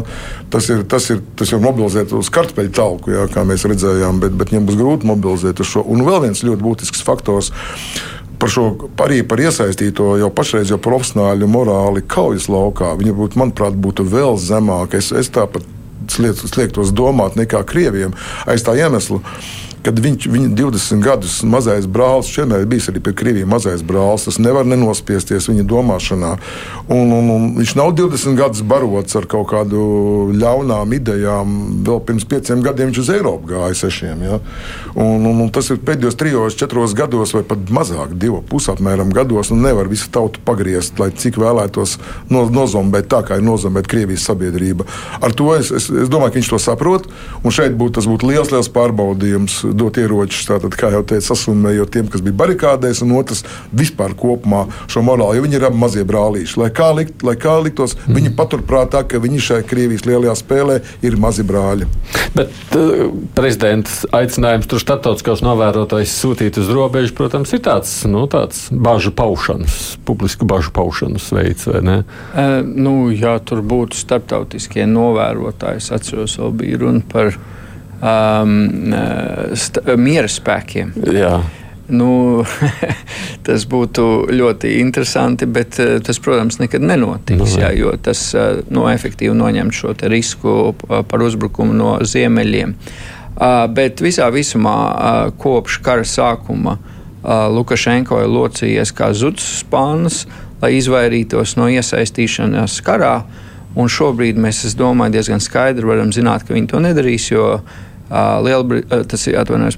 Tas 0.55 0.71
ir, 0.71 0.87
tas 0.87 1.11
ir, 1.11 1.19
tas 1.35 1.51
ir 1.51 1.65
mobilizēt 1.67 2.15
uz 2.15 2.31
kartupeļu 2.31 2.77
talku, 2.79 3.11
ja, 3.11 3.27
kā 3.27 3.43
mēs 3.43 3.67
redzējām, 3.67 4.23
bet, 4.23 4.39
bet 4.39 4.55
viņam 4.55 4.71
būs 4.71 4.79
grūti 4.79 5.11
mobilizēt 5.11 5.59
uz 5.59 5.75
šo. 5.75 5.83
Un 5.83 6.07
vēl 6.07 6.29
viens 6.29 6.47
ļoti 6.47 6.63
būtisks 6.63 7.03
faktors 7.03 7.51
par 8.39 8.51
šo 8.53 8.65
arī 9.03 9.21
par 9.27 9.41
iesaistīto 9.41 10.15
jau 10.21 10.29
pašreiz 10.33 10.71
jau 10.73 10.79
profesionāļu 10.81 11.49
morāli 11.49 12.03
kaujas 12.07 12.47
laukā. 12.51 12.93
Viņa 12.99 13.15
būtu, 13.17 13.41
manuprāt, 13.41 13.77
būtu 13.77 14.05
vēl 14.07 14.37
zemāka. 14.41 15.01
Es, 15.01 15.11
es 15.11 15.31
tāpat 15.33 15.65
sliektos 16.07 16.93
domāt 16.95 17.35
nekā 17.39 17.63
krieviem 17.67 18.13
aiz 18.47 18.63
tā 18.65 18.77
iemesla. 18.79 19.21
Kad 19.87 20.01
viņš 20.03 20.25
ir 20.27 20.49
20 20.51 20.99
gadus 20.99 21.37
mazais 21.47 21.85
brālis, 21.87 22.27
vienmēr 22.35 22.65
ir 22.65 22.67
bijis 22.67 22.89
arī 22.91 22.99
pie 23.05 23.13
Krievijas 23.15 23.47
mazais 23.47 23.83
brālis. 23.87 24.25
Tas 24.27 24.35
nevar 24.43 24.67
nenospiesties 24.67 25.47
viņa 25.47 25.63
domāšanā. 25.63 26.33
Un, 26.91 27.13
un, 27.15 27.29
un 27.31 27.45
viņš 27.55 27.75
nav 27.79 27.93
20 27.95 28.35
gadus 28.35 28.65
barots 28.67 29.15
ar 29.15 29.29
kaut 29.31 29.47
kādu 29.53 29.79
ļaunām 30.35 30.91
idejām. 30.97 31.53
Vēl 31.87 32.01
pirms 32.03 32.27
pieciem 32.27 32.65
gadiem 32.65 32.91
viņš 32.91 32.99
uz 33.05 33.11
Eiropu 33.15 33.53
gāja 33.53 33.77
sešiem. 33.85 34.25
Ja? 34.27 34.41
Un, 34.91 35.23
un, 35.29 35.39
un 35.45 35.53
tas 35.55 35.71
ir 35.71 35.79
pēdējos 35.87 36.19
trijos, 36.19 36.59
četros 36.59 36.95
gados, 36.97 37.31
vai 37.37 37.45
pat 37.47 37.71
mazāk, 37.71 38.17
divu 38.19 38.41
pusapmēram 38.51 39.15
gados. 39.15 39.53
Nevar 39.55 39.87
visu 39.87 40.11
tautu 40.11 40.43
pagriezt, 40.43 40.99
lai 40.99 41.13
cik 41.15 41.39
vēlētos 41.39 41.95
no, 42.33 42.43
nozombēt 42.51 43.07
tā, 43.13 43.23
kā 43.23 43.39
ir 43.39 43.47
nozombēta 43.47 43.93
Krievijas 43.95 44.27
sabiedrība. 44.27 44.83
Ar 45.23 45.31
to 45.31 45.53
es, 45.55 45.71
es, 45.71 45.87
es 45.87 46.11
domāju, 46.11 46.35
ka 46.35 46.41
viņš 46.41 46.53
to 46.57 46.61
saprot. 46.67 47.07
Un 47.39 47.55
šeit 47.55 47.79
būtu 47.79 48.01
tas 48.01 48.11
būtu 48.11 48.33
liels, 48.33 48.51
liels 48.51 48.71
pārbaudījums 48.75 49.61
dot 49.77 49.99
ieročus, 50.01 50.47
tātad, 50.49 50.75
kā 50.77 50.91
jau 50.93 51.03
teicu, 51.07 51.25
sasummējot 51.29 51.93
tiem, 51.93 52.09
kas 52.11 52.23
bija 52.25 52.37
barikādēs, 52.41 53.03
un 53.05 53.15
otrs 53.17 53.43
vispār 53.75 54.15
kopumā 54.17 54.65
šo 54.89 55.03
morāli, 55.05 55.39
jo 55.39 55.45
viņi 55.45 55.59
ir 55.59 55.67
abi 55.69 55.81
mazie 55.81 56.05
brālīši. 56.07 56.59
Lai 56.61 56.69
kā, 56.75 56.89
likt, 56.97 57.23
lai 57.27 57.37
kā 57.39 57.57
liktos, 57.63 57.95
mm. 57.97 58.17
viņi 58.17 58.33
paturprātā, 58.37 59.03
ka 59.07 59.21
viņi 59.23 59.43
šajā 59.49 59.67
Krievijas 59.67 60.05
lielajā 60.07 60.35
spēlē 60.39 60.79
ir 61.05 61.17
mazi 61.21 61.45
brāļi. 61.47 61.89
Bet 62.37 62.77
uh, 62.77 63.07
prezidents 63.37 64.03
aicinājums 64.15 64.69
tur 64.69 64.81
starptautiskos 64.83 65.43
novērotājus 65.45 66.15
sūtīt 66.21 66.59
uz 66.61 66.71
robežu, 66.73 67.15
protams, 67.17 67.53
ir 67.55 67.63
tāds, 67.65 67.93
nu, 68.09 68.25
tāds 68.31 68.67
bažu 68.71 69.13
paušanas, 69.17 69.97
publisku 70.07 70.47
bažu 70.49 70.73
paušanas 70.75 71.29
veids, 71.35 71.67
vai 71.69 71.83
ne? 71.85 71.99
Uh, 72.33 72.59
nu, 72.65 72.95
ja 73.13 73.37
tur 73.43 73.63
būtu 73.65 73.97
starptautiskie 73.97 74.87
novērotāji, 74.89 75.83
es 75.83 75.93
atceros, 75.95 76.37
vēl 76.41 76.57
bija 76.61 76.81
runa 76.85 77.05
par 77.11 77.37
um, 78.01 78.57
miera 80.01 80.29
spēkiem. 80.31 80.93
Jā. 81.15 81.37
Nu, 81.87 82.43
tas 83.47 83.63
būtu 83.69 84.27
ļoti 84.35 84.73
interesanti, 84.81 85.47
bet 85.47 85.79
uh, 85.83 85.97
tas, 86.03 86.19
protams, 86.23 86.59
nekad 86.59 86.83
nenotiks. 86.83 87.39
Nu, 87.39 87.61
jā, 87.61 87.71
jo 87.77 87.93
tas 88.03 88.27
uh, 88.35 88.59
no, 88.73 88.89
efektīvi 88.91 89.35
noņem 89.37 89.71
šo 89.75 89.95
risku 90.11 90.75
par 90.83 91.23
uzbrukumu 91.23 91.77
no 91.77 91.95
ziemeļiem. 92.03 92.75
Uh, 93.37 93.65
bet 93.71 94.01
visā 94.01 94.27
visumā 94.33 94.77
kopš 95.37 95.81
kara 95.85 96.05
sākuma 96.07 96.77
Lukašenko 97.27 98.21
ir 98.23 98.29
locījies 98.31 98.93
kā 98.95 99.09
zuds 99.17 99.43
spāns, 99.59 100.25
lai 100.61 100.77
izvairītos 100.77 101.57
no 101.59 101.67
iesaistīšanās 101.69 102.79
karā. 102.85 103.17
Un 103.77 103.91
šobrīd 103.91 104.39
mēs, 104.41 104.63
es 104.65 104.77
domāju, 104.77 105.17
diezgan 105.17 105.43
skaidri 105.43 105.85
varam 105.85 106.13
zināt, 106.15 106.47
ka 106.47 106.55
viņi 106.55 106.71
to 106.71 106.79
nedarīs, 106.81 107.27
jo 107.29 107.59
Lielbri 108.09 108.85
tas 108.87 109.25
ir 109.27 109.35
atvainojums, 109.41 109.77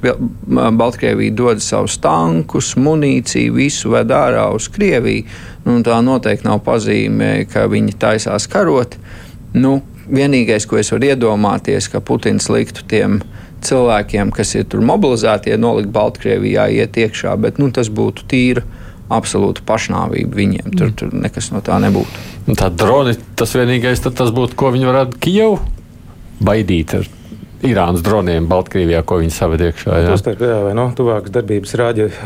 Baltkrievija 0.78 1.34
dod 1.34 1.64
savus 1.66 1.98
tankus, 2.02 2.76
munīciju, 2.78 3.56
visu 3.58 3.90
ved 3.96 4.14
ārā 4.14 4.46
uz 4.54 4.68
Krieviju. 4.70 5.26
Nu, 5.66 5.80
tā 5.86 5.98
noteikti 6.06 6.46
nav 6.46 6.62
pazīme, 6.66 7.48
ka 7.50 7.66
viņi 7.72 7.98
taisās 8.00 8.46
karot. 8.52 9.00
Nu, 9.58 9.80
vienīgais, 10.10 10.68
ko 10.70 10.78
es 10.78 10.94
varu 10.94 11.10
iedomāties, 11.10 11.90
ka 11.90 12.04
Putins 12.06 12.52
liktu 12.54 12.86
tiem 12.90 13.20
cilvēkiem, 13.66 14.30
kas 14.32 14.54
ir 14.56 14.70
tur 14.70 14.86
mobilizēti, 14.86 15.58
nolikt 15.60 15.90
Baltkrievijā, 15.94 16.70
iet 16.70 17.02
iekšā, 17.02 17.34
bet 17.42 17.58
nu, 17.60 17.72
tas 17.74 17.90
būtu 17.90 18.30
tīri 18.30 18.64
absolūta 19.10 19.66
pašnāvība 19.66 20.38
viņiem. 20.38 20.74
Tur, 20.78 20.94
tur 20.94 21.14
nekas 21.18 21.50
no 21.50 21.66
tā 21.66 21.82
nebūtu. 21.82 22.28
Tā 22.54 22.70
droni 22.70 23.18
tas 23.38 23.58
vienīgais, 23.58 24.06
tas 24.06 24.34
būtu, 24.34 24.58
ko 24.58 24.70
viņi 24.76 24.90
varētu 24.90 25.22
Kijevu 25.26 25.58
baidīt 26.46 26.94
ar 27.02 27.10
Irānas 27.60 28.00
droniem 28.00 28.46
Baltkrievijā, 28.48 29.02
ko 29.04 29.18
viņi 29.20 29.34
saved 29.36 29.60
iekšā. 29.66 29.98
Jā, 30.00 30.14
ir 30.16 30.44
jā, 30.48 30.60
vai 30.64 30.72
no 30.78 30.86
tuvākas 30.96 31.34
darbības 31.36 31.74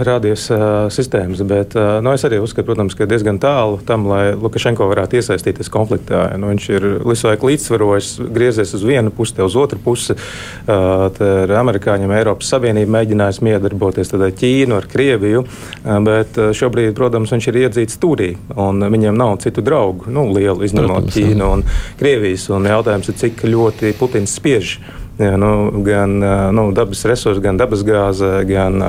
rādījus 0.05 0.43
uh, 0.53 0.65
sistēmas, 0.93 1.41
bet 1.49 1.73
uh, 1.73 1.97
no, 2.05 2.13
es 2.13 2.21
arī 2.27 2.37
uzskatu, 2.37 2.67
protams, 2.67 2.93
ka 2.93 3.07
diezgan 3.09 3.39
tālu 3.41 3.79
tam, 3.87 4.05
lai 4.11 4.35
Lukašenko 4.37 4.85
varētu 4.91 5.17
iesaistīties 5.17 5.73
konfliktā. 5.73 6.27
Nu, 6.37 6.51
viņš 6.51 6.67
ir 6.75 6.85
visu 7.01 7.29
laiku 7.31 7.49
līdzsvarojis, 7.49 8.11
griezies 8.35 8.75
uz 8.77 8.85
vienu 8.85 9.09
pusi, 9.15 9.39
uz 9.41 9.57
otru 9.57 9.81
pusi. 9.81 10.13
Uh, 10.13 11.09
ar 11.09 11.55
amerikāņiem 11.63 12.13
Eiropas 12.13 12.53
Savienību 12.53 12.93
mēģinājis 12.93 13.41
miedarboties 13.49 14.13
ar 14.13 14.29
Ķīnu, 14.37 14.77
ar 14.77 14.89
Krieviju, 14.91 15.45
uh, 15.47 15.97
bet 16.05 16.37
uh, 16.37 16.53
šobrīd, 16.53 16.93
protams, 16.99 17.33
viņš 17.33 17.49
ir 17.49 17.63
iedzīts 17.65 17.97
stūrī, 17.97 18.35
un 18.53 18.85
viņiem 18.85 19.17
nav 19.17 19.39
citu 19.41 19.65
draugu, 19.65 20.13
nu, 20.13 20.29
lielu 20.37 20.69
izņemot 20.69 21.07
protams, 21.09 21.17
Ķīnu 21.17 21.53
un 21.57 21.65
Krievijas, 21.97 22.51
un 22.53 22.69
jautājums 22.69 23.09
ir, 23.09 23.17
cik 23.25 23.47
ļoti 23.49 23.97
Putins 23.97 24.37
spiež. 24.37 24.77
Jā, 25.19 25.35
nu, 25.37 25.69
gan 25.85 26.15
nu, 26.57 26.63
dabas 26.73 27.03
resursi, 27.05 27.41
gan 27.43 27.59
dabasgāze, 27.59 28.31
gan 28.49 28.79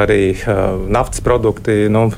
arī 0.00 0.32
uh, 0.34 0.80
naftas 0.90 1.22
produkti. 1.24 1.84
Nu, 1.92 2.08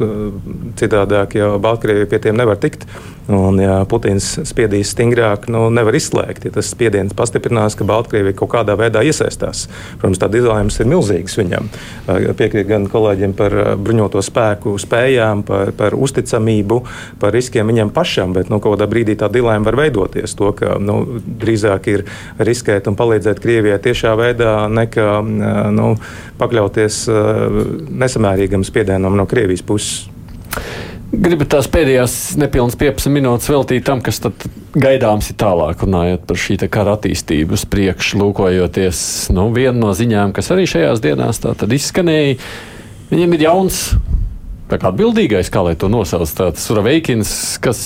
citādāk 0.78 1.36
jau 1.38 1.56
Baltkrievija 1.62 2.10
pie 2.10 2.22
tiem 2.26 2.40
nevar 2.40 2.60
tikt. 2.62 2.86
Un, 3.26 3.58
ja 3.58 3.80
Putins 3.90 4.36
spiedīs 4.46 4.92
stingrāk, 4.94 5.48
nu, 5.50 5.64
nevar 5.74 5.96
izslēgt, 5.98 6.44
ja 6.46 6.52
tas 6.54 6.68
spiediens 6.70 7.14
pastiprinās, 7.16 7.74
ka 7.74 7.86
Baltkrievija 7.86 8.36
kaut 8.38 8.52
kādā 8.52 8.76
veidā 8.78 9.02
iesaistās. 9.02 9.64
Protams, 9.98 10.20
tā 10.22 10.28
izlēmums 10.30 10.78
ir 10.78 10.90
milzīgs 10.92 11.34
viņam. 11.40 11.66
Piekrīt 12.38 12.68
gan 12.70 12.86
kolēģiem 12.90 13.34
par 13.38 13.56
bruņoto 13.82 14.22
spēku 14.22 14.76
spējām, 14.78 15.42
par, 15.48 15.72
par 15.74 15.96
uzticamību, 15.98 16.78
par 17.22 17.34
riskiem 17.34 17.66
viņam 17.72 17.90
pašam, 17.96 18.36
bet 18.36 18.52
nu, 18.52 18.60
kādā 18.62 18.86
brīdī 18.90 19.18
tā 19.18 19.30
dilēma 19.32 19.66
var 19.66 19.80
veidoties. 19.82 20.36
To, 20.38 20.52
ka 20.54 20.76
nu, 20.78 21.00
drīzāk 21.26 21.90
ir 21.90 22.06
riskēt 22.38 22.86
un 22.86 22.98
palīdzēt 22.98 23.42
Krievijai 23.42 23.82
tiešā 23.82 24.14
veidā, 24.22 24.54
nekā 24.70 25.10
nu, 25.74 25.90
pakļauties 26.38 27.02
nesamērīgam 28.02 28.64
spiedienam 28.66 29.16
no 29.18 29.26
Krievijas 29.28 29.64
puses. 29.66 30.06
Gribu 31.16 31.46
tās 31.48 31.68
pēdējās 31.70 32.34
nepilnas 32.40 32.74
15 32.80 33.12
minūtes 33.14 33.48
veltīt 33.48 33.84
tam, 33.86 34.00
kas 34.04 34.18
gaidāms 34.74 35.30
ir 35.30 35.38
tālāk, 35.38 35.84
runājot 35.86 36.24
par 36.26 36.40
šī 36.42 36.58
kara 36.66 36.96
attīstību 36.98 37.54
uz 37.56 37.64
priekšu, 37.70 38.18
lūkojoties. 38.20 39.00
Nu, 39.36 39.46
viena 39.54 39.78
no 39.78 39.92
ziņām, 39.96 40.34
kas 40.36 40.50
arī 40.52 40.66
šajās 40.68 41.04
dienās 41.04 41.40
izskanēja, 41.78 42.36
viņiem 43.12 43.36
ir 43.38 43.46
jauns 43.46 43.80
atbildīgais, 44.66 45.50
kā 45.52 45.62
lai 45.62 45.76
to 45.78 45.88
nosauc, 45.92 46.30
tāds 46.34 46.66
Suraveikins, 46.66 47.30
kas 47.62 47.80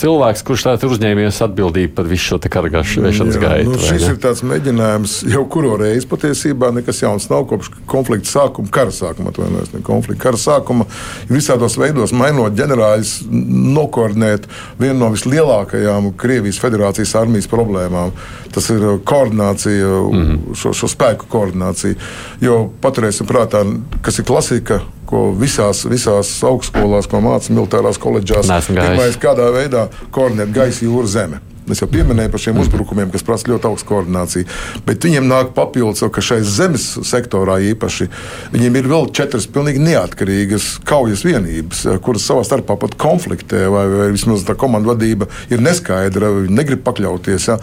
cilvēks, 0.00 0.42
kurš 0.46 0.64
tāds 0.66 0.84
ir 0.84 0.94
uzņēmies 0.94 1.40
atbildību 1.46 1.94
par 1.96 2.08
visu 2.10 2.32
šo 2.32 2.38
karagāšanas 2.40 3.38
gaitu. 3.40 3.74
Nu, 3.74 3.80
šis 3.80 4.06
ir 4.08 4.18
tāds 4.22 4.42
mēģinājums 4.46 5.16
jau 5.30 5.44
kuro 5.52 5.76
reizi 5.80 6.08
patiesībā 6.10 6.70
nekas 6.76 7.02
jauns 7.02 7.28
nav 7.30 7.46
kopš 7.50 7.72
konflikta 7.90 8.30
sākuma, 8.30 8.70
kara 8.72 8.94
sākuma, 8.94 9.32
atvainojos, 9.32 9.72
ne 9.74 9.82
konflikta, 9.86 10.22
kara 10.26 10.40
sākuma. 10.40 10.86
Visādos 11.30 11.76
veidos 11.80 12.14
mainot 12.16 12.56
ģenerāļus, 12.58 13.14
nokoordinēt 13.30 14.48
vienu 14.80 14.98
no 15.02 15.10
vislielākajām 15.14 16.12
Krievijas 16.20 16.60
federācijas 16.62 17.16
armijas 17.20 17.50
problēmām. 17.50 18.14
Tas 18.54 18.70
ir 18.74 18.86
koordinācija, 19.06 19.90
mm 19.90 20.22
-hmm. 20.22 20.56
šo, 20.58 20.72
šo 20.74 20.88
spēku 20.90 21.28
koordinācija. 21.30 21.94
Jo 22.40 22.64
paturēsim 22.82 23.28
prātā, 23.28 23.62
kas 24.02 24.18
ir 24.18 24.26
klasika 24.26 24.80
ko 25.10 25.28
visās, 25.36 25.84
visās 25.90 26.32
augstskolās, 26.46 27.10
ko 27.10 27.22
mācās 27.24 27.52
militārās 27.52 28.00
koledžās, 28.00 28.50
pirmais 28.70 29.20
kādā 29.20 29.50
veidā 29.54 29.88
koordinēt 30.14 30.54
gaisa, 30.54 30.86
jūra, 30.86 31.10
zeme. 31.10 31.40
Es 31.70 31.82
jau 31.82 31.88
pieminēju 31.90 32.32
par 32.32 32.42
šiem 32.42 32.56
mhm. 32.56 32.64
uzbrukumiem, 32.66 33.10
kas 33.12 33.24
prasa 33.26 33.50
ļoti 33.50 33.68
augstu 33.68 33.88
koordināciju. 33.90 34.48
Bet 34.86 35.06
viņiem 35.06 35.28
nāk 35.30 35.52
papildus, 35.56 36.02
ka 36.12 36.24
šai 36.24 36.40
zemes 36.46 36.86
sektorā 37.06 37.60
īpaši 37.70 38.08
viņiem 38.54 38.80
ir 38.80 38.90
vēl 38.90 39.10
četras 39.16 39.46
pilnīgi 39.50 39.82
neatkarīgas 39.84 40.72
kaujas 40.88 41.24
vienības, 41.26 41.84
kuras 42.04 42.26
savā 42.26 42.44
starpā 42.46 42.78
pat 42.80 42.96
konfliktē, 43.00 43.66
vai, 43.72 43.86
vai 43.92 44.10
vismaz 44.14 44.44
tā 44.48 44.56
komandu 44.58 44.94
vadība 44.94 45.30
ir 45.52 45.62
neskaidra, 45.64 46.32
viņi 46.40 46.58
negrib 46.58 46.84
pakļauties. 46.86 47.50
Ja. 47.52 47.60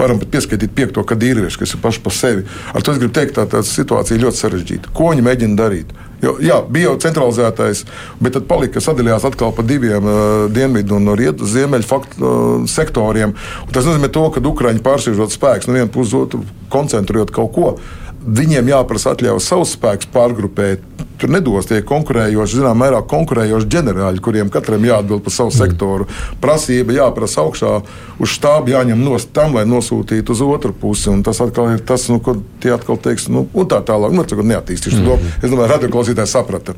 Varam 0.00 0.20
pat 0.20 0.30
pieskaitīt 0.32 0.72
piekto 0.76 1.04
kadīriešu, 1.06 1.60
kas 1.60 1.74
ir 1.76 1.82
paši 1.82 2.04
par 2.04 2.16
sevi. 2.16 2.46
Ar 2.72 2.84
to 2.84 2.94
es 2.94 3.00
gribu 3.00 3.12
teikt, 3.16 3.34
ka 3.36 3.44
tā, 3.44 3.58
tā 3.58 3.66
situācija 3.66 4.22
ļoti 4.22 4.40
sarežģīta. 4.40 4.94
Ko 4.96 5.10
viņi 5.12 5.26
mēģina 5.26 5.58
darīt? 5.58 5.92
Jo, 6.20 6.34
jā, 6.44 6.58
bija 6.68 6.90
jau 6.90 6.98
centralizētais, 7.00 7.86
bet 8.20 8.34
tad 8.36 8.44
palika 8.48 8.80
sadalījās 8.84 9.24
atkal 9.24 9.54
pa 9.56 9.64
diviem 9.64 10.04
uh, 10.04 10.18
dienvidu 10.52 10.98
un 10.98 11.14
rietu 11.16 11.48
ziemeļu 11.48 11.88
faktu, 11.88 12.20
uh, 12.20 12.68
sektoriem. 12.68 13.32
Un 13.64 13.72
tas 13.72 13.88
nozīmē, 13.88 14.10
to, 14.12 14.26
ka 14.34 14.44
Ukraiņi 14.52 14.84
pārsviežot 14.84 15.32
spēkus 15.32 15.70
no 15.70 15.78
viena 15.78 15.88
puses, 15.92 16.16
otru 16.18 16.44
koncentrējot 16.72 17.32
kaut 17.36 17.54
ko. 17.56 17.72
Viņiem 18.20 18.68
jāprasa 18.68 19.14
atļaujas 19.14 19.46
savus 19.48 19.74
spēkus 19.76 20.10
pārgrupēt. 20.12 20.84
Tur 21.20 21.32
nedos 21.32 21.66
tie 21.68 21.82
konkurējoši, 21.84 22.58
zinām, 22.60 22.78
mērā 22.80 23.00
konkurējoši 23.08 23.68
ģenerāļi, 23.74 24.22
kuriem 24.24 24.52
katram 24.52 24.84
jāatbild 24.84 25.24
par 25.24 25.34
savu 25.34 25.52
mm. 25.52 25.56
sektoru. 25.56 26.06
Prasība 26.40 26.96
jāprasa 26.96 27.44
augšā 27.44 27.72
uz 28.20 28.32
štābu, 28.36 28.72
jāņem 28.72 29.02
no 29.04 29.18
tam, 29.32 29.56
lai 29.56 29.66
nosūtītu 29.68 30.36
uz 30.36 30.44
otru 30.44 30.76
pusi. 30.76 31.10
Un 31.12 31.24
tas 31.24 31.40
atkal 31.44 31.74
ir 31.74 31.84
tas, 31.84 32.08
nu, 32.12 32.20
ko 32.24 32.38
tie 32.60 32.72
atkal 32.76 33.00
teiks, 33.00 33.28
nu, 33.32 33.46
un 33.52 33.68
tā 33.68 33.82
tālāk. 33.84 34.16
Nu, 34.16 34.24
neattīstīšu 34.24 35.00
mm. 35.00 35.08
to. 35.08 35.36
Es 35.40 35.52
domāju, 35.52 35.72
radioklausītājs 35.74 36.36
saprata. 36.36 36.76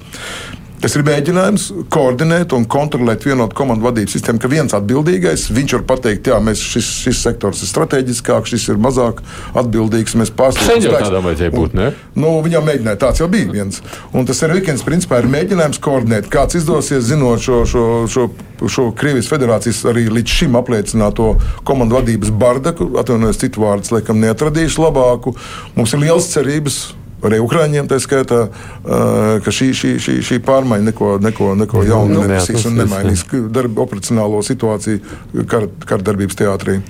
Tas 0.83 0.97
ir 0.99 1.05
mēģinājums 1.07 1.65
koordinēt 1.95 2.53
un 2.57 2.65
kontrolēt 2.67 3.23
vienotu 3.23 3.55
komandu 3.55 3.87
vadības 3.87 4.17
sistēmu, 4.17 4.41
ka 4.43 4.49
viens 4.51 4.73
atbildīgais, 4.75 5.45
viņš 5.55 5.75
var 5.77 5.85
pateikt, 5.93 6.31
jā, 6.33 6.39
mēs, 6.43 6.59
šis, 6.73 6.89
šis 7.05 7.21
sektors 7.23 7.61
ir 7.63 7.71
strateģiskāks, 7.71 8.51
šis 8.51 8.65
ir 8.73 8.81
mazāk 8.83 9.21
atbildīgs. 9.63 10.17
Mēs 10.19 10.33
pārstāvam 10.35 10.83
to 10.83 10.95
tādam 10.97 11.29
vajadzēja 11.29 11.55
būt. 11.55 11.77
Ne? 11.79 11.93
Nu, 12.19 12.33
viņam 12.43 12.67
mēģināja, 12.67 12.99
tāds 13.05 13.23
jau 13.23 13.29
bija 13.31 13.53
viens. 13.53 13.79
Un 14.11 14.27
tas 14.27 14.43
ir 14.43 14.57
weekends, 14.57 14.83
principā, 14.87 15.21
ir 15.23 15.31
mēģinājums 15.31 15.79
koordinēt, 15.85 16.27
kāds 16.33 16.59
izdosies, 16.59 17.07
zinot 17.13 17.45
šo, 17.45 17.61
šo, 17.69 17.85
šo, 18.11 18.27
šo 18.67 18.89
Krievijas 18.99 19.31
federācijas 19.31 19.85
arī 19.93 20.09
līdz 20.11 20.39
šim 20.41 20.59
apliecināto 20.59 21.37
komandu 21.69 22.01
vadības 22.01 22.35
bardaku, 22.43 22.91
atvainojos 22.99 23.39
citu 23.45 23.63
vārdus, 23.63 23.95
laikam 23.95 24.19
neatradīšu 24.25 24.83
labāku. 24.83 25.37
Mums 25.79 25.95
ir 25.95 26.03
liels 26.03 26.27
cerības 26.35 26.81
arī 27.27 27.41
Ukrāņiem, 27.43 27.89
tā 27.91 27.99
skaitā, 28.03 28.45
ka 28.83 29.55
šī, 29.55 29.71
šī, 29.77 29.95
šī, 30.03 30.17
šī 30.27 30.39
pārmaiņa 30.47 30.89
neko, 30.91 31.11
neko, 31.23 31.53
neko 31.63 31.85
jaunu 31.87 32.21
nu, 32.21 32.27
nenesīs 32.27 32.67
un 32.71 32.79
nemainīs 32.83 33.25
darba, 33.53 33.85
operacionālo 33.87 34.43
situāciju 34.47 35.47
kara, 35.51 35.71
kara 35.87 36.09
darbības 36.11 36.39
teātrī. 36.43 36.81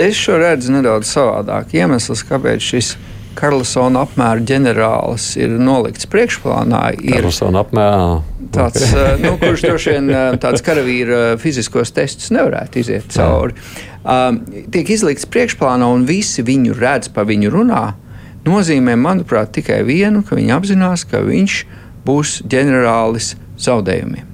Es 0.00 0.18
šo 0.18 0.38
redzu 0.40 0.74
nedaudz 0.76 1.10
savādāk. 1.10 1.74
Iemesls, 1.76 2.24
kāpēc 2.28 2.66
šis 2.72 2.94
Karlsona 3.38 4.02
apmēra 4.04 4.42
ģenerālis 4.44 5.28
ir 5.38 5.54
nolikts 5.62 6.08
priekšplānā, 6.10 6.80
ir 6.98 7.28
apmēra. 7.30 8.18
tāds, 8.52 8.82
okay. 8.90 9.14
nu, 9.22 9.36
kurš 9.40 9.64
droši 9.68 9.94
vien 9.94 10.10
tāds 10.42 10.64
karavīra 10.66 11.38
fiziskos 11.40 11.94
testus 11.94 12.34
nevarētu 12.34 12.82
iziet 12.82 13.06
cauri. 13.14 13.54
Um, 14.00 14.42
tiek 14.74 14.90
izlikts 14.90 15.28
priekšplānā 15.30 15.88
un 15.94 16.06
visi 16.08 16.42
viņu 16.44 16.74
redz, 16.76 17.12
pa 17.14 17.24
viņu 17.28 17.54
runā. 17.54 17.84
Uh, 17.90 18.09
nozīmē, 18.46 18.96
manuprāt, 19.00 19.52
tikai 19.56 19.82
vienu, 19.86 20.24
ka 20.26 20.38
viņi 20.38 20.54
apzinās, 20.56 21.04
ka 21.08 21.22
viņš 21.26 21.60
būs 22.06 22.40
ģenerālis 22.50 23.34
zaudējumiem. 23.60 24.26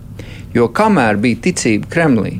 Jo 0.56 0.70
kamēr 0.72 1.18
bija 1.20 1.42
ticība 1.48 1.90
Kremlī, 1.92 2.38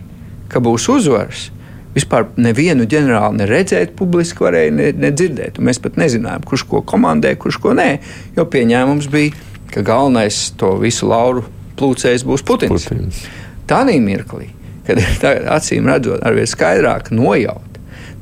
ka 0.53 0.63
būs 0.63 0.87
uzvaras, 0.93 1.51
vispār 1.97 2.29
nevienu 2.41 2.87
ģenerāli 2.89 3.43
neredzēt, 3.43 3.95
publiski 3.99 4.45
varēja 4.45 4.73
ne, 4.77 4.91
nedzirdēt. 5.07 5.61
Mēs 5.61 5.81
pat 5.83 5.99
nezinājām, 6.01 6.45
kurš 6.49 6.67
ko 6.71 6.83
komandē, 6.87 7.35
kurš 7.41 7.61
ko 7.65 7.75
nē. 7.77 7.91
Jo 8.37 8.47
pieņēmums 8.53 9.11
bija, 9.13 9.35
ka 9.73 9.85
galvenais 9.87 10.43
to 10.61 10.75
visu 10.81 11.09
lauru 11.11 11.45
plūcējs 11.77 12.25
būs 12.29 12.45
Putins. 12.47 12.89
Putins. 12.89 13.23
Tādā 13.69 13.97
mirklī, 14.01 14.51
kad 14.87 15.01
ir 15.03 15.49
acīm 15.53 15.89
redzot, 15.91 16.23
arvien 16.25 16.49
skaidrāk 16.49 17.11
nojaut 17.15 17.66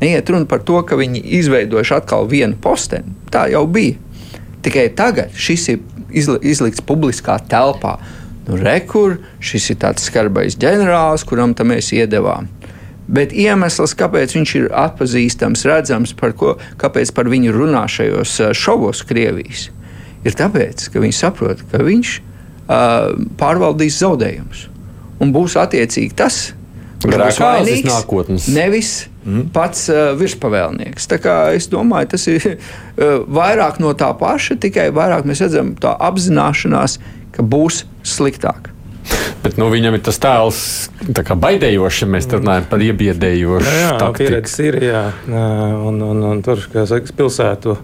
Neiet 0.05 0.29
runa 0.29 0.49
par 0.49 0.61
to, 0.67 0.83
ka 0.85 0.99
viņi 1.01 1.23
izveidojuši 1.41 1.97
atkal 1.97 2.29
vienu 2.29 2.59
posteni. 2.61 3.17
Tā 3.33 3.47
jau 3.53 3.65
bija. 3.71 3.97
Tikai 4.65 4.91
tagad 4.97 5.33
šis 5.37 5.69
ir 5.73 5.81
izlikts 6.15 6.85
publiskā 6.85 7.39
telpā. 7.49 7.97
Nu, 8.45 8.59
Rekur, 8.61 9.17
šis 9.41 9.71
ir 9.73 9.81
tāds 9.81 10.05
skarbais 10.05 10.59
ģenerālis, 10.61 11.25
kuram 11.25 11.55
mēs 11.65 11.93
iedavām. 11.97 12.51
Bet 13.05 13.33
iemesls, 13.37 13.93
kāpēc 14.01 14.33
viņš 14.33 14.53
ir 14.57 14.67
atpazīstams, 14.81 15.65
redzams, 15.69 16.15
par 16.17 16.33
ko, 16.37 16.55
kāpēc 16.81 17.13
par 17.17 17.29
viņu 17.29 17.53
runā 17.53 17.85
šajos 17.89 18.37
šovos 18.57 19.03
Krievijas, 19.09 19.69
ir 20.25 20.37
tāpēc, 20.37 20.89
ka 20.93 21.03
viņi 21.05 21.17
saprot, 21.17 21.61
ka 21.73 21.83
viņš 21.85 22.13
uh, 22.21 23.13
pārvaldīs 23.41 24.01
zaudējumus. 24.01 24.69
Un 25.21 25.33
būs 25.37 25.57
attiecīgi 25.61 26.17
tas, 26.17 26.55
kurš 27.05 27.41
ir 27.41 27.45
vainīgs 27.45 27.89
nākotnes. 27.89 28.49
Nevis 28.57 28.95
mm. 29.25 29.49
pats 29.55 29.89
uh, 29.93 30.13
virspavēlnieks. 30.21 31.09
Es 31.57 31.69
domāju, 31.73 32.13
tas 32.15 32.29
ir 32.31 32.47
uh, 32.55 33.25
vairāk 33.25 33.81
no 33.83 33.95
tā 33.99 34.13
paša, 34.19 34.59
tikai 34.63 34.91
vairāk 34.95 35.27
mēs 35.29 35.45
redzam 35.45 35.75
tā 35.81 35.97
apzināšanās, 36.09 37.01
ka 37.35 37.43
būs 37.43 37.85
sliktāk. 38.07 38.71
Bet 39.45 39.59
nu, 39.61 39.67
viņam 39.69 39.99
ir 39.99 40.03
tas 40.07 40.17
tēls, 40.23 40.59
kā 41.13 41.37
baidējošs, 41.37 41.99
ja 42.05 42.09
mēs 42.09 42.29
runājam 42.33 42.65
par 42.71 42.81
iebiedējošu. 42.85 43.75
Jā, 43.77 43.91
jā 44.01 44.09
pieredze 44.17 44.69
ir. 44.71 44.79
Jā, 44.87 45.03
un, 45.29 46.01
un, 46.01 46.23
un 46.31 46.41
tur, 46.45 46.63
kā 46.73 46.87
saka, 46.89 47.13
pilsētu 47.19 47.77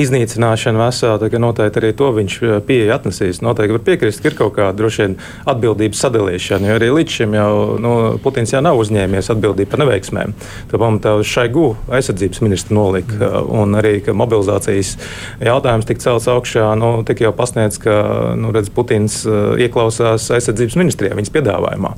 iznīcināšana 0.00 0.80
vesela, 0.80 1.18
tad 1.20 1.34
noteikti 1.40 1.80
arī 1.80 1.92
to 1.96 2.10
viņš 2.16 2.36
eh, 2.42 2.54
pieeja 2.66 2.98
atnesīs. 2.98 3.42
Noteikti 3.44 3.76
var 3.76 3.84
piekrist, 3.86 4.22
ka 4.22 4.30
ir 4.30 4.38
kaut 4.38 4.54
kāda 4.58 4.76
droši 4.78 5.04
vien 5.04 5.16
atbildības 5.50 6.02
sadalīšana, 6.04 6.70
jo 6.70 6.78
arī 6.78 6.90
līdz 6.98 7.18
šim 7.18 7.36
jau 7.38 7.52
nu, 7.82 7.94
Putins 8.24 8.54
jau 8.54 8.62
nav 8.64 8.80
uzņēmies 8.82 9.30
atbildību 9.34 9.72
par 9.72 9.84
neveiksmēm. 9.84 10.34
Tā 10.70 10.80
pamatā 10.80 11.14
uz 11.20 11.30
šai 11.30 11.46
gu 11.54 11.66
aizsardzības 11.94 12.42
ministra 12.44 12.78
nolika, 12.78 13.18
mm. 13.18 13.50
un 13.60 13.80
arī 13.80 13.96
mobilizācijas 14.10 14.94
jautājums 15.44 15.88
tika 15.88 16.04
celts 16.06 16.30
augšā, 16.30 16.70
nu, 16.80 16.94
tika 17.06 17.28
jau 17.28 17.34
pasniegts, 17.36 17.80
ka 17.82 17.98
nu, 18.38 18.52
redz, 18.54 18.72
Putins 18.74 19.20
uh, 19.28 19.54
ieklausās 19.60 20.30
aizsardzības 20.34 20.78
ministrijā 20.80 21.16
viņas 21.18 21.34
piedāvājumā. 21.34 21.94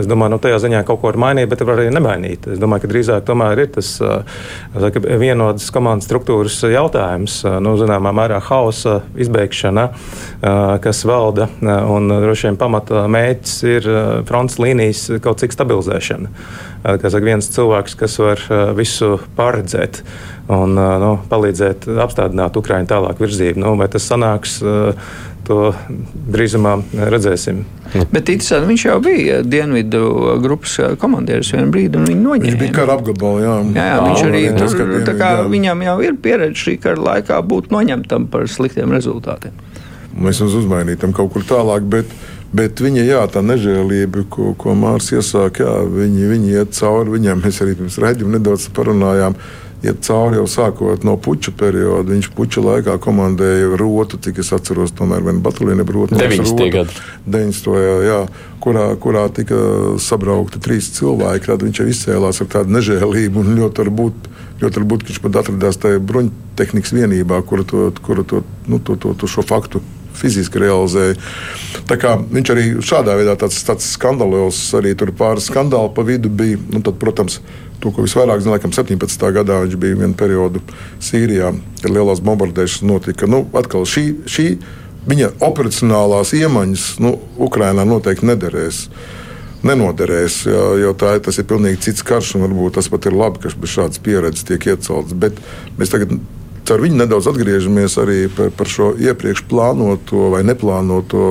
Es 0.00 0.08
domāju, 0.10 0.34
nu, 0.34 0.38
tajā 0.42 0.58
ziņā 0.64 0.82
kaut 0.86 1.00
ko 1.00 1.10
var 1.10 1.18
mainīt, 1.20 1.48
bet 1.50 1.62
var 1.64 1.78
arī 1.78 1.92
nemainīt. 1.94 2.48
Es 2.54 2.60
domāju, 2.62 2.84
ka 2.84 2.90
drīzāk 2.92 3.24
tomēr 3.28 3.64
ir 3.64 3.70
tas 3.76 3.90
saka, 3.98 5.02
vienotas 5.20 5.70
komandas 5.74 6.08
struktūras 6.08 6.58
jautājums, 6.72 7.40
nu, 7.64 7.74
zināmā 7.80 8.12
mērā 8.16 8.40
hausa 8.44 9.00
izbeigšana, 9.20 9.88
kas 10.84 11.04
valda. 11.08 11.48
Un 11.62 12.12
droši 12.12 12.50
vien 12.50 12.60
pamata 12.60 13.06
mērķis 13.10 13.56
ir 13.70 13.90
fronts 14.28 14.60
līnijas 14.62 15.06
kaut 15.24 15.42
cik 15.42 15.56
stabilizēšana. 15.56 16.32
Saka, 16.84 17.24
viens 17.24 17.48
cilvēks, 17.48 17.96
kas 17.96 18.18
var 18.20 18.40
visu 18.76 19.14
pārredzēt 19.38 20.02
un 20.52 20.76
nu, 20.76 21.12
palīdzēt 21.30 21.86
apstādināt 22.04 22.58
Ukraiņu 22.60 22.90
tālāk 22.90 23.22
virzību. 23.22 23.62
Nu, 23.62 23.72
vai 23.80 23.88
tas 23.92 24.04
sanāks? 24.10 24.58
To 25.46 25.58
drīzumā 26.34 26.74
redzēsim. 27.12 27.62
Bet 28.10 28.30
interesanti, 28.32 28.68
viņš 28.72 28.84
jau 28.88 28.96
bija 29.04 29.40
Dienvidu 29.46 30.04
grupas 30.42 30.76
komandieris 31.00 31.52
vienā 31.54 31.68
brīdī, 31.72 32.00
un 32.00 32.08
viņi 32.10 32.20
noņēma. 32.24 32.48
Viņš 32.48 32.60
bija 32.62 32.76
kara 32.80 32.96
apgabalā, 32.98 33.42
jā. 33.44 33.56
Jā, 33.76 33.86
jā 33.90 33.98
viņš 34.04 34.22
arī 34.28 34.42
tur, 34.58 34.76
dienvidu, 34.80 35.02
tā 35.08 35.16
kā 35.20 35.32
jā. 35.38 35.48
viņam 35.54 35.84
jau 35.86 35.96
ir 36.08 36.20
pieredze 36.26 36.62
šī 36.64 36.76
kara 36.82 37.08
laikā 37.10 37.40
būt 37.52 37.70
noņemtam 37.74 38.28
par 38.32 38.48
sliktiem 38.50 38.94
rezultātiem. 38.96 39.56
Mēs 40.14 40.40
mums 40.42 40.56
uzmainītam 40.62 41.14
kaut 41.14 41.32
kur 41.34 41.46
tālāk, 41.46 41.86
bet, 41.90 42.10
bet 42.54 42.80
viņa, 42.82 43.04
jā, 43.06 43.22
tā 43.34 43.42
nežēlība, 43.44 44.26
ko, 44.30 44.52
ko 44.58 44.76
Mārcis 44.78 45.18
iesāka, 45.18 45.66
jā, 45.66 45.76
viņi, 45.90 46.30
viņi 46.30 46.54
iet 46.54 46.78
cauri 46.78 47.16
viņam. 47.18 47.42
Mēs 47.44 47.60
arī 47.64 47.76
pirms 47.80 47.98
redzējuma 48.02 48.38
nedaudz 48.38 48.68
parunājām 48.74 49.38
iet 49.84 50.00
cauri 50.06 50.38
jau 50.38 50.46
sākot 50.50 51.04
no 51.06 51.16
puča 51.20 51.52
perioda. 51.56 52.10
Viņš 52.12 52.30
puča 52.36 52.62
laikā 52.64 52.96
komandēja 53.02 53.74
rotu, 53.80 54.18
cik 54.24 54.40
es 54.42 54.52
atceros, 54.56 54.94
tomēr 54.96 55.24
viena 55.26 55.42
batalīna 55.44 55.86
rotu. 55.86 56.18
90. 56.18 56.64
gadu. 56.74 57.00
90. 57.26 57.80
jā, 58.08 58.20
kurā, 58.64 58.86
kurā 59.00 59.24
tika 59.34 59.58
sabraukti 60.02 60.62
trīs 60.64 60.90
cilvēki. 60.96 61.50
Tad 61.52 61.66
viņš 61.66 61.82
jau 61.82 61.88
izcēlās 61.92 62.40
ar 62.44 62.52
tādu 62.58 62.78
nežēlību 62.78 63.44
un 63.44 63.58
ļoti 63.60 63.84
varbūt. 63.84 64.30
Ļoti 64.62 64.80
varbūt 64.80 65.08
viņš 65.08 65.20
pat 65.24 65.40
atradās 65.42 65.80
tajā 65.82 65.98
bruņtehnikas 66.08 66.94
vienībā, 66.94 67.40
kura 67.48 67.66
to, 67.68 67.88
kura 68.04 68.22
to, 68.22 68.44
nu, 68.70 68.78
to, 68.78 68.94
to, 69.02 69.16
to 69.18 69.28
šo 69.28 69.42
faktu 69.44 69.82
fiziski 70.14 70.62
realizēja. 70.62 71.18
Tā 71.90 71.98
kā 72.00 72.14
viņš 72.22 72.54
arī 72.54 72.64
šādā 72.84 73.18
veidā 73.18 73.36
tāds, 73.40 73.60
tāds 73.66 73.90
skandalozs, 73.96 74.70
arī 74.78 74.94
tur 74.98 75.12
pāris 75.16 75.50
skandāli 75.50 75.92
pa 75.94 76.06
vidu 76.06 76.32
bija. 76.32 76.60
Nu, 76.72 76.82
tad, 76.84 76.98
protams, 77.02 77.40
To, 77.84 77.90
ko 77.92 78.00
visvairāk 78.06 78.40
zina, 78.40 78.54
laikam 78.54 78.72
17. 78.72 79.26
gadā 79.36 79.58
viņš 79.60 79.74
bija 79.76 79.98
vienu 79.98 80.14
periodu 80.16 80.62
Sīrijā, 81.04 81.50
kad 81.82 81.92
lielās 81.92 82.22
bombardēšanas 82.24 82.86
notika. 82.88 83.28
Nu, 83.28 83.42
atkal 83.60 83.84
šī, 83.84 84.04
šī 84.24 84.46
viņa 85.04 85.34
operacionālās 85.44 86.32
iemaņas 86.38 86.86
nu, 87.04 87.18
Ukrainā 87.44 87.84
noteikti 87.88 88.30
nederēs. 88.30 88.86
Nenoderēs, 89.64 90.42
jo, 90.80 90.94
tā, 91.00 91.14
tas 91.24 91.40
ir 91.40 91.46
pilnīgi 91.48 91.82
cits 91.86 92.04
karš, 92.04 92.34
un 92.36 92.46
varbūt 92.46 92.78
tas 92.78 92.88
pat 92.92 93.08
ir 93.08 93.16
labi, 93.16 93.40
ka 93.40 93.52
bez 93.60 93.76
šādas 93.76 94.00
pieredzes 94.04 94.48
tiek 94.48 94.64
iecelts. 94.68 95.16
Bet 95.16 95.36
mēs 95.76 95.92
tagad 95.92 96.16
ar 96.72 96.82
viņu 96.84 97.00
nedaudz 97.02 97.28
atgriežamies 97.28 97.98
arī 98.00 98.18
par, 98.32 98.52
par 98.56 98.70
šo 98.70 98.92
iepriekš 98.96 99.44
plānoto 99.50 100.30
vai 100.32 100.44
neplānoto 100.46 101.22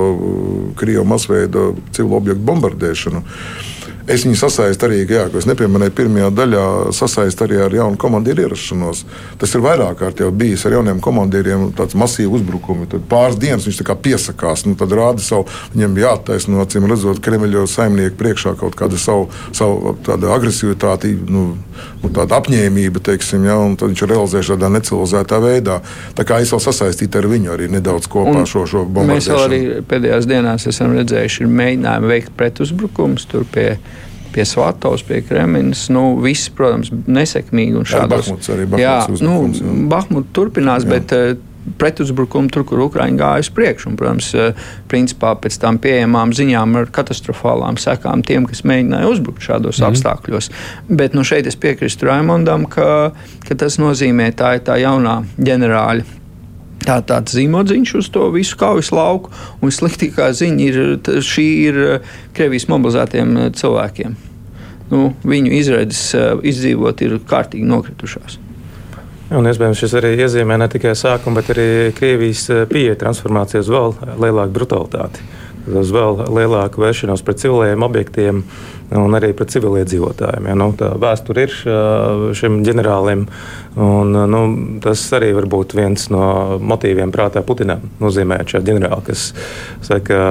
Krievijas 0.78 1.08
masveida 1.08 1.70
civilu 1.96 2.20
objektu 2.20 2.46
bombardēšanu. 2.50 3.24
Uh, 3.24 3.73
Es 4.04 4.26
viņu 4.26 4.36
sasaistu 4.36 4.84
arī, 4.84 4.98
jā, 5.08 5.22
ko 5.32 5.40
es 5.40 5.46
nepieminēju, 5.48 5.92
pirmajā 5.96 6.26
daļā 6.36 6.64
sasaistu 6.92 7.46
arī 7.46 7.60
ar 7.64 7.72
jaunu 7.72 7.96
komandieru 8.00 8.44
ierašanos. 8.44 9.04
Tas 9.40 9.54
ir 9.56 9.62
vairāk 9.64 9.96
kārt 10.02 10.20
jau 10.20 10.28
bijis 10.28 10.66
ar 10.68 10.76
jauniem 10.76 11.00
komandieriem, 11.04 11.70
tāds 11.78 11.96
masīvs 11.96 12.36
uzbrukums. 12.36 12.90
Tad 12.92 13.06
pāris 13.08 13.38
dienas 13.40 13.64
viņš 13.64 13.80
piesakās, 14.04 14.66
nu, 14.68 14.74
tad 14.76 14.92
rāda 14.92 15.24
savu, 15.24 15.46
viņam 15.72 15.96
jāattaisno, 16.02 16.60
acīm 16.60 16.88
redzot, 16.90 17.22
Kremļa 17.24 17.64
saimnieku 17.70 18.18
priekšā 18.20 18.52
kaut 18.60 18.76
kāda 18.76 19.00
savu, 19.00 19.30
savu 19.56 19.94
agresivitāti, 20.04 21.14
nu, 21.24 21.46
nu, 22.02 22.12
tāda 22.12 22.42
apņēmība, 22.42 23.00
teiksim, 23.08 23.48
ja, 23.48 23.56
un 23.56 23.78
tad 23.80 23.94
viņš 23.94 24.04
realizē 24.10 24.44
tādā 24.50 24.68
necivilizētā 24.74 25.40
veidā. 25.40 25.80
Tā 26.18 26.28
kā 26.28 26.42
es 26.44 26.52
vēl 26.52 26.60
sasaistītu 26.66 27.22
ar 27.22 27.30
viņu 27.32 27.56
arī 27.56 27.72
nedaudz 27.72 28.12
kopā 28.12 28.36
un 28.42 28.48
šo, 28.50 28.66
šo 28.68 28.84
bombardēšanu. 28.84 29.16
Mēs 29.16 29.32
vēl 29.32 29.48
arī 29.48 29.82
pēdējās 29.88 30.28
dienās 30.28 30.68
esam 30.68 30.92
redzējuši 30.98 31.48
mēģinājumu 31.48 32.12
veikt 32.12 32.34
pretuzbrukumus 32.36 33.28
tur 33.30 33.48
pie 33.48 33.70
pie 34.34 34.46
Svatovas, 34.48 35.04
pie 35.06 35.22
Kremļa. 35.24 35.72
Nu, 35.94 36.04
viss, 36.22 36.50
protams, 36.54 36.92
nesekmīgi. 37.06 37.84
Šādos, 37.94 38.28
Bahmuts 38.28 38.54
arī 38.54 38.68
Bahmuts 38.70 39.22
jā, 39.22 39.26
nu, 39.26 39.84
Bahmuts 39.90 40.32
turpinās, 40.36 40.86
jā. 40.86 40.96
bet 40.96 41.14
uh, 41.16 41.34
pretuzbrukumu 41.80 42.50
tur, 42.52 42.66
kur 42.68 42.82
Ukraiņa 42.84 43.20
gāja 43.20 43.44
uz 43.46 43.50
priekšu. 43.54 43.92
Un, 43.92 43.98
protams, 44.00 44.32
uh, 44.36 44.66
principā 44.90 45.34
pēc 45.40 45.58
tam 45.62 45.78
pieejamām 45.82 46.34
ziņām 46.36 46.80
ar 46.80 46.90
katastrofālām 46.94 47.78
sekām 47.80 48.24
tiem, 48.26 48.48
kas 48.50 48.64
mēģināja 48.68 49.12
uzbrukt 49.12 49.44
šādos 49.46 49.80
mm. 49.80 49.88
apstākļos. 49.90 50.50
Bet 50.90 51.16
nu, 51.16 51.24
šeit 51.26 51.48
es 51.50 51.58
piekrītu 51.60 52.10
Raimondam, 52.10 52.68
ka, 52.70 53.14
ka 53.46 53.60
tas 53.60 53.78
nozīmē 53.82 54.32
tā 54.36 54.58
ir 54.58 54.66
tā 54.66 54.80
jaunā 54.82 55.22
ģenerāļa 55.38 56.23
tā, 56.82 56.98
tāds 57.06 57.34
zīmodziņš 57.36 57.94
uz 58.00 58.10
to 58.14 58.28
visu 58.34 58.58
kaujas 58.60 58.90
lauku. 58.94 59.32
Un 59.62 59.74
sliktākā 59.74 60.30
ziņa 60.36 60.64
ir, 60.68 60.80
šī 61.24 61.48
ir 61.68 61.82
eh, 61.84 62.14
Krievijas 62.36 62.68
mobilizētiem 62.72 63.36
eh, 63.36 63.50
cilvēkiem. 63.58 64.16
Nu, 64.90 65.12
viņu 65.24 65.54
izredzes 65.58 66.08
eh, 66.18 66.32
izdzīvot 66.52 67.04
ir 67.06 67.20
kārtīgi 67.28 67.68
nokritušās. 67.68 68.40
Un, 69.34 69.46
iespējams, 69.48 69.80
šis 69.80 69.94
arī 69.98 70.12
iezīmē 70.20 70.58
ne 70.60 70.68
tikai 70.70 70.92
sākumu, 70.98 71.40
bet 71.40 71.54
arī 71.54 71.68
Krievijas 71.96 72.44
pieeja 72.70 72.98
transformācijas 73.00 73.70
vēl 73.72 73.96
lielāku 74.20 74.54
brutalitāti 74.58 75.24
uz 75.68 75.92
vēl 75.94 76.24
lielāku 76.28 76.82
vēršanos 76.82 77.24
pret 77.24 77.42
civiliem 77.42 77.84
objektiem 77.86 78.42
un 78.94 79.16
arī 79.16 79.32
pret 79.36 79.52
civiliedzīvotājiem. 79.54 80.48
Ja, 80.50 80.56
nu, 80.58 80.70
tā 80.78 80.90
vēsture 81.00 81.46
ir 81.46 81.54
šim 82.36 82.60
ģenerālim, 82.66 83.24
un 83.80 84.18
nu, 84.30 84.42
tas 84.84 85.06
arī 85.16 85.32
var 85.36 85.48
būt 85.50 85.76
viens 85.78 86.10
no 86.12 86.58
motīviem 86.60 87.14
prātā 87.14 87.42
Putinam. 87.46 87.88
Nozīmēt 88.02 88.54
šādu 88.54 88.72
ģenerāli, 88.72 89.06
kas, 89.08 89.30
saka, 89.84 90.26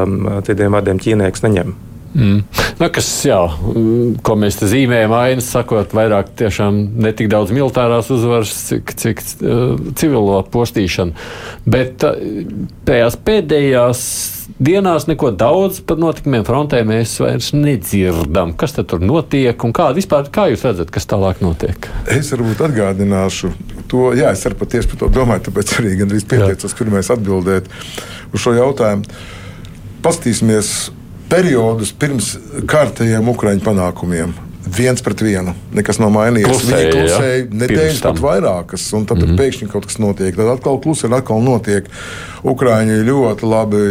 citiem 0.47 0.77
vārdiem, 0.77 1.01
ķīnieks 1.01 1.43
neņem. 1.47 1.73
Mm. 2.13 2.43
Nu, 2.77 2.87
kas, 2.93 3.07
jā, 3.25 3.39
ko 4.25 4.35
mēs 4.37 4.59
te 4.59 4.67
zīmējam, 4.69 5.15
ainas 5.17 5.47
sakot, 5.49 5.95
vairāk 5.97 6.29
tiešām 6.37 6.77
ne 7.01 7.09
tik 7.17 7.31
daudz 7.31 7.53
militārās 7.55 8.11
uzvaras, 8.13 8.53
cik, 8.69 8.93
cik 9.01 9.23
uh, 9.41 9.73
civilo 9.97 10.37
postīšana. 10.53 11.25
Bet 11.65 12.05
uh, 12.05 12.19
tajās 12.85 13.17
pēdējās 13.17 14.03
dienās 14.59 15.07
neko 15.09 15.31
daudz 15.35 15.79
par 15.87 15.99
notikumiem 16.01 16.45
frontē 16.47 16.81
mēs 16.87 17.15
vairs 17.21 17.51
nedzirdam. 17.55 18.53
Kas 18.59 18.75
tur 18.77 19.01
notiek 19.03 19.65
un 19.65 19.73
kā 19.75 19.89
vispār, 19.95 20.29
kā 20.33 20.47
jūs 20.51 20.65
redzat, 20.67 20.91
kas 20.93 21.07
tālāk 21.09 21.41
notiek? 21.43 21.89
Es 22.11 22.31
varbūt 22.33 22.63
atgādināšu 22.67 23.53
to, 23.91 24.11
jā, 24.17 24.33
es 24.33 24.45
arī 24.47 24.59
patiesi 24.59 24.91
par 24.91 25.03
to 25.03 25.11
domāju, 25.13 25.47
tāpēc 25.49 25.75
arī 25.79 25.95
gandrīz 26.01 26.27
pieteicos 26.29 26.77
pirmais 26.77 27.11
atbildēt 27.13 27.69
uz 28.33 28.43
šo 28.43 28.55
jautājumu. 28.57 29.07
Pastīsimies 30.03 30.73
periodus 31.31 31.93
pirms 31.95 32.33
kārtējiem 32.69 33.29
Ukraiņu 33.33 33.63
panākumiem. 33.65 34.33
Viens 34.63 35.01
pret 35.03 35.19
vienu. 35.21 35.51
Nekas 35.75 35.99
nav 35.99 36.13
mainījies. 36.15 36.47
Klusēja, 36.47 36.83
Viņi 36.87 36.91
klusēja 36.95 37.47
nedēļas 37.61 38.03
pat 38.05 38.19
vairākas, 38.23 38.85
un 38.95 39.03
tad, 39.05 39.17
mm 39.17 39.23
-hmm. 39.23 39.33
tad 39.35 39.41
pēkšņi 39.41 39.67
kaut 39.73 39.87
kas 39.89 39.99
notiek. 39.99 40.35
Tad 40.35 40.51
atkal 40.53 40.79
klusi 40.79 41.05
un 41.09 41.17
atkal 41.17 41.43
notiek. 41.43 41.89
Ukrāņi 42.43 43.03
ļoti 43.07 43.47
labi 43.47 43.81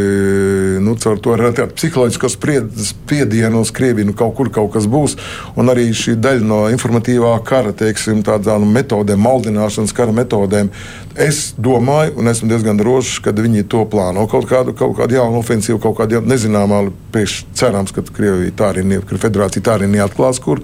nu, 0.84 0.94
caur 1.00 1.20
to 1.20 1.36
psiholoģisko 1.76 2.28
spiedienu 2.28 3.60
uz 3.60 3.70
Krieviju. 3.70 4.06
Nu, 4.06 4.12
kaut 4.12 4.34
kur 4.36 4.50
kaut 4.50 4.72
kas 4.72 4.88
būs. 4.88 5.16
Un 5.56 5.68
arī 5.68 5.88
šī 5.92 6.16
daļa 6.16 6.44
no 6.44 6.60
informatīvā 6.72 7.32
kara, 7.44 7.72
teiksim, 7.72 8.22
tādām 8.22 8.64
metodēm, 8.72 9.20
maldināšanas 9.20 9.92
kara 9.92 10.12
metodēm. 10.12 10.70
Es 11.16 11.52
domāju, 11.58 12.16
un 12.16 12.28
esmu 12.28 12.48
diezgan 12.48 12.76
drošs, 12.80 13.20
ka 13.20 13.32
viņi 13.36 13.68
to 13.68 13.84
plāno. 13.84 14.24
Kaut 14.28 14.48
kādu, 14.48 14.72
kaut 14.72 14.96
kādu 14.96 15.18
jaunu 15.20 15.40
ofensīvu, 15.42 15.80
kaut 15.80 15.98
kādu 15.98 16.22
nezināmā, 16.24 16.86
pēc 17.12 17.42
cerams, 17.54 17.92
ka 17.92 18.04
Krievija 18.08 18.52
tā 18.56 18.72
arī, 18.72 19.00
ka 19.04 19.20
Federācija 19.20 19.64
tā 19.64 19.76
arī 19.76 19.90
neatklās, 19.92 20.40
kur. 20.40 20.61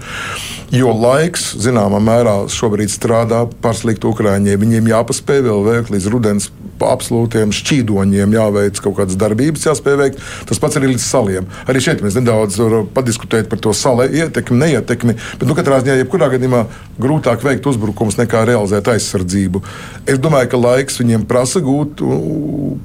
Jo 0.75 0.93
laiks, 0.93 1.55
zināmā 1.61 2.01
mērā, 2.05 2.35
šobrīd 2.53 2.93
strādā 2.93 3.45
par 3.63 3.77
sliktu 3.79 4.13
Ukrāņiem. 4.13 4.61
Viņiem 4.61 4.91
jāpaspēj 4.91 5.47
vēl 5.47 5.65
veikt 5.65 5.95
līdz 5.95 6.11
rudens 6.13 6.51
absolūtiem 6.87 7.53
šķīdoņiem 7.55 8.37
jāveic 8.37 8.81
kaut 8.85 8.97
kādas 9.01 9.19
darbības, 9.19 9.67
jāspēj 9.67 9.99
veikt. 10.01 10.23
Tas 10.49 10.61
pats 10.63 10.79
arī 10.79 10.93
līdz 10.93 11.05
saliem. 11.05 11.49
Arī 11.69 11.83
šeit 11.85 12.05
mēs 12.05 12.19
nedaudz 12.19 12.61
padiskutēt 12.95 13.51
par 13.51 13.63
to 13.63 13.75
salu 13.77 14.07
ietekmi, 14.07 14.61
neietekmi. 14.63 15.17
Bet, 15.41 15.47
nu, 15.49 15.57
katrā 15.59 15.81
ziņā, 15.83 15.99
jebkurā 16.03 16.31
gadījumā, 16.35 16.65
grūtāk 17.01 17.43
veikt 17.47 17.67
uzbrukumus 17.71 18.19
nekā 18.21 18.45
realizēt 18.49 18.91
aizsardzību. 18.93 19.63
Es 20.09 20.21
domāju, 20.23 20.53
ka 20.53 20.63
laiks 20.63 21.01
viņiem 21.03 21.27
prasa 21.31 21.63
gūt 21.65 22.03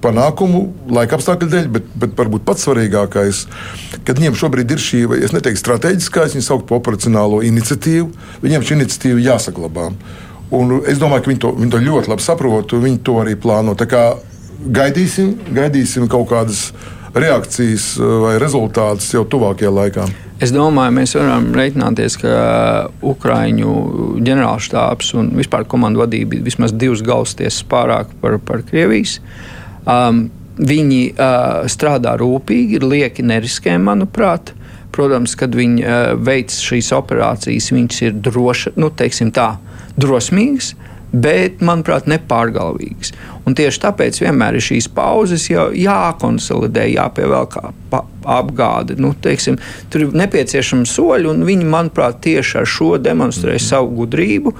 panākumu 0.03 0.65
laika 0.93 1.17
apstākļu 1.19 1.49
dēļ, 1.53 1.69
bet, 1.77 1.93
bet 1.99 2.17
varbūt 2.17 2.45
pats 2.47 2.65
svarīgākais, 2.67 3.45
kad 4.03 4.19
viņiem 4.19 4.37
šobrīd 4.39 4.73
ir 4.73 4.83
šī, 4.83 5.05
es 5.21 5.35
neteiktu 5.35 5.61
strateģiskā, 5.61 6.27
es 6.27 6.37
viņu 6.37 6.47
sauktu 6.49 6.69
par 6.69 6.81
operacionālo 6.81 7.41
iniciatīvu, 7.45 8.11
viņiem 8.43 8.67
šī 8.67 8.79
iniciatīva 8.79 9.25
jāsaglabā. 9.31 9.91
Un 10.53 10.75
es 10.85 10.99
domāju, 11.01 11.25
ka 11.25 11.31
viņi 11.31 11.41
to, 11.41 11.53
viņi 11.57 11.73
to 11.73 11.79
ļoti 11.81 12.11
labi 12.11 12.25
saprot, 12.25 12.75
un 12.75 12.83
viņi 12.83 12.99
to 13.05 13.17
arī 13.23 13.37
plāno. 13.39 13.73
Gaidīsim, 14.63 15.33
gaidīsim 15.51 16.05
kaut 16.07 16.29
kādas 16.29 16.67
reakcijas 17.13 17.93
eh, 17.97 18.13
vai 18.23 18.35
rezultātus 18.41 19.09
jau 19.13 19.25
tuvākajā 19.29 19.71
laikā. 19.73 20.05
Es 20.43 20.51
domāju, 20.51 20.95
mēs 20.97 21.13
varam 21.15 21.51
reiķināties, 21.55 22.17
ka 22.19 22.31
Ukrāņu 23.05 23.73
ģenerālštābs 24.25 25.13
un 25.19 25.29
vispār 25.37 25.63
komandu 25.69 26.01
vadība 26.03 26.41
vismaz 26.43 26.73
divas 26.75 27.03
galvstiesas 27.05 27.63
pārāk 27.69 28.11
par, 28.21 28.39
par 28.43 28.65
Krievijas. 28.67 29.19
Um, 29.87 30.25
viņi 30.57 31.01
uh, 31.13 31.63
strādā 31.71 32.17
rūpīgi, 32.19 32.79
ir 32.79 32.87
lieki 32.87 33.23
neriskē, 33.25 33.77
manuprāt. 33.79 34.51
Protams, 34.93 35.37
kad 35.39 35.55
viņi 35.55 35.85
uh, 35.85 36.01
veic 36.19 36.51
šīs 36.51 36.91
operācijas, 36.97 37.71
viņas 37.73 38.03
ir 38.03 38.19
droši, 38.25 38.75
nu, 38.83 38.91
teiksim 38.91 39.31
tā, 39.33 39.53
drosmīgas. 39.55 39.72
Uh, 40.73 40.93
bet, 41.13 41.61
manuprāt, 41.61 42.07
nepārgalvīgas. 42.09 43.13
Un 43.45 43.55
tieši 43.57 43.81
tāpēc 43.83 44.17
vienmēr 44.23 44.57
ir 44.57 44.65
šīs 44.65 44.89
pauzes 44.95 45.45
jākonsolidē, 45.51 46.87
jāpievelk 46.95 47.59
apgāde. 47.93 48.97
Nu, 49.01 49.13
teiksim, 49.21 49.59
tur 49.93 50.07
ir 50.07 50.17
nepieciešami 50.23 50.89
soļi, 50.89 51.29
un 51.29 51.45
viņi, 51.47 51.69
manuprāt, 51.69 52.23
tieši 52.25 52.63
ar 52.63 52.69
šo 52.69 52.95
demonstrē 53.01 53.59
mm. 53.59 53.65
savu 53.67 53.93
gudrību 54.01 54.55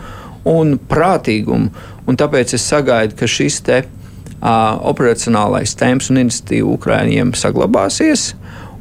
un 0.54 0.78
prātīgumu. 0.78 1.90
Un 2.06 2.20
tāpēc 2.20 2.54
es 2.58 2.68
sagaidu, 2.70 3.18
ka 3.18 3.30
šis 3.30 3.62
te, 3.66 3.82
uh, 3.88 4.78
operacionālais 4.92 5.74
temps 5.80 6.12
un 6.14 6.22
iniciatīva 6.26 6.76
Ukraiņiem 6.78 7.34
saglabāsies. 7.40 8.34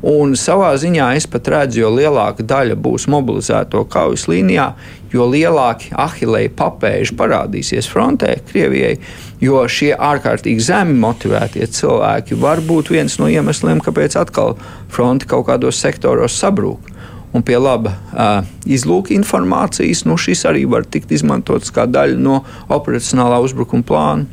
Un 0.02 0.32
savā 0.34 0.72
ziņā 0.82 1.12
es 1.14 1.28
pat 1.30 1.46
redzu, 1.52 1.84
jo 1.84 1.90
lielāka 1.94 2.42
daļa 2.42 2.74
būs 2.74 3.04
mobilizēto 3.12 3.84
kaujas 3.90 4.24
līnijā, 4.26 4.72
jo 5.14 5.28
lielāki 5.30 5.92
ahilēji 5.94 6.50
papēži 6.58 7.14
parādīsies 7.18 7.86
frontē 7.86 8.32
Krievijai, 8.48 8.96
jo 9.42 9.60
šie 9.70 9.92
ārkārtīgi 9.94 10.64
zemi 10.66 10.96
motivētie 10.98 11.68
cilvēki 11.70 12.38
var 12.42 12.64
būt 12.66 12.90
viens 12.90 13.14
no 13.22 13.28
iemesliem, 13.30 13.78
kāpēc 13.84 14.18
atkal 14.18 14.56
fronte 14.90 15.28
kaut 15.30 15.46
kādos 15.52 15.78
sektoros 15.78 16.34
sabrūk. 16.34 16.90
Un 17.32 17.46
pie 17.46 17.56
laba 17.56 17.94
uh, 17.94 18.48
izlūka 18.68 19.14
informācijas, 19.14 20.02
nu 20.04 20.18
šis 20.20 20.42
arī 20.50 20.66
var 20.68 20.82
tikt 20.84 21.14
izmantots 21.14 21.70
kā 21.72 21.86
daļa 21.88 22.18
no 22.20 22.42
operacionālā 22.68 23.38
uzbrukuma 23.46 23.86
plāna. 23.86 24.26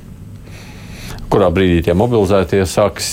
Kurā 1.29 1.47
brīdī 1.53 1.85
tie 1.85 1.93
mobilizētie 1.93 2.65
sāks 2.65 3.07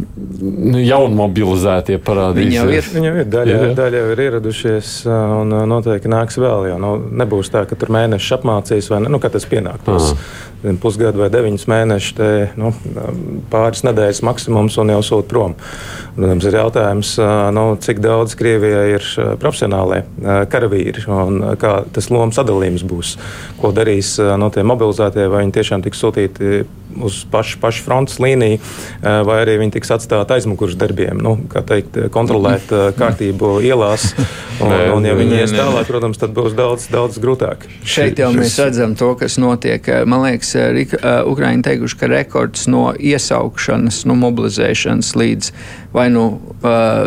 nu, 0.00 0.78
jaunu 0.80 1.14
mobilizētie 1.18 1.98
parādīsies. 2.04 2.48
Viņi 2.48 2.58
jau 2.58 2.66
ir, 2.72 2.88
viņi 2.94 3.08
jau 3.08 3.14
ir 3.20 3.28
daļa, 3.32 3.58
ir, 3.58 3.74
daļa 3.78 4.00
jau 4.00 4.08
ir 4.14 4.22
ieradušies, 4.26 4.94
un 5.10 5.54
noteikti 5.70 6.10
nāks 6.12 6.40
vēl. 6.40 6.70
Jo, 6.70 6.80
nu, 6.82 6.94
nebūs 7.22 7.52
tā, 7.54 7.64
ka 7.68 7.78
tur 7.78 7.92
mēneši 7.94 8.34
apmācīs, 8.38 8.90
vai 8.92 9.04
ne, 9.04 9.12
nu, 9.14 9.22
tas 9.22 9.48
pienāktos. 9.50 10.14
Pusgadu 10.80 11.20
vai 11.20 11.28
deviņus 11.28 11.66
mēnešus, 11.68 12.14
te, 12.16 12.28
nu, 12.56 12.70
pāris 13.52 13.84
nedēļas 13.84 14.22
maksimums 14.24 14.78
un 14.80 14.94
jau 14.94 15.00
sūta 15.04 15.28
prom. 15.28 15.56
Protams, 16.14 16.46
ir 16.48 16.56
jautājums, 16.56 17.10
nu, 17.52 17.64
cik 17.84 18.00
daudz 18.04 18.36
Krievijai 18.38 18.86
ir 18.94 19.08
profesionālie 19.42 20.04
karavīri 20.52 21.04
un 21.10 21.42
kā 21.60 21.74
tas 21.92 22.08
lomas 22.14 22.38
sadalījums 22.40 22.86
būs. 22.88 23.16
Ko 23.60 23.74
darīs 23.76 24.16
no 24.40 24.48
tiem 24.54 24.70
mobilizētie, 24.72 25.26
vai 25.28 25.44
viņi 25.44 25.58
tiešām 25.58 25.84
tiks 25.84 26.00
sūtīti 26.00 26.64
uz 27.02 27.22
pašu, 27.30 27.58
pašu 27.62 27.84
frontes 27.86 28.20
līniju, 28.22 28.60
vai 29.02 29.40
arī 29.42 29.58
viņi 29.62 29.76
tiks 29.78 29.94
atstāti 29.96 30.36
aizmugurš 30.36 30.76
darbiem, 30.80 31.20
nu, 31.20 31.36
kā 31.50 31.64
teikt, 31.66 31.98
kontrolēt 32.14 32.72
kārtību 32.98 33.58
ielās. 33.64 34.10
Un, 34.62 34.70
un 34.70 35.02
ja 35.02 35.16
viņi 35.18 35.40
ies 35.42 35.50
tālāk, 35.50 35.88
protams, 35.88 36.18
tad 36.20 36.30
būs 36.30 36.52
daudz, 36.54 36.84
daudz 36.86 37.16
grūtāk. 37.18 37.64
Šeit 37.82 38.20
jau 38.22 38.28
mēs 38.30 38.54
redzam 38.62 38.92
to, 38.94 39.08
kas 39.18 39.34
notiek. 39.42 39.88
Man 40.06 40.22
liekas, 40.22 40.52
Ukraiņi 41.26 41.66
teikuši, 41.66 41.98
ka 41.98 42.10
rekords 42.12 42.68
no 42.70 42.84
iesaukšanas, 42.94 44.04
no 44.06 44.14
mobilizēšanas 44.20 45.10
līdz 45.18 45.50
vai 45.94 46.08
nu, 46.10 46.24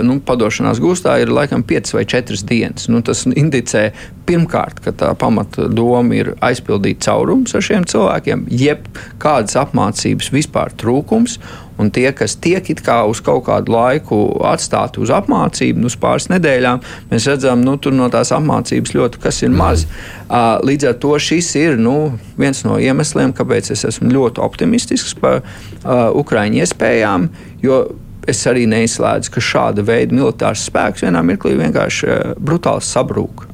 nu 0.08 0.16
padošanās 0.24 0.80
gūstā 0.80 1.18
ir 1.20 1.32
laikam 1.34 1.64
5 1.68 1.92
vai 1.98 2.06
4 2.08 2.44
dienas. 2.48 2.88
Nu, 2.88 3.02
tas 3.04 3.26
indicē 3.28 3.90
pirmkārt, 4.28 4.80
ka 4.84 4.94
tā 4.96 5.10
pamata 5.20 5.68
doma 5.68 6.16
ir 6.16 6.34
aizpildīt 6.44 7.04
caurumus 7.04 7.56
ar 7.56 7.66
šiem 7.68 7.88
cilvēkiem, 7.88 8.46
jeb 8.48 8.88
kādas 9.20 9.60
apmācības 9.78 10.32
vispār 10.34 10.74
trūkums. 10.78 11.38
Un 11.78 11.92
tie, 11.94 12.10
kas 12.10 12.34
tiek 12.42 12.66
it 12.72 12.82
kā 12.82 13.04
uz 13.06 13.20
kaut 13.22 13.44
kādu 13.46 13.70
laiku 13.76 14.18
atstāti 14.50 14.98
uz 15.04 15.12
apmācību, 15.14 15.84
nu, 15.84 15.92
pāris 16.02 16.26
nedēļām, 16.32 16.82
mēs 17.12 17.28
redzam, 17.30 17.62
nu, 17.62 17.76
tur 17.78 17.94
no 17.94 18.08
tās 18.10 18.34
apmācības 18.34 18.96
ļoti 18.98 19.22
kas 19.22 19.44
ir 19.46 19.54
maz. 19.54 19.86
Mm. 19.86 20.66
Līdz 20.66 20.90
ar 20.90 20.98
to 21.04 21.14
šis 21.22 21.52
ir 21.62 21.78
nu, 21.78 22.18
viens 22.40 22.64
no 22.66 22.80
iemesliem, 22.82 23.36
kāpēc 23.38 23.70
es 23.76 23.86
esmu 23.92 24.10
ļoti 24.10 24.42
optimistisks 24.42 25.14
par 25.22 25.44
uh, 25.44 26.10
Ukraiņu 26.18 26.64
iespējām. 26.66 27.30
Jo 27.62 27.84
es 28.28 28.42
arī 28.50 28.66
neizslēdzu, 28.74 29.36
ka 29.36 29.44
šāda 29.44 29.86
veida 29.86 30.18
militārs 30.18 30.66
spēks 30.66 31.06
vienā 31.06 31.22
mirklī 31.30 31.54
vienkārši 31.62 32.10
uh, 32.10 32.34
brutāli 32.42 32.90
sabrūk 32.90 33.46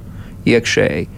iekšēji, 0.48 1.10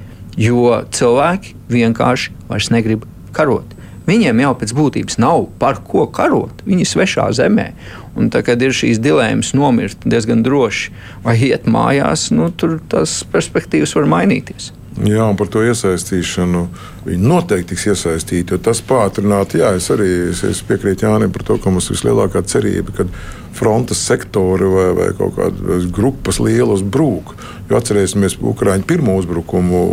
jo 0.42 0.82
cilvēki 0.90 1.54
vienkārši 1.70 2.34
vairs 2.50 2.74
negrib 2.74 3.06
karot. 3.36 3.76
Viņiem 4.06 4.42
jau 4.44 4.54
pēc 4.60 4.74
būtības 4.78 5.20
nav 5.22 5.48
par 5.62 5.82
ko 5.86 6.06
karot. 6.14 6.62
Viņi 6.68 6.86
ir 6.86 6.92
svešā 6.92 7.28
zemē. 7.38 7.72
Un 8.16 8.30
tā, 8.34 8.44
kad 8.46 8.62
ir 8.62 8.76
šīs 8.76 9.02
dilemmas 9.02 9.54
nomirt 9.58 10.06
diezgan 10.06 10.46
droši 10.46 10.94
vai 11.26 11.36
iet 11.50 11.66
mājās, 11.66 12.30
nu, 12.36 12.52
tur 12.54 12.78
tās 12.92 13.24
perspektīvas 13.34 13.96
var 13.98 14.10
mainīties. 14.14 14.72
Jā, 14.96 15.26
un 15.28 15.36
par 15.36 15.50
to 15.52 15.60
iesaistīšanu 15.60 16.62
viņi 17.04 17.28
noteikti 17.28 17.74
tiks 17.74 17.90
iesaistīti. 17.92 18.60
Tas 18.64 18.80
pātrināti, 18.80 19.60
jā, 19.60 19.74
es 19.76 19.90
arī 19.92 20.08
es, 20.30 20.44
es 20.48 20.62
piekrītu 20.64 21.04
Jānim 21.04 21.34
par 21.36 21.44
to, 21.44 21.58
ka 21.60 21.74
mums 21.74 21.90
vislielākā 21.92 22.40
cerība, 22.48 22.96
ka 22.96 23.08
frontes 23.56 24.00
sektori 24.08 24.70
vai, 24.72 24.88
vai 24.96 25.10
kaut 25.18 25.36
kādas 25.36 25.90
grupas 25.92 26.40
lielas 26.40 26.80
brūk. 26.80 27.36
Jo 27.68 27.82
atcerēsimies 27.82 28.38
Ukraiņu 28.40 28.88
pirmo 28.88 29.18
uzbrukumu 29.20 29.84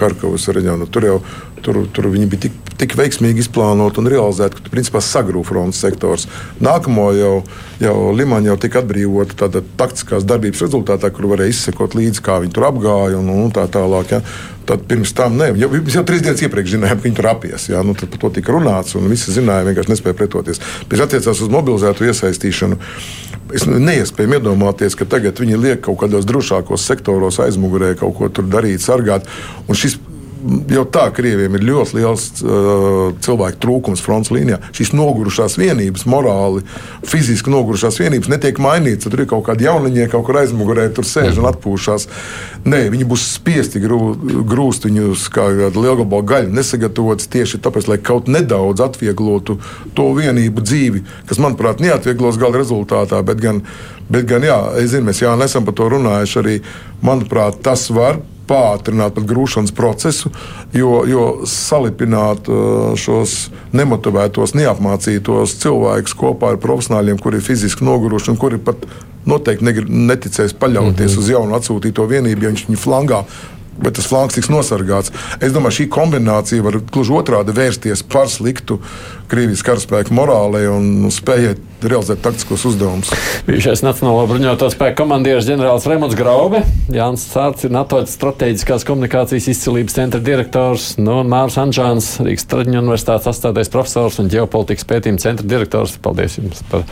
Harkavas 0.00 0.50
reģionā. 0.50 0.90
Tur 0.90 1.06
jau 1.06 1.18
tur, 1.62 1.80
tur 1.94 2.08
viņi 2.12 2.28
bija 2.30 2.44
tik, 2.46 2.56
tik 2.80 2.94
veiksmīgi 2.98 3.42
izplānoti 3.44 4.00
un 4.02 4.10
realizēti, 4.10 4.56
ka 4.56 4.64
tur 4.64 4.74
principā 4.74 5.02
sagrūva 5.04 5.46
frontes 5.46 5.80
sektors. 5.82 6.26
Nākamo 6.64 7.08
jau, 7.16 7.32
jau 7.82 7.96
Limaņa 8.16 8.52
jau 8.52 8.58
tika 8.64 8.82
atbrīvota 8.82 9.38
tāda 9.44 9.62
taktiskās 9.80 10.26
darbības 10.28 10.62
rezultātā, 10.66 11.10
kur 11.14 11.30
varēja 11.32 11.54
izsekot 11.54 11.96
līdzi, 11.98 12.24
kā 12.24 12.38
viņi 12.42 12.54
tur 12.54 12.68
apgāja 12.70 13.20
un, 13.20 13.30
un 13.34 13.52
tā 13.54 13.66
tālāk. 13.72 14.14
Ja. 14.16 14.22
Tad 14.68 14.82
pirms 14.88 15.14
tam, 15.16 15.38
ne, 15.40 15.50
jau, 15.56 15.70
jau 15.72 16.02
trīs 16.04 16.24
dienas 16.24 16.42
iepriekš 16.44 16.74
zinājām, 16.76 17.00
ka 17.00 17.06
viņi 17.06 17.16
tur 17.16 17.30
apies. 17.30 17.68
Jā, 17.70 17.80
nu, 17.86 17.94
par 17.98 18.20
to 18.20 18.30
tika 18.36 18.52
runāts, 18.52 18.96
un 18.98 19.08
visi 19.08 19.32
zināja, 19.32 19.64
vienkārši 19.68 19.94
nespēja 19.94 20.18
pretoties. 20.18 20.60
Bet 20.90 21.04
attiecās 21.04 21.40
uz 21.40 21.52
mobilizētu 21.52 22.08
iesaistīšanu. 22.08 22.78
Es 23.56 23.64
neiespēju 23.64 24.36
iedomāties, 24.36 24.98
ka 24.98 25.08
tagad 25.08 25.40
viņi 25.40 25.56
liek 25.56 25.80
kaut 25.86 26.02
kādos 26.02 26.28
drošākos 26.28 26.84
sektoros 26.84 27.40
aizmugurē 27.40 27.94
kaut 27.96 28.18
ko 28.18 28.28
tur 28.28 28.48
darīt, 28.50 28.84
sargāt. 28.84 29.24
Un 29.68 29.78
šis 29.78 29.96
jau 30.72 30.84
tā 30.92 31.08
Krievijam 31.14 31.56
ir 31.58 31.64
ļoti 31.66 31.98
liels 31.98 32.26
uh, 32.42 33.10
cilvēku 33.24 33.60
trūkums 33.62 34.02
fronts 34.04 34.30
līnijā. 34.34 34.60
Šīs 34.76 34.92
nogurušās 34.96 35.58
vienības, 35.60 36.04
morāli, 36.10 36.62
fiziski 37.06 37.52
nogurušās 37.52 37.98
vienības 38.00 38.30
netiek 38.32 38.60
mainītas. 38.62 39.08
Tur 39.08 39.24
ir 39.24 39.30
kaut 39.30 39.46
kādi 39.48 39.66
jauniņi, 39.68 40.06
kaut 40.12 40.26
kur 40.28 40.40
aizmugurē, 40.42 40.88
tur 40.94 41.08
sēž 41.08 41.40
un 41.42 41.48
atpūšas. 41.50 42.08
Nē, 42.68 42.84
viņi 42.94 43.08
būs 43.08 43.26
spiesti 43.34 43.82
grū, 43.82 44.00
grūst 44.48 44.88
viņus 44.88 45.28
kā 45.34 45.48
lielgabalu 45.66 46.28
gaļu 46.32 46.54
nesagatavots 46.56 47.30
tieši 47.32 47.62
tāpēc, 47.64 47.90
lai 47.90 48.00
kaut 48.02 48.30
nedaudz 48.30 48.82
atvieglotu 48.84 49.58
to 49.96 50.08
vienību 50.16 50.64
dzīvi, 50.64 51.04
kas, 51.28 51.42
manuprāt, 51.42 51.82
neatvieglos 51.84 52.40
gala 52.40 52.60
rezultātā, 52.60 53.22
bet 53.26 53.42
gan, 53.42 53.62
bet 54.10 54.28
gan 54.30 54.46
jā, 54.46 54.58
es 54.82 54.92
zinu, 54.94 55.10
mēs 55.10 55.22
jā, 55.24 55.34
nesam 55.40 55.66
par 55.68 55.78
to 55.78 55.90
runājuši 55.94 56.42
arī. 56.42 56.58
Manuprāt, 57.04 57.62
tas 57.62 57.86
var 57.94 58.18
pātrināt 58.48 59.14
pat 59.16 59.26
grūšanas 59.28 59.74
procesu, 59.76 60.32
jo, 60.76 61.02
jo 61.08 61.26
salipināt 61.48 62.48
uh, 62.50 62.94
šos 62.98 63.50
nemotivētos, 63.76 64.56
neapmācītos 64.58 65.58
cilvēkus 65.62 66.16
kopā 66.18 66.54
ar 66.54 66.62
profesionāļiem, 66.62 67.20
kuri 67.22 67.40
ir 67.40 67.46
fiziski 67.46 67.86
noguruši 67.86 68.34
un 68.34 68.40
kuri 68.40 68.60
pat 68.62 68.88
noteikti 69.28 69.84
neticēs 69.84 70.56
paļauties 70.56 71.12
mm 71.12 71.14
-hmm. 71.14 71.22
uz 71.22 71.30
jaunu 71.30 71.56
atsūtīto 71.58 72.08
vienību, 72.08 72.42
ja 72.42 72.52
viņš 72.52 72.66
viņu 72.68 72.80
flangā 72.80 73.24
bet 73.82 73.98
tas 73.98 74.08
flanks 74.10 74.38
tiks 74.38 74.50
nosargāts. 74.52 75.14
Es 75.40 75.54
domāju, 75.54 75.80
šī 75.80 75.88
kombinācija 75.94 76.64
var 76.66 76.80
gluži 76.92 77.14
otrādi 77.18 77.56
vērsties 77.56 78.04
par 78.08 78.30
sliktu 78.32 78.80
Krievijas 79.28 79.60
karaspēka 79.66 80.14
morālei 80.16 80.64
un 80.72 81.10
spējai 81.12 81.58
realizēt 81.84 82.22
taktiskos 82.24 82.64
uzdevumus. 82.70 83.10
Bijušais 83.46 83.82
Nacionālo 83.84 84.24
bruņoto 84.30 84.70
spēku 84.72 85.02
komandieris 85.02 85.46
ģenerālis 85.46 85.86
Remons 85.90 86.16
Graube, 86.18 86.62
Jānis 86.90 87.26
Cārts 87.30 87.66
ir 87.68 87.74
NATO 87.74 88.00
strateģiskās 88.08 88.86
komunikācijas 88.88 89.50
izcilības 89.52 89.98
centra 89.98 90.20
direktors, 90.24 90.90
nu, 90.98 91.20
un 91.22 91.30
Mārs 91.30 91.58
Anžāns, 91.60 92.10
Rīgas 92.24 92.48
Traģiņu 92.50 92.80
universitātes 92.82 93.30
astādais 93.30 93.70
profesors 93.72 94.18
un 94.22 94.30
ģeopolitikas 94.32 94.88
pētījuma 94.88 95.22
centra 95.22 95.46
direktors. 95.46 95.98
Paldies 96.02 96.38
jums 96.40 96.64
par 96.72 96.86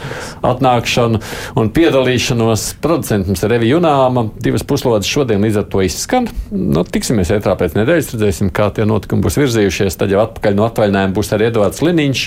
atnākšanu 0.47 1.23
un 1.59 1.73
piedalīšanos. 1.75 2.69
Producents 2.85 3.33
mums 3.33 3.43
ir 3.43 3.55
Revi 3.57 3.73
Junāma, 3.73 4.29
divas 4.45 4.67
puslodes 4.67 5.11
šodien 5.11 5.43
līdz 5.47 5.63
ar 5.63 5.69
to 5.73 5.83
izskan. 5.87 6.31
Nu, 6.77 6.83
tiksimies 6.85 7.31
ētrā 7.33 7.55
pēc 7.57 7.73
nedēļas, 7.79 8.11
redzēsim, 8.13 8.51
kā 8.53 8.69
tie 8.77 8.85
notikumi 8.85 9.25
būs 9.25 9.39
virzījušies. 9.41 9.97
Tad 9.97 10.13
jau 10.13 10.21
atpakaļ 10.27 10.59
no 10.59 10.67
atvaļinājuma 10.69 11.17
būs 11.17 11.33
arī 11.33 11.49
Edvards 11.49 11.81
Liniņš 11.81 12.27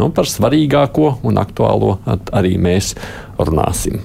nu, 0.00 0.08
par 0.16 0.26
svarīgāko 0.26 1.20
un 1.22 1.38
aktuālo 1.38 2.00
arī 2.34 2.58
mēs 2.58 2.96
runāsim. 3.38 4.02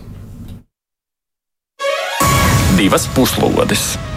divas 2.80 3.08
puslodes. 3.16 4.09